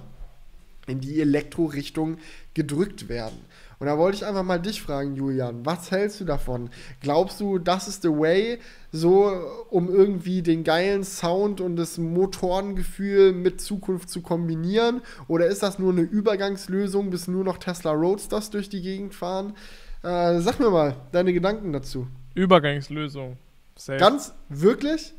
[0.87, 2.19] in die Elektro-Richtung
[2.55, 3.39] gedrückt werden.
[3.81, 6.68] Und da wollte ich einfach mal dich fragen, Julian, was hältst du davon?
[7.01, 8.59] Glaubst du, das ist the way,
[8.93, 9.33] so
[9.70, 15.01] um irgendwie den geilen Sound und das Motorengefühl mit Zukunft zu kombinieren?
[15.28, 19.55] Oder ist das nur eine Übergangslösung, bis nur noch Tesla Roadsters durch die Gegend fahren?
[20.03, 22.07] Äh, sag mir mal deine Gedanken dazu.
[22.35, 23.39] Übergangslösung.
[23.76, 23.99] Safe.
[23.99, 25.14] Ganz wirklich?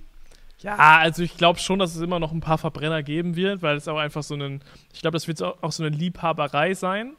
[0.60, 3.78] Ja, also ich glaube schon, dass es immer noch ein paar Verbrenner geben wird, weil
[3.78, 4.62] es auch einfach so ein,
[4.94, 7.16] ich glaube, das wird auch so eine Liebhaberei sein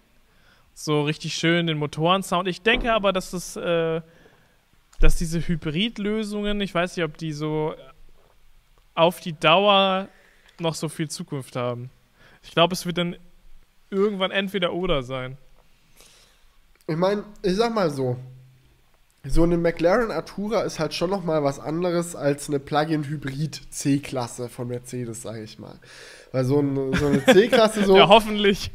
[0.75, 2.49] so richtig schön den Motorensound.
[2.49, 4.01] Ich denke aber, dass das, äh,
[5.01, 7.75] dass diese Hybridlösungen, ich weiß nicht, ob die so
[8.95, 10.09] auf die Dauer
[10.59, 11.91] noch so viel Zukunft haben.
[12.43, 13.17] Ich glaube, es wird dann
[13.91, 15.37] irgendwann entweder oder sein.
[16.87, 18.17] Ich meine, ich sag mal so,
[19.25, 24.49] so eine McLaren Artura ist halt schon noch mal was anderes als eine Plug-in-Hybrid C-Klasse
[24.49, 25.79] von Mercedes, sage ich mal.
[26.33, 27.97] Weil so, ein, so eine C-Klasse so.
[27.97, 28.73] ja, hoffentlich.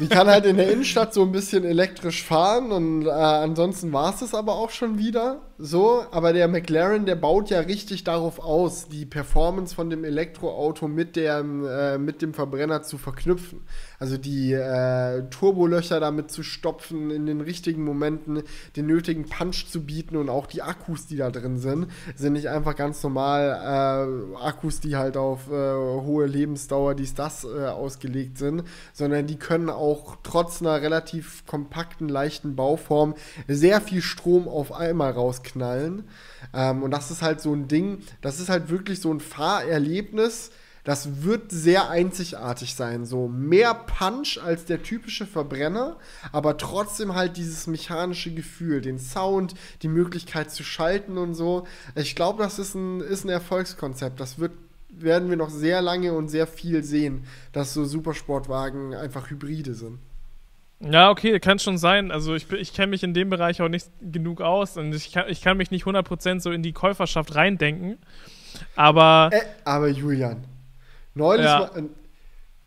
[0.00, 4.14] Die kann halt in der Innenstadt so ein bisschen elektrisch fahren und äh, ansonsten war
[4.14, 5.42] es das aber auch schon wieder.
[5.62, 10.88] So, aber der McLaren, der baut ja richtig darauf aus, die Performance von dem Elektroauto
[10.88, 13.60] mit, der, äh, mit dem Verbrenner zu verknüpfen.
[13.98, 18.42] Also die äh, Turbolöcher damit zu stopfen, in den richtigen Momenten
[18.74, 22.48] den nötigen Punch zu bieten und auch die Akkus, die da drin sind, sind nicht
[22.48, 28.38] einfach ganz normal äh, Akkus, die halt auf äh, hohe Lebensdauer, dies, das äh, ausgelegt
[28.38, 29.89] sind, sondern die können auch
[30.22, 33.14] trotz einer relativ kompakten, leichten Bauform
[33.48, 36.08] sehr viel Strom auf einmal rausknallen.
[36.54, 40.50] Ähm, und das ist halt so ein Ding, das ist halt wirklich so ein Fahrerlebnis,
[40.84, 43.04] das wird sehr einzigartig sein.
[43.04, 45.98] So mehr Punch als der typische Verbrenner,
[46.32, 51.66] aber trotzdem halt dieses mechanische Gefühl, den Sound, die Möglichkeit zu schalten und so.
[51.94, 54.20] Ich glaube, das ist ein, ist ein Erfolgskonzept.
[54.20, 54.52] Das wird,
[55.02, 59.98] werden wir noch sehr lange und sehr viel sehen, dass so Supersportwagen einfach Hybride sind.
[60.80, 62.10] Ja, okay, kann schon sein.
[62.10, 65.24] Also ich, ich kenne mich in dem Bereich auch nicht genug aus und ich kann,
[65.28, 67.98] ich kann mich nicht 100% so in die Käuferschaft reindenken.
[68.76, 69.28] Aber.
[69.32, 70.44] Äh, aber Julian,
[71.14, 71.60] Neulich, ja.
[71.60, 71.82] war,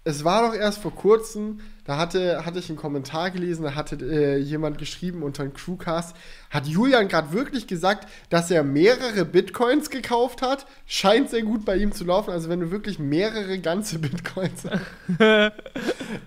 [0.06, 3.96] es war doch erst vor kurzem, da hatte, hatte ich einen Kommentar gelesen, da hatte
[3.96, 6.16] äh, jemand geschrieben unter einem Crewcast,
[6.50, 10.66] hat Julian gerade wirklich gesagt, dass er mehrere Bitcoins gekauft hat?
[10.86, 12.32] Scheint sehr gut bei ihm zu laufen.
[12.32, 14.82] Also wenn du wirklich mehrere ganze Bitcoins hast.
[15.20, 15.52] Nein,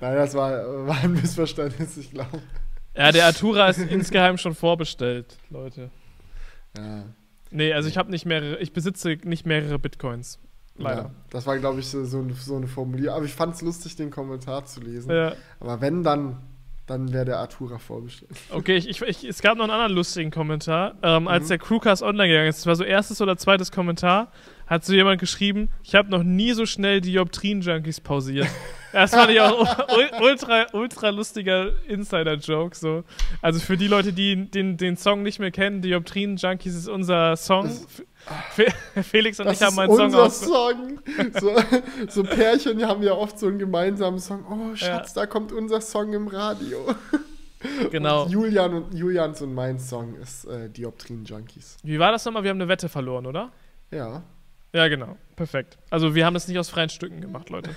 [0.00, 2.40] das war, war ein Missverständnis, ich glaube.
[2.94, 5.90] Ja, der Artura ist insgeheim schon vorbestellt, Leute.
[6.78, 7.04] Ja.
[7.50, 10.38] Nee, also ich habe nicht mehrere, ich besitze nicht mehrere Bitcoins.
[10.78, 11.02] Leider.
[11.02, 12.18] Ja, das war, glaube ich, so, so,
[12.56, 13.16] eine Formulierung.
[13.16, 15.10] Aber ich fand es lustig, den Kommentar zu lesen.
[15.10, 15.32] Ja.
[15.60, 16.36] Aber wenn, dann,
[16.86, 18.30] dann wäre der Artura vorbestellt.
[18.50, 20.94] Okay, ich, ich, es gab noch einen anderen lustigen Kommentar.
[21.02, 21.48] Ähm, als Mhm.
[21.48, 24.30] der Crewcast online gegangen ist, das war so erstes oder zweites Kommentar,
[24.66, 28.48] hat so jemand geschrieben, ich habe noch nie so schnell Dioptrien-Junkies pausiert.
[28.92, 32.74] Das fand ich auch ul- ultra, ultra lustiger Insider-Joke.
[32.74, 33.04] So.
[33.42, 37.64] Also für die Leute, die den, den Song nicht mehr kennen, Dioptrien-Junkies ist unser Song.
[37.64, 37.86] Das-
[39.02, 40.40] Felix und Das ich haben ist einen Song unser aus.
[40.40, 41.00] Song.
[41.40, 41.56] So,
[42.08, 44.44] so Pärchen haben ja oft so einen gemeinsamen Song.
[44.50, 46.78] Oh, Schatz, da kommt unser Song im Radio.
[47.90, 48.24] Genau.
[48.24, 51.78] Und Julian und Julians und mein Song ist äh, Dioptrien Junkies.
[51.82, 52.44] Wie war das nochmal?
[52.44, 53.50] Wir haben eine Wette verloren, oder?
[53.90, 54.22] Ja.
[54.72, 55.16] Ja, genau.
[55.36, 55.78] Perfekt.
[55.90, 57.70] Also wir haben das nicht aus freien Stücken gemacht, Leute.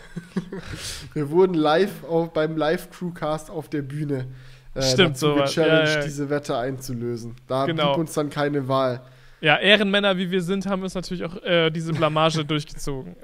[1.13, 4.27] Wir wurden live auf, beim Live-Crewcast auf der Bühne
[4.76, 6.03] äh, Stimmt, dazu so gechallenged, ja, ja.
[6.03, 7.35] diese Wette einzulösen.
[7.47, 7.93] Da Genau.
[7.93, 9.01] blieb uns dann keine Wahl.
[9.41, 13.16] Ja, Ehrenmänner wie wir sind, haben uns natürlich auch äh, diese Blamage durchgezogen.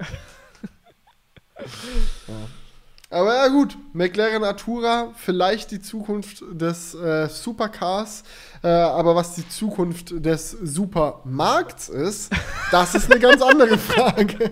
[3.10, 8.24] Aber ja gut, McLaren Artura, vielleicht die Zukunft des äh, Supercars,
[8.64, 12.32] äh, aber was die Zukunft des Supermarkts ist,
[12.72, 14.52] das ist eine ganz andere Frage.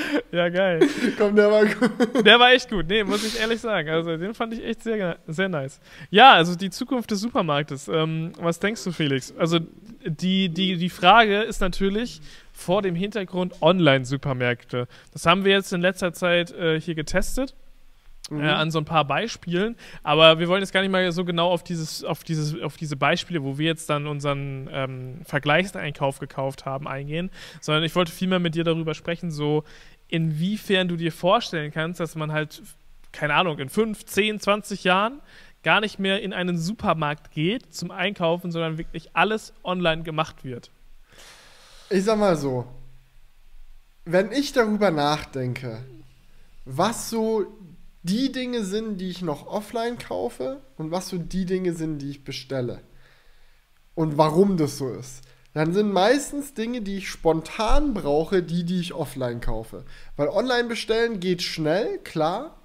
[0.32, 0.80] ja, geil.
[1.16, 2.26] Komm, der war gut.
[2.26, 2.86] Der war echt gut.
[2.88, 3.88] Nee, muss ich ehrlich sagen.
[3.88, 5.80] Also den fand ich echt sehr, sehr nice.
[6.10, 7.88] Ja, also die Zukunft des Supermarktes.
[7.88, 9.34] Ähm, was denkst du, Felix?
[9.36, 9.60] Also
[10.04, 12.20] die, die, die Frage ist natürlich
[12.52, 14.88] vor dem Hintergrund Online-Supermärkte.
[15.12, 17.54] Das haben wir jetzt in letzter Zeit äh, hier getestet.
[18.30, 18.40] Mhm.
[18.40, 19.76] äh, an so ein paar Beispielen.
[20.02, 22.96] Aber wir wollen jetzt gar nicht mal so genau auf, dieses, auf, dieses, auf diese
[22.96, 27.30] Beispiele, wo wir jetzt dann unseren ähm, Vergleichseinkauf gekauft haben, eingehen,
[27.60, 29.64] sondern ich wollte vielmehr mit dir darüber sprechen, so
[30.08, 32.62] inwiefern du dir vorstellen kannst, dass man halt,
[33.12, 35.20] keine Ahnung, in 5, 10, 20 Jahren
[35.62, 40.70] gar nicht mehr in einen Supermarkt geht zum Einkaufen, sondern wirklich alles online gemacht wird.
[41.90, 42.66] Ich sag mal so,
[44.04, 45.84] wenn ich darüber nachdenke,
[46.64, 47.57] was so
[48.08, 52.10] die Dinge sind, die ich noch offline kaufe und was so die Dinge sind, die
[52.10, 52.80] ich bestelle
[53.94, 55.22] und warum das so ist,
[55.54, 59.84] dann sind meistens Dinge, die ich spontan brauche, die, die ich offline kaufe.
[60.16, 62.57] Weil online bestellen geht schnell, klar.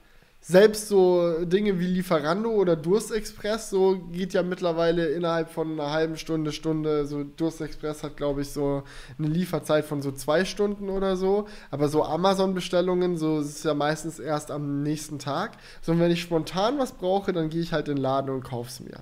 [0.45, 6.17] Selbst so Dinge wie Lieferando oder Durstexpress, so geht ja mittlerweile innerhalb von einer halben
[6.17, 7.05] Stunde, Stunde.
[7.05, 8.83] So Durstexpress hat, glaube ich, so
[9.17, 11.47] eine Lieferzeit von so zwei Stunden oder so.
[11.71, 15.53] Aber so Amazon-Bestellungen, so ist es ja meistens erst am nächsten Tag.
[15.81, 18.43] So, und wenn ich spontan was brauche, dann gehe ich halt in den Laden und
[18.43, 18.99] kaufe es mir.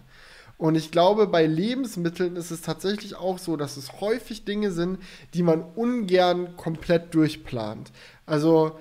[0.60, 5.00] Und ich glaube, bei Lebensmitteln ist es tatsächlich auch so, dass es häufig Dinge sind,
[5.34, 7.92] die man ungern komplett durchplant.
[8.28, 8.80] Also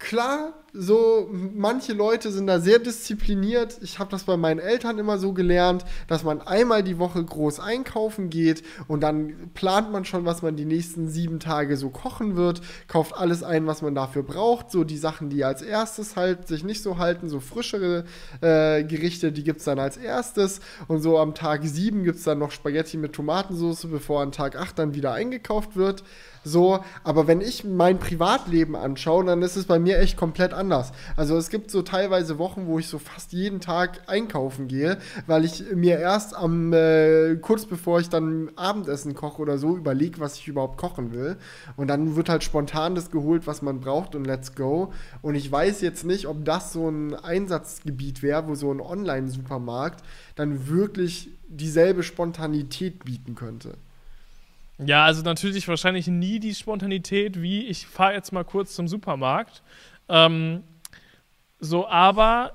[0.00, 3.78] klar, so manche Leute sind da sehr diszipliniert.
[3.82, 7.60] Ich habe das bei meinen Eltern immer so gelernt, dass man einmal die Woche groß
[7.60, 12.36] einkaufen geht und dann plant man schon, was man die nächsten sieben Tage so kochen
[12.36, 14.70] wird, kauft alles ein, was man dafür braucht.
[14.70, 18.04] So die Sachen, die als erstes halt sich nicht so halten, so frischere
[18.40, 20.60] äh, Gerichte, die gibt es dann als erstes.
[20.88, 24.56] Und so am Tag sieben gibt es dann noch Spaghetti mit Tomatensauce, bevor an Tag
[24.56, 26.04] acht dann wieder eingekauft wird.
[26.42, 30.92] So, aber wenn ich mein Privatleben anschaue, dann ist es bei mir echt komplett anders.
[31.16, 35.44] Also es gibt so teilweise Wochen, wo ich so fast jeden Tag einkaufen gehe, weil
[35.44, 40.36] ich mir erst am äh, kurz bevor ich dann Abendessen koche oder so überlege, was
[40.36, 41.36] ich überhaupt kochen will.
[41.76, 44.92] Und dann wird halt spontan das geholt, was man braucht und let's go.
[45.22, 50.04] Und ich weiß jetzt nicht, ob das so ein Einsatzgebiet wäre, wo so ein Online-Supermarkt
[50.36, 53.74] dann wirklich dieselbe Spontanität bieten könnte.
[54.86, 59.62] Ja, also natürlich wahrscheinlich nie die Spontanität, wie ich fahre jetzt mal kurz zum Supermarkt.
[60.10, 60.64] Ähm,
[61.60, 62.52] so, aber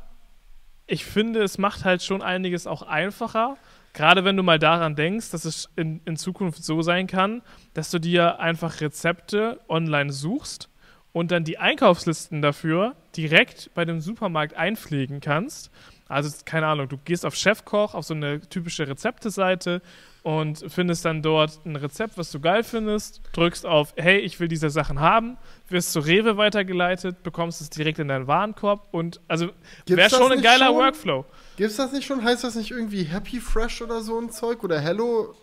[0.88, 3.57] ich finde, es macht halt schon einiges auch einfacher.
[3.94, 7.41] Gerade wenn du mal daran denkst, dass es in, in Zukunft so sein kann,
[7.73, 10.69] dass du dir einfach Rezepte online suchst
[11.14, 15.72] und dann die Einkaufslisten dafür direkt bei dem Supermarkt einpflegen kannst.
[16.10, 19.82] Also, keine Ahnung, du gehst auf Chefkoch, auf so eine typische Rezepteseite
[20.26, 24.47] und findest dann dort ein Rezept, was du geil findest, drückst auf, hey, ich will
[24.47, 25.38] diese Sachen haben,
[25.69, 29.49] wirst zu Rewe weitergeleitet, bekommst es direkt in deinen Warenkorb und also
[29.85, 30.77] wäre schon ein geiler schon?
[30.77, 31.26] Workflow.
[31.57, 32.23] Gibt's das nicht schon?
[32.23, 34.64] Heißt das nicht irgendwie Happy Fresh oder so ein Zeug?
[34.64, 35.35] Oder Hello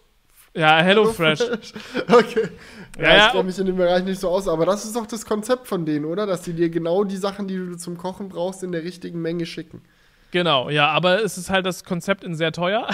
[0.52, 1.42] Ja, HelloFresh.
[2.12, 2.48] okay.
[2.98, 3.26] Ja, Ja, ja.
[3.26, 5.68] ich kenne mich in dem Bereich nicht so aus, aber das ist doch das Konzept
[5.68, 6.26] von denen, oder?
[6.26, 9.46] Dass die dir genau die Sachen, die du zum Kochen brauchst, in der richtigen Menge
[9.46, 9.82] schicken.
[10.32, 12.88] Genau, ja, aber es ist halt das Konzept in sehr teuer.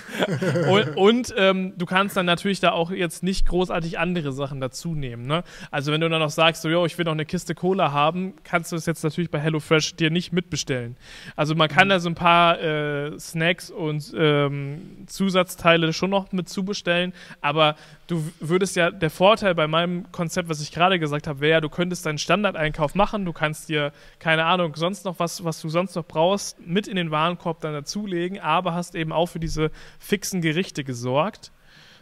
[0.70, 4.94] und und ähm, du kannst dann natürlich da auch jetzt nicht großartig andere Sachen dazu
[4.94, 5.26] nehmen.
[5.26, 5.42] Ne?
[5.70, 8.34] Also wenn du dann noch sagst, so, yo, ich will noch eine Kiste Cola haben,
[8.44, 10.98] kannst du das jetzt natürlich bei HelloFresh dir nicht mitbestellen.
[11.34, 16.50] Also man kann da so ein paar äh, Snacks und ähm, Zusatzteile schon noch mit
[16.50, 17.76] zubestellen, aber
[18.06, 21.60] du würdest ja, der Vorteil bei meinem Konzept, was ich gerade gesagt habe, wäre ja,
[21.62, 25.70] du könntest deinen Standardeinkauf machen, du kannst dir, keine Ahnung, sonst noch was, was du
[25.70, 29.70] sonst noch brauchst, mit in den Warenkorb dann dazulegen, aber hast eben auch für diese
[29.98, 31.52] fixen Gerichte gesorgt.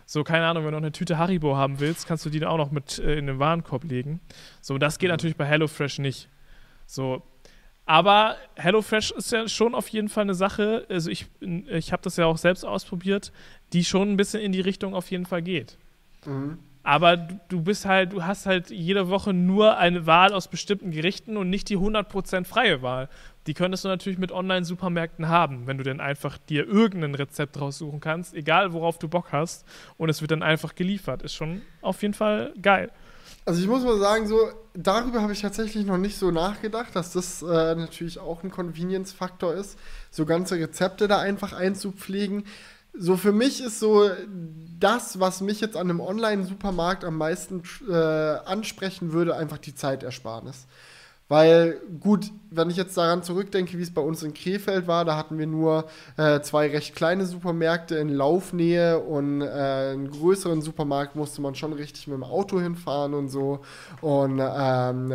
[0.06, 2.50] So, keine Ahnung, wenn du noch eine Tüte Haribo haben willst, kannst du die dann
[2.50, 4.20] auch noch mit äh, in den Warenkorb legen.
[4.60, 6.28] So, das geht natürlich bei HelloFresh nicht.
[6.86, 7.22] So,
[7.86, 12.16] aber HelloFresh ist ja schon auf jeden Fall eine Sache, also ich, ich habe das
[12.16, 13.32] ja auch selbst ausprobiert,
[13.72, 15.76] die schon ein bisschen in die Richtung auf jeden Fall geht.
[16.24, 16.58] Mhm.
[16.82, 20.90] Aber du, du bist halt, du hast halt jede Woche nur eine Wahl aus bestimmten
[20.90, 23.08] Gerichten und nicht die 100% freie Wahl.
[23.46, 28.00] Die könntest du natürlich mit Online-Supermärkten haben, wenn du dann einfach dir irgendein Rezept raussuchen
[28.00, 29.66] kannst, egal worauf du Bock hast,
[29.98, 31.22] und es wird dann einfach geliefert.
[31.22, 32.90] Ist schon auf jeden Fall geil.
[33.46, 34.38] Also ich muss mal sagen, so
[34.72, 39.54] darüber habe ich tatsächlich noch nicht so nachgedacht, dass das äh, natürlich auch ein Convenience-Faktor
[39.54, 39.78] ist,
[40.10, 42.44] so ganze Rezepte da einfach einzupflegen.
[42.96, 44.08] So für mich ist so
[44.78, 50.66] das, was mich jetzt an einem Online-Supermarkt am meisten äh, ansprechen würde, einfach die Zeitersparnis.
[51.34, 55.16] Weil, gut, wenn ich jetzt daran zurückdenke, wie es bei uns in Krefeld war, da
[55.16, 55.86] hatten wir nur
[56.16, 61.72] äh, zwei recht kleine Supermärkte in Laufnähe und äh, einen größeren Supermarkt musste man schon
[61.72, 63.62] richtig mit dem Auto hinfahren und so.
[64.00, 65.12] Und ähm,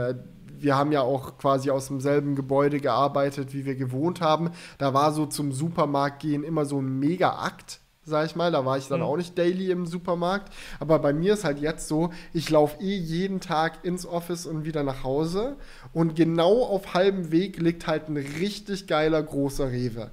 [0.58, 4.50] wir haben ja auch quasi aus demselben Gebäude gearbeitet, wie wir gewohnt haben.
[4.78, 7.80] Da war so zum Supermarkt gehen immer so ein Mega-Akt
[8.10, 8.52] sag ich mal.
[8.52, 9.06] Da war ich dann Mhm.
[9.06, 10.52] auch nicht daily im Supermarkt.
[10.80, 14.66] Aber bei mir ist halt jetzt so, ich laufe eh jeden Tag ins Office und
[14.66, 15.56] wieder nach Hause.
[15.94, 20.12] Und genau auf halbem Weg liegt halt ein richtig geiler großer Rewe.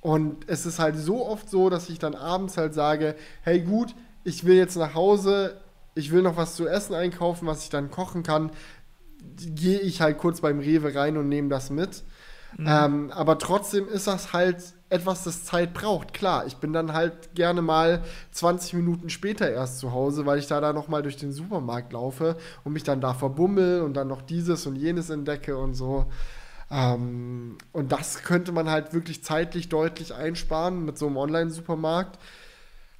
[0.00, 3.94] Und es ist halt so oft so, dass ich dann abends halt sage, hey gut,
[4.24, 5.56] ich will jetzt nach Hause,
[5.94, 8.50] ich will noch was zu essen einkaufen, was ich dann kochen kann.
[9.36, 12.02] Gehe ich halt kurz beim Rewe rein und nehme das mit.
[12.58, 14.62] Ähm, aber trotzdem ist das halt
[14.94, 16.14] etwas, das Zeit braucht.
[16.14, 20.46] Klar, ich bin dann halt gerne mal 20 Minuten später erst zu Hause, weil ich
[20.46, 24.08] da dann noch mal durch den Supermarkt laufe und mich dann da verbummel und dann
[24.08, 26.06] noch dieses und jenes entdecke und so.
[26.70, 32.18] Ähm, und das könnte man halt wirklich zeitlich deutlich einsparen mit so einem Online-Supermarkt.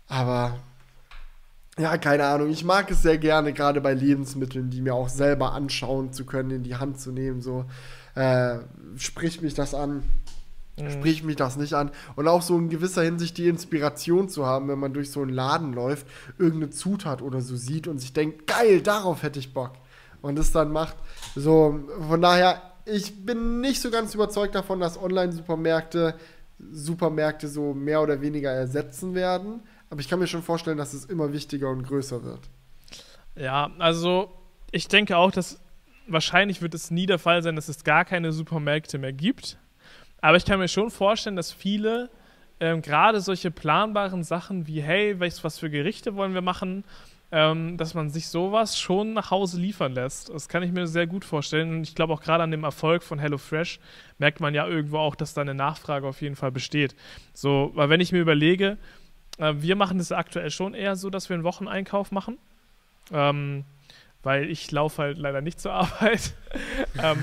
[0.09, 0.59] Aber
[1.79, 2.51] ja, keine Ahnung.
[2.51, 6.51] Ich mag es sehr gerne, gerade bei Lebensmitteln, die mir auch selber anschauen zu können,
[6.51, 7.41] in die Hand zu nehmen.
[7.41, 7.65] So
[8.15, 8.59] äh,
[8.97, 10.05] spricht mich das an,
[10.79, 10.91] Mhm.
[10.91, 11.91] spricht mich das nicht an.
[12.17, 15.31] Und auch so in gewisser Hinsicht die Inspiration zu haben, wenn man durch so einen
[15.31, 16.07] Laden läuft,
[16.39, 19.73] irgendeine Zutat oder so sieht und sich denkt, geil, darauf hätte ich Bock.
[20.23, 20.97] Und es dann macht.
[21.37, 26.15] So, von daher, ich bin nicht so ganz überzeugt davon, dass Online-Supermärkte
[26.73, 29.63] Supermärkte so mehr oder weniger ersetzen werden.
[29.91, 32.41] Aber ich kann mir schon vorstellen, dass es immer wichtiger und größer wird.
[33.37, 34.33] Ja, also
[34.71, 35.61] ich denke auch, dass
[36.07, 39.59] wahrscheinlich wird es nie der Fall sein, dass es gar keine Supermärkte mehr gibt.
[40.25, 42.09] Aber ich kann mir schon vorstellen, dass viele
[42.59, 46.83] ähm, gerade solche planbaren Sachen wie, hey, was, was für Gerichte wollen wir machen,
[47.31, 50.31] ähm, dass man sich sowas schon nach Hause liefern lässt.
[50.31, 51.77] Das kann ich mir sehr gut vorstellen.
[51.77, 53.81] Und ich glaube auch gerade an dem Erfolg von HelloFresh
[54.17, 56.97] merkt man ja irgendwo auch, dass da eine Nachfrage auf jeden Fall besteht.
[57.35, 58.79] So, weil wenn ich mir überlege,
[59.37, 62.39] äh, wir machen das aktuell schon eher so, dass wir einen Wocheneinkauf machen.
[63.13, 63.67] Ähm,
[64.23, 66.33] weil ich laufe halt leider nicht zur Arbeit.
[67.03, 67.19] ähm,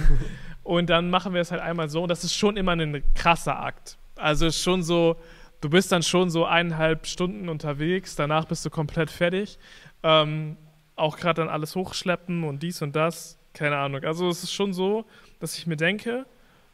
[0.64, 2.04] und dann machen wir es halt einmal so.
[2.04, 3.98] Und das ist schon immer ein krasser Akt.
[4.16, 5.18] Also ist schon so,
[5.62, 9.58] du bist dann schon so eineinhalb Stunden unterwegs, danach bist du komplett fertig.
[10.04, 10.58] Ähm,
[10.96, 13.38] auch gerade dann alles hochschleppen und dies und das.
[13.54, 14.04] Keine Ahnung.
[14.04, 15.06] Also es ist schon so,
[15.40, 16.26] dass ich mir denke,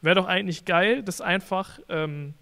[0.02, 2.34] wäre doch eigentlich geil, das einfach ähm,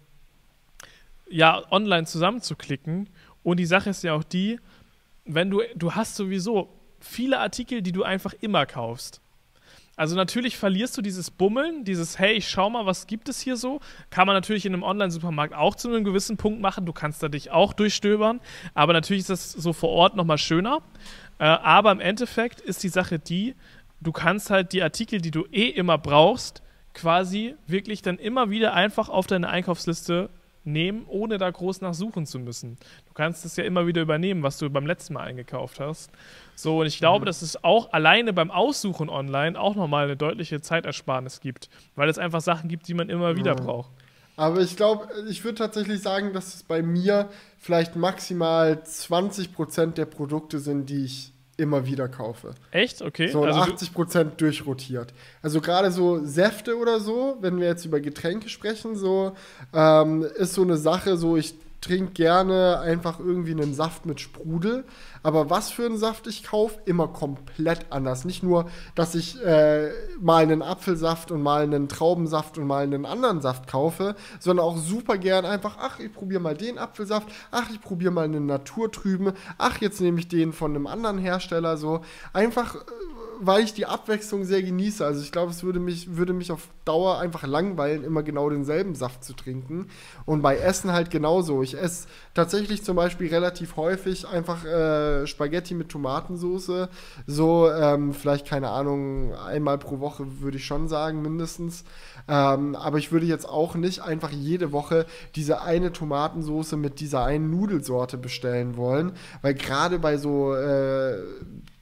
[1.28, 3.08] ja online zusammenzuklicken.
[3.42, 4.58] Und die Sache ist ja auch die,
[5.24, 6.68] wenn du, du hast sowieso
[7.00, 9.20] viele Artikel, die du einfach immer kaufst.
[9.96, 13.56] Also natürlich verlierst du dieses Bummeln, dieses Hey, ich schau mal, was gibt es hier
[13.56, 13.80] so.
[14.10, 16.84] Kann man natürlich in einem Online-Supermarkt auch zu einem gewissen Punkt machen.
[16.84, 18.40] Du kannst da dich auch durchstöbern.
[18.74, 20.82] Aber natürlich ist das so vor Ort nochmal schöner.
[21.38, 23.54] Äh, aber im Endeffekt ist die Sache die,
[24.00, 26.62] du kannst halt die Artikel, die du eh immer brauchst,
[26.92, 30.28] quasi wirklich dann immer wieder einfach auf deine Einkaufsliste
[30.66, 32.76] nehmen, ohne da groß nachsuchen zu müssen.
[33.06, 36.10] Du kannst es ja immer wieder übernehmen, was du beim letzten Mal eingekauft hast.
[36.54, 40.60] So, und ich glaube, dass es auch alleine beim Aussuchen online auch nochmal eine deutliche
[40.60, 43.62] Zeitersparnis gibt, weil es einfach Sachen gibt, die man immer wieder Ja.
[43.62, 43.90] braucht.
[44.38, 50.04] Aber ich glaube, ich würde tatsächlich sagen, dass es bei mir vielleicht maximal 20% der
[50.04, 52.54] Produkte sind, die ich immer wieder kaufe.
[52.70, 53.02] Echt?
[53.02, 53.28] Okay.
[53.28, 55.12] So also 80 Prozent durchrotiert.
[55.42, 59.32] Also gerade so Säfte oder so, wenn wir jetzt über Getränke sprechen, so
[59.72, 64.84] ähm, ist so eine Sache, so ich trinke gerne einfach irgendwie einen Saft mit Sprudel.
[65.26, 68.24] Aber was für einen Saft ich kaufe, immer komplett anders.
[68.24, 69.90] Nicht nur, dass ich äh,
[70.20, 74.76] mal einen Apfelsaft und mal einen Traubensaft und mal einen anderen Saft kaufe, sondern auch
[74.76, 79.32] super gern einfach, ach, ich probiere mal den Apfelsaft, ach, ich probiere mal einen Naturtrüben,
[79.58, 82.02] ach, jetzt nehme ich den von einem anderen Hersteller, so.
[82.32, 82.78] Einfach, äh,
[83.40, 85.04] weil ich die Abwechslung sehr genieße.
[85.04, 88.94] Also ich glaube, es würde mich, würde mich auf Dauer einfach langweilen, immer genau denselben
[88.94, 89.88] Saft zu trinken.
[90.24, 91.62] Und bei Essen halt genauso.
[91.62, 96.88] Ich esse tatsächlich zum Beispiel relativ häufig einfach äh, Spaghetti mit Tomatensauce.
[97.26, 101.84] So, ähm, vielleicht, keine Ahnung, einmal pro Woche würde ich schon sagen, mindestens.
[102.28, 107.24] Ähm, aber ich würde jetzt auch nicht einfach jede Woche diese eine Tomatensauce mit dieser
[107.24, 109.12] einen Nudelsorte bestellen wollen.
[109.42, 111.18] Weil gerade bei so äh,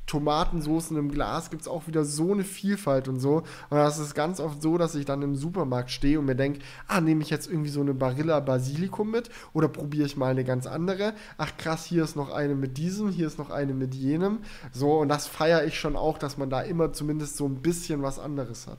[0.06, 3.38] Tomatensoßen im Glas gibt es auch wieder so eine Vielfalt und so.
[3.70, 6.60] Und das ist ganz oft so, dass ich dann im Supermarkt stehe und mir denke,
[6.88, 10.44] ah, nehme ich jetzt irgendwie so eine Barilla Basilikum mit oder probiere ich mal eine
[10.44, 11.14] ganz andere.
[11.38, 14.40] Ach krass, hier ist noch eine mit diesem, hier ist noch eine mit jenem.
[14.72, 18.02] So, und das feiere ich schon auch, dass man da immer zumindest so ein bisschen
[18.02, 18.78] was anderes hat.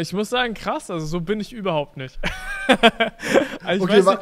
[0.00, 2.18] Ich muss sagen, krass, also so bin ich überhaupt nicht.
[3.64, 4.18] also, ich okay,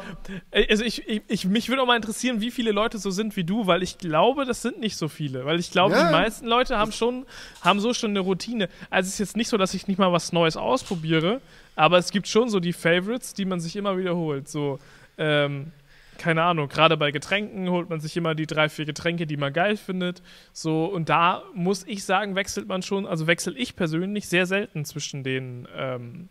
[0.51, 3.35] nicht, also ich, ich, ich, mich würde auch mal interessieren, wie viele Leute so sind
[3.35, 5.45] wie du, weil ich glaube, das sind nicht so viele.
[5.45, 6.05] Weil ich glaube, ja.
[6.05, 7.25] die meisten Leute haben schon,
[7.61, 8.69] haben so schon eine Routine.
[8.91, 11.41] Also es ist jetzt nicht so, dass ich nicht mal was Neues ausprobiere,
[11.75, 14.47] aber es gibt schon so die Favorites, die man sich immer wiederholt.
[14.47, 14.79] So,
[15.17, 15.71] ähm,
[16.17, 19.53] keine Ahnung, gerade bei Getränken holt man sich immer die drei, vier Getränke, die man
[19.53, 20.21] geil findet.
[20.51, 24.85] So, und da muss ich sagen, wechselt man schon, also wechsle ich persönlich sehr selten
[24.85, 26.29] zwischen den ähm,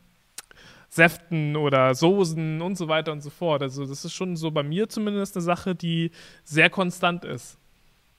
[0.88, 3.62] Säften oder Soßen und so weiter und so fort.
[3.62, 6.10] Also, das ist schon so bei mir zumindest eine Sache, die
[6.44, 7.56] sehr konstant ist.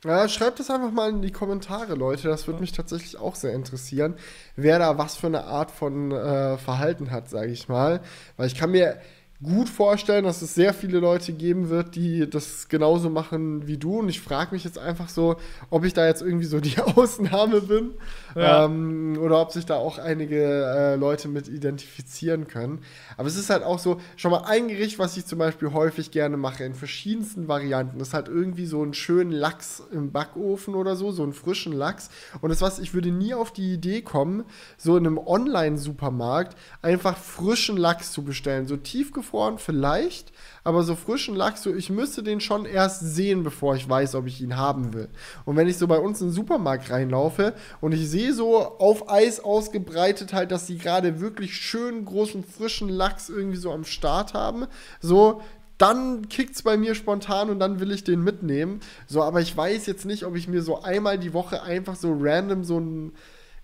[0.03, 2.27] Ja, schreibt es einfach mal in die Kommentare, Leute.
[2.27, 4.15] Das würde mich tatsächlich auch sehr interessieren,
[4.55, 8.01] wer da was für eine Art von äh, Verhalten hat, sage ich mal.
[8.35, 8.99] Weil ich kann mir
[9.43, 13.99] gut vorstellen, dass es sehr viele Leute geben wird, die das genauso machen wie du.
[13.99, 15.35] Und ich frage mich jetzt einfach so,
[15.69, 17.91] ob ich da jetzt irgendwie so die Ausnahme bin
[18.35, 18.65] ja.
[18.65, 22.79] ähm, oder ob sich da auch einige äh, Leute mit identifizieren können.
[23.17, 26.11] Aber es ist halt auch so, schon mal ein Gericht, was ich zum Beispiel häufig
[26.11, 30.73] gerne mache, in verschiedensten Varianten, das ist halt irgendwie so einen schönen Lachs im Backofen
[30.73, 32.09] oder so, so einen frischen Lachs.
[32.41, 34.45] Und das was, ich würde nie auf die Idee kommen,
[34.77, 38.67] so in einem Online-Supermarkt einfach frischen Lachs zu bestellen.
[38.67, 40.31] So tiefgefroren vielleicht,
[40.63, 44.27] aber so frischen Lachs, so ich müsste den schon erst sehen, bevor ich weiß, ob
[44.27, 45.09] ich ihn haben will.
[45.45, 49.09] Und wenn ich so bei uns in den Supermarkt reinlaufe und ich sehe so auf
[49.09, 54.33] Eis ausgebreitet halt, dass die gerade wirklich schön großen frischen Lachs irgendwie so am Start
[54.33, 54.67] haben,
[55.01, 55.41] so
[55.77, 58.79] dann kickt es bei mir spontan und dann will ich den mitnehmen.
[59.07, 62.15] So, aber ich weiß jetzt nicht, ob ich mir so einmal die Woche einfach so
[62.17, 63.13] random so ein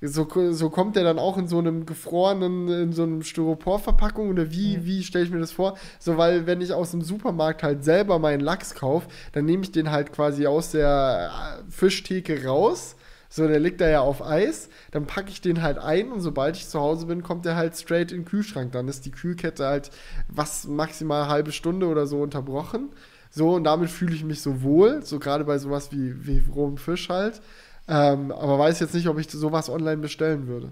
[0.02, 4.50] so, so kommt der dann auch in so einem gefrorenen, in so einem Styroporverpackung oder
[4.52, 4.86] wie, mhm.
[4.86, 5.78] wie stelle ich mir das vor?
[6.00, 9.72] So, weil wenn ich aus dem Supermarkt halt selber meinen Lachs kaufe, dann nehme ich
[9.72, 12.96] den halt quasi aus der äh, Fischtheke raus.
[13.32, 14.70] So, der liegt da ja auf Eis.
[14.92, 17.76] Dann packe ich den halt ein und sobald ich zu Hause bin, kommt der halt
[17.76, 18.72] straight in den Kühlschrank.
[18.72, 19.92] Dann ist die Kühlkette halt
[20.30, 22.90] was maximal eine halbe Stunde oder so unterbrochen.
[23.30, 25.06] So, und damit fühle ich mich so wohl.
[25.06, 27.42] So gerade bei sowas wie, wie rohem Fisch halt.
[27.90, 30.72] Ähm, aber weiß jetzt nicht, ob ich sowas online bestellen würde.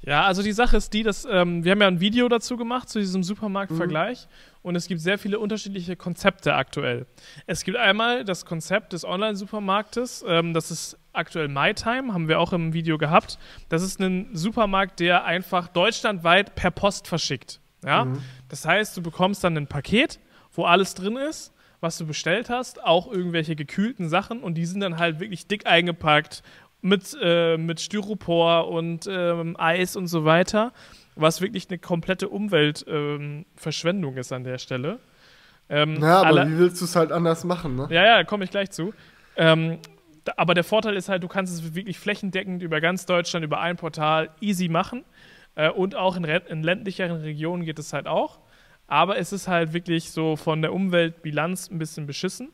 [0.00, 2.88] Ja, also die Sache ist die, dass ähm, wir haben ja ein Video dazu gemacht
[2.88, 4.58] zu diesem Supermarktvergleich mhm.
[4.68, 7.06] und es gibt sehr viele unterschiedliche Konzepte aktuell.
[7.46, 12.52] Es gibt einmal das Konzept des Online-Supermarktes, ähm, das ist aktuell MyTime, haben wir auch
[12.52, 13.40] im Video gehabt.
[13.68, 17.58] Das ist ein Supermarkt, der einfach deutschlandweit per Post verschickt.
[17.84, 18.04] Ja?
[18.04, 18.22] Mhm.
[18.48, 20.20] Das heißt, du bekommst dann ein Paket,
[20.52, 24.80] wo alles drin ist was du bestellt hast, auch irgendwelche gekühlten Sachen und die sind
[24.80, 26.42] dann halt wirklich dick eingepackt
[26.80, 30.72] mit, äh, mit Styropor und ähm, Eis und so weiter,
[31.16, 34.98] was wirklich eine komplette Umweltverschwendung ähm, ist an der Stelle.
[35.68, 37.88] Ähm, ja, aber wie willst du es halt anders machen, ne?
[37.90, 38.94] Ja, ja, komme ich gleich zu.
[39.36, 39.78] Ähm,
[40.36, 43.76] aber der Vorteil ist halt, du kannst es wirklich flächendeckend über ganz Deutschland, über ein
[43.76, 45.04] Portal easy machen.
[45.54, 48.40] Äh, und auch in, in ländlicheren Regionen geht es halt auch
[48.88, 52.50] aber es ist halt wirklich so von der Umweltbilanz ein bisschen beschissen.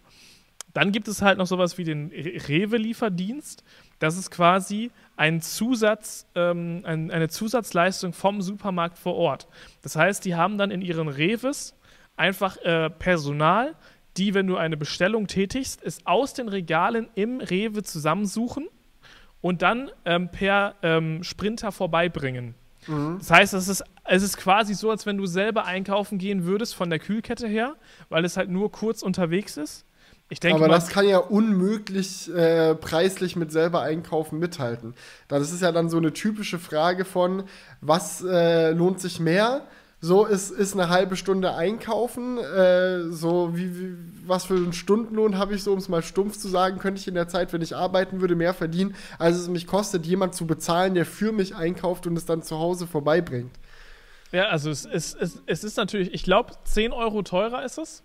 [0.75, 3.63] Dann gibt es halt noch sowas wie den Rewe-Lieferdienst.
[4.01, 9.47] Das ist quasi ein Zusatz, ähm, ein, eine Zusatzleistung vom Supermarkt vor Ort.
[9.83, 11.77] Das heißt, die haben dann in ihren Reves
[12.17, 13.77] einfach äh, Personal,
[14.17, 18.67] die, wenn du eine Bestellung tätigst, es aus den Regalen im Rewe zusammensuchen
[19.41, 22.57] und dann ähm, per ähm, Sprinter vorbeibringen.
[22.87, 23.19] Mhm.
[23.19, 26.75] Das heißt, es ist es ist quasi so, als wenn du selber einkaufen gehen würdest
[26.75, 27.75] von der Kühlkette her,
[28.11, 29.87] weil es halt nur kurz unterwegs ist.
[30.31, 34.95] Ich denke Aber mal, das kann ja unmöglich äh, preislich mit selber einkaufen mithalten.
[35.29, 37.45] Das ist ja dann so eine typische Frage von,
[37.81, 39.67] was äh, lohnt sich mehr?
[40.05, 45.39] So ist, ist eine halbe Stunde einkaufen, äh, so wie, wie, was für einen Stundenlohn
[45.39, 47.63] habe ich so, um es mal stumpf zu sagen, könnte ich in der Zeit, wenn
[47.63, 51.57] ich arbeiten würde, mehr verdienen, als es mich kostet, jemand zu bezahlen, der für mich
[51.57, 53.59] einkauft und es dann zu Hause vorbeibringt.
[54.31, 58.03] Ja, also es, es, es, es ist natürlich, ich glaube, 10 Euro teurer ist es.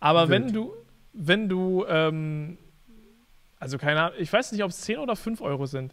[0.00, 0.44] Aber Wild.
[0.46, 0.72] wenn du,
[1.12, 2.56] wenn du, ähm,
[3.60, 5.92] also keine Ahnung, ich weiß nicht, ob es 10 oder 5 Euro sind.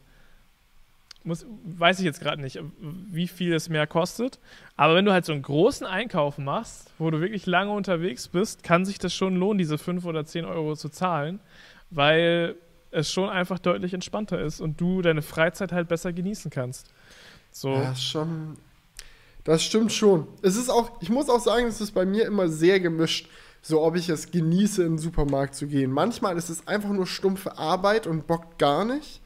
[1.26, 4.40] Muss, weiß ich jetzt gerade nicht, wie viel es mehr kostet.
[4.76, 8.64] Aber wenn du halt so einen großen Einkauf machst, wo du wirklich lange unterwegs bist,
[8.64, 11.40] kann sich das schon lohnen, diese 5 oder 10 Euro zu zahlen,
[11.92, 12.56] weil
[12.92, 16.92] es schon einfach deutlich entspannter ist und du deine Freizeit halt besser genießen kannst.
[17.52, 17.74] So.
[17.74, 18.58] Ja, schon.
[19.44, 20.28] Das stimmt schon.
[20.42, 23.30] Es ist auch, ich muss auch sagen, es ist bei mir immer sehr gemischt,
[23.62, 25.92] so ob ich es genieße, in den Supermarkt zu gehen.
[25.92, 29.22] Manchmal ist es einfach nur stumpfe Arbeit und bockt gar nicht.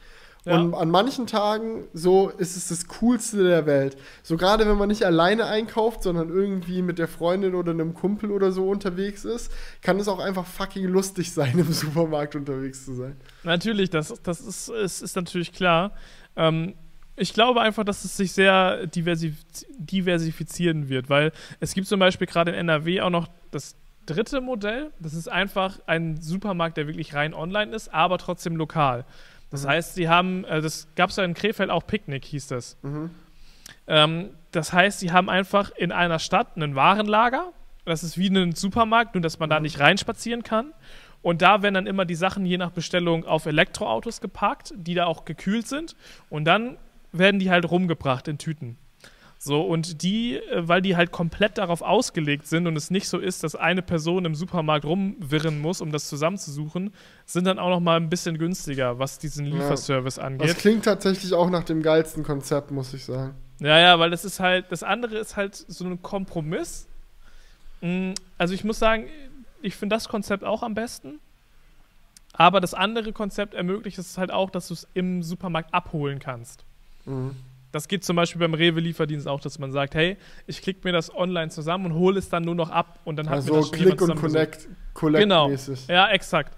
[0.47, 0.55] Ja.
[0.55, 3.97] Und an manchen Tagen so ist es das Coolste der Welt.
[4.23, 8.31] So gerade wenn man nicht alleine einkauft, sondern irgendwie mit der Freundin oder einem Kumpel
[8.31, 9.51] oder so unterwegs ist,
[9.81, 13.17] kann es auch einfach fucking lustig sein, im Supermarkt unterwegs zu sein.
[13.43, 15.91] Natürlich, das, das ist, ist, ist natürlich klar.
[16.37, 16.75] Ähm,
[17.17, 19.35] ich glaube einfach, dass es sich sehr diversif
[19.77, 23.75] diversifizieren wird, weil es gibt zum Beispiel gerade in NRW auch noch das
[24.05, 24.91] dritte Modell.
[25.01, 29.03] Das ist einfach ein Supermarkt, der wirklich rein online ist, aber trotzdem lokal.
[29.49, 29.67] Das Mhm.
[29.69, 32.77] heißt, sie haben, äh, das gab es ja in Krefeld auch Picknick, hieß das.
[32.81, 33.11] Mhm.
[33.87, 37.51] Ähm, das heißt, sie haben einfach in einer Stadt ein Warenlager.
[37.85, 40.73] Das ist wie ein Supermarkt, nur dass man da nicht reinspazieren kann.
[41.21, 45.05] Und da werden dann immer die Sachen je nach Bestellung auf Elektroautos geparkt, die da
[45.05, 45.95] auch gekühlt sind.
[46.29, 46.77] Und dann
[47.11, 48.77] werden die halt rumgebracht in Tüten.
[49.47, 53.17] So, und die, äh, weil die halt komplett darauf ausgelegt sind und es nicht so
[53.17, 56.93] ist, dass eine Person im Supermarkt rumwirren muss, um das zusammenzusuchen,
[57.25, 60.57] sind dann auch noch mal ein bisschen günstiger, was diesen Lieferservice Das angeht.
[60.57, 63.33] klingt tatsächlich auch nach dem geilsten Konzept, muss ich sagen.
[63.59, 66.87] Ja, ja, weil das ist halt, das andere ist halt so ein Kompromiss.
[67.81, 69.07] Mm, Also ich muss sagen,
[69.61, 71.19] ich finde das Konzept auch am besten.
[72.33, 76.65] Aber das andere Konzept ermöglicht es halt auch, dass du es im Supermarkt abholen kannst.
[77.05, 77.31] Mhm.
[77.71, 80.17] Das geht zum Beispiel beim Rewe-Lieferdienst auch, dass man sagt, hey,
[80.47, 83.27] ich klicke mir das online zusammen und hole es dann nur noch ab und dann
[83.29, 84.15] hat mir Also das schon Click und
[84.93, 85.49] Collect Genau.
[85.49, 85.87] mäßig.
[85.87, 86.57] Ja, exakt.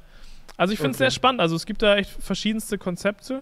[0.56, 1.06] Also ich finde es Okay.
[1.06, 1.42] sehr spannend.
[1.42, 3.42] Also es gibt da echt verschiedenste Konzepte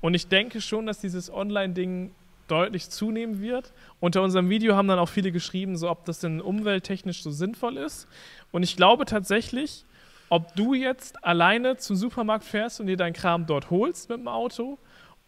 [0.00, 2.10] und ich denke schon, dass dieses Online-Ding
[2.48, 3.72] deutlich zunehmen wird.
[3.98, 7.76] Unter unserem Video haben dann auch viele geschrieben, so ob das denn umwelttechnisch so sinnvoll
[7.76, 8.06] ist.
[8.52, 9.84] Und ich glaube tatsächlich,
[10.28, 14.28] ob du jetzt alleine zum Supermarkt fährst und dir deinen Kram dort holst mit dem
[14.28, 14.78] Auto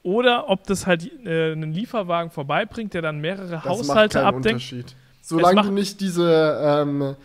[0.03, 4.25] oder ob das halt äh, einen Lieferwagen vorbeibringt, der dann mehrere Das Haushalte macht keinen
[4.27, 4.47] abdenkt.
[4.47, 4.97] Unterschied.
[5.23, 7.17] Solange du nicht diese, ähm,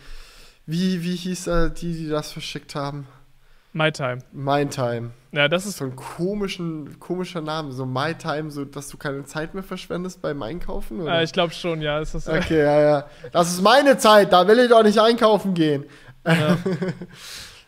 [0.66, 3.06] wie, wie hieß äh, die, die das verschickt haben?
[3.72, 4.18] My Time.
[4.32, 5.10] My Time.
[5.32, 7.72] Ja, das Das ist so ein komischen, komischer Name.
[7.72, 11.00] So My Time, so dass du keine Zeit mehr verschwendest beim Einkaufen?
[11.00, 11.18] Oder?
[11.18, 11.98] äh, ich glaube schon, ja.
[11.98, 13.06] Das ist, okay, ja, ja.
[13.32, 15.84] Das ist meine Zeit, da will ich doch nicht einkaufen gehen.
[16.26, 16.56] ja.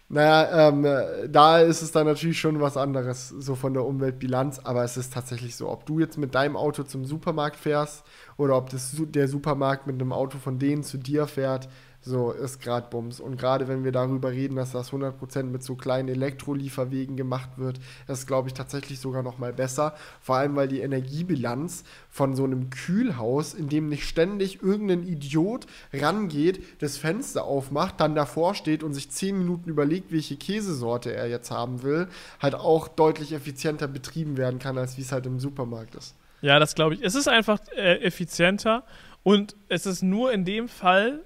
[0.08, 4.60] Naja, ähm, äh, da ist es dann natürlich schon was anderes, so von der Umweltbilanz,
[4.60, 8.04] aber es ist tatsächlich so, ob du jetzt mit deinem Auto zum Supermarkt fährst
[8.36, 11.68] oder ob das, der Supermarkt mit einem Auto von denen zu dir fährt,
[12.06, 13.18] so ist gerade Bums.
[13.18, 17.80] Und gerade wenn wir darüber reden, dass das 100% mit so kleinen Elektrolieferwegen gemacht wird,
[18.06, 19.94] ist, glaube ich, tatsächlich sogar noch mal besser.
[20.20, 25.66] Vor allem, weil die Energiebilanz von so einem Kühlhaus, in dem nicht ständig irgendein Idiot
[25.92, 31.28] rangeht, das Fenster aufmacht, dann davor steht und sich 10 Minuten überlegt, welche Käsesorte er
[31.28, 32.06] jetzt haben will,
[32.40, 36.14] halt auch deutlich effizienter betrieben werden kann, als wie es halt im Supermarkt ist.
[36.40, 37.02] Ja, das glaube ich.
[37.02, 38.84] Es ist einfach äh, effizienter
[39.24, 41.24] und es ist nur in dem Fall,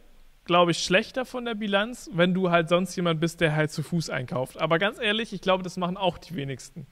[0.51, 3.85] glaube ich, schlechter von der Bilanz, wenn du halt sonst jemand bist, der halt zu
[3.85, 4.61] Fuß einkauft.
[4.61, 6.89] Aber ganz ehrlich, ich glaube, das machen auch die wenigsten.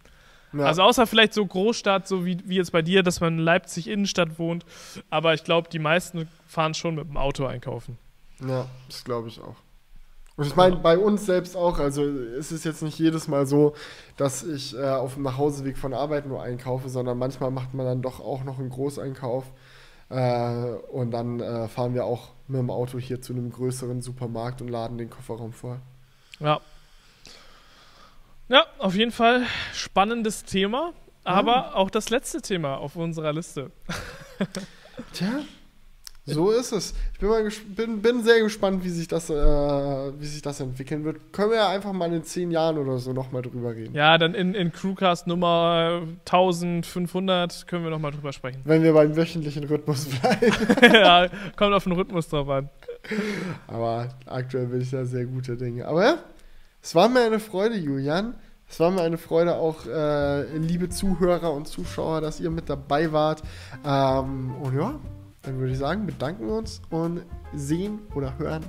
[0.52, 0.66] Ja.
[0.66, 3.88] Also außer vielleicht so Großstadt, so wie, wie jetzt bei dir, dass man in Leipzig
[3.88, 4.64] Innenstadt wohnt.
[5.10, 7.98] Aber ich glaube, die meisten fahren schon mit dem Auto einkaufen.
[8.46, 9.56] Ja, das glaube ich auch.
[10.36, 13.74] Und ich meine, bei uns selbst auch, also es ist jetzt nicht jedes Mal so,
[14.16, 18.02] dass ich äh, auf dem Nachhauseweg von Arbeit nur einkaufe, sondern manchmal macht man dann
[18.02, 19.46] doch auch noch einen Großeinkauf.
[20.10, 24.62] Äh, und dann äh, fahren wir auch mit dem Auto hier zu einem größeren Supermarkt
[24.62, 25.80] und laden den Kofferraum voll.
[26.40, 26.60] Ja.
[28.48, 30.92] Ja, auf jeden Fall spannendes Thema.
[31.24, 33.70] Aber auch das letzte Thema auf unserer Liste.
[35.12, 35.40] Tja,
[36.34, 36.94] So ist es.
[37.14, 41.04] Ich bin, mal bin, bin sehr gespannt, wie sich, das, äh, wie sich das entwickeln
[41.04, 41.32] wird.
[41.32, 43.94] Können wir ja einfach mal in zehn Jahren oder so nochmal drüber reden.
[43.94, 48.60] Ja, dann in, in Crewcast Nummer 1500 können wir nochmal drüber sprechen.
[48.64, 50.52] Wenn wir beim wöchentlichen Rhythmus bleiben.
[50.94, 52.68] ja, kommt auf den Rhythmus drauf an.
[53.66, 55.86] Aber aktuell bin ich da sehr gute Dinge.
[55.86, 56.18] Aber ja,
[56.82, 58.34] es war mir eine Freude, Julian.
[58.70, 63.12] Es war mir eine Freude, auch äh, liebe Zuhörer und Zuschauer, dass ihr mit dabei
[63.12, 63.42] wart.
[63.84, 64.94] Ähm, und ja,
[65.42, 67.22] dann würde ich sagen, bedanken wir uns und
[67.54, 68.64] sehen oder hören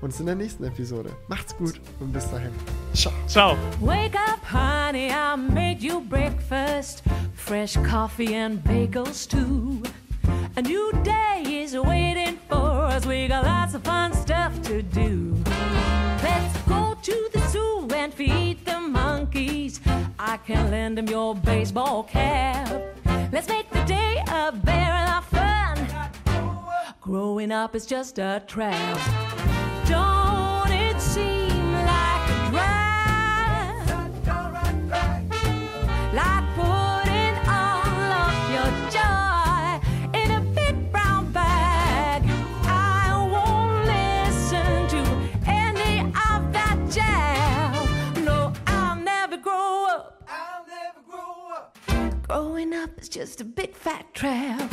[0.00, 1.10] uns in der nächsten Episode.
[1.28, 2.50] Macht's gut und bis dahin.
[2.94, 3.12] Ciao.
[3.26, 3.56] Ciao.
[3.80, 7.02] Wake up, honey, I made you breakfast.
[7.34, 9.82] Fresh coffee and bagels, too.
[10.56, 13.06] A new day is waiting for us.
[13.06, 15.34] We got lots of fun stuff to do.
[16.22, 19.80] Let's go to the zoo and feed the monkeys.
[20.18, 22.68] I can lend them your baseball cap.
[23.32, 25.11] Let's make the day a fun.
[27.12, 28.98] Growing up is just a trap.
[29.86, 33.88] Don't it seem like a drag?
[36.14, 39.78] Like putting all of your joy
[40.18, 42.22] in a big brown bag.
[42.64, 45.02] I won't listen to
[45.46, 48.24] any of that jazz.
[48.24, 50.26] No, I'll never grow up.
[50.26, 51.76] I'll never grow up.
[52.26, 54.72] Growing up is just a big fat trap.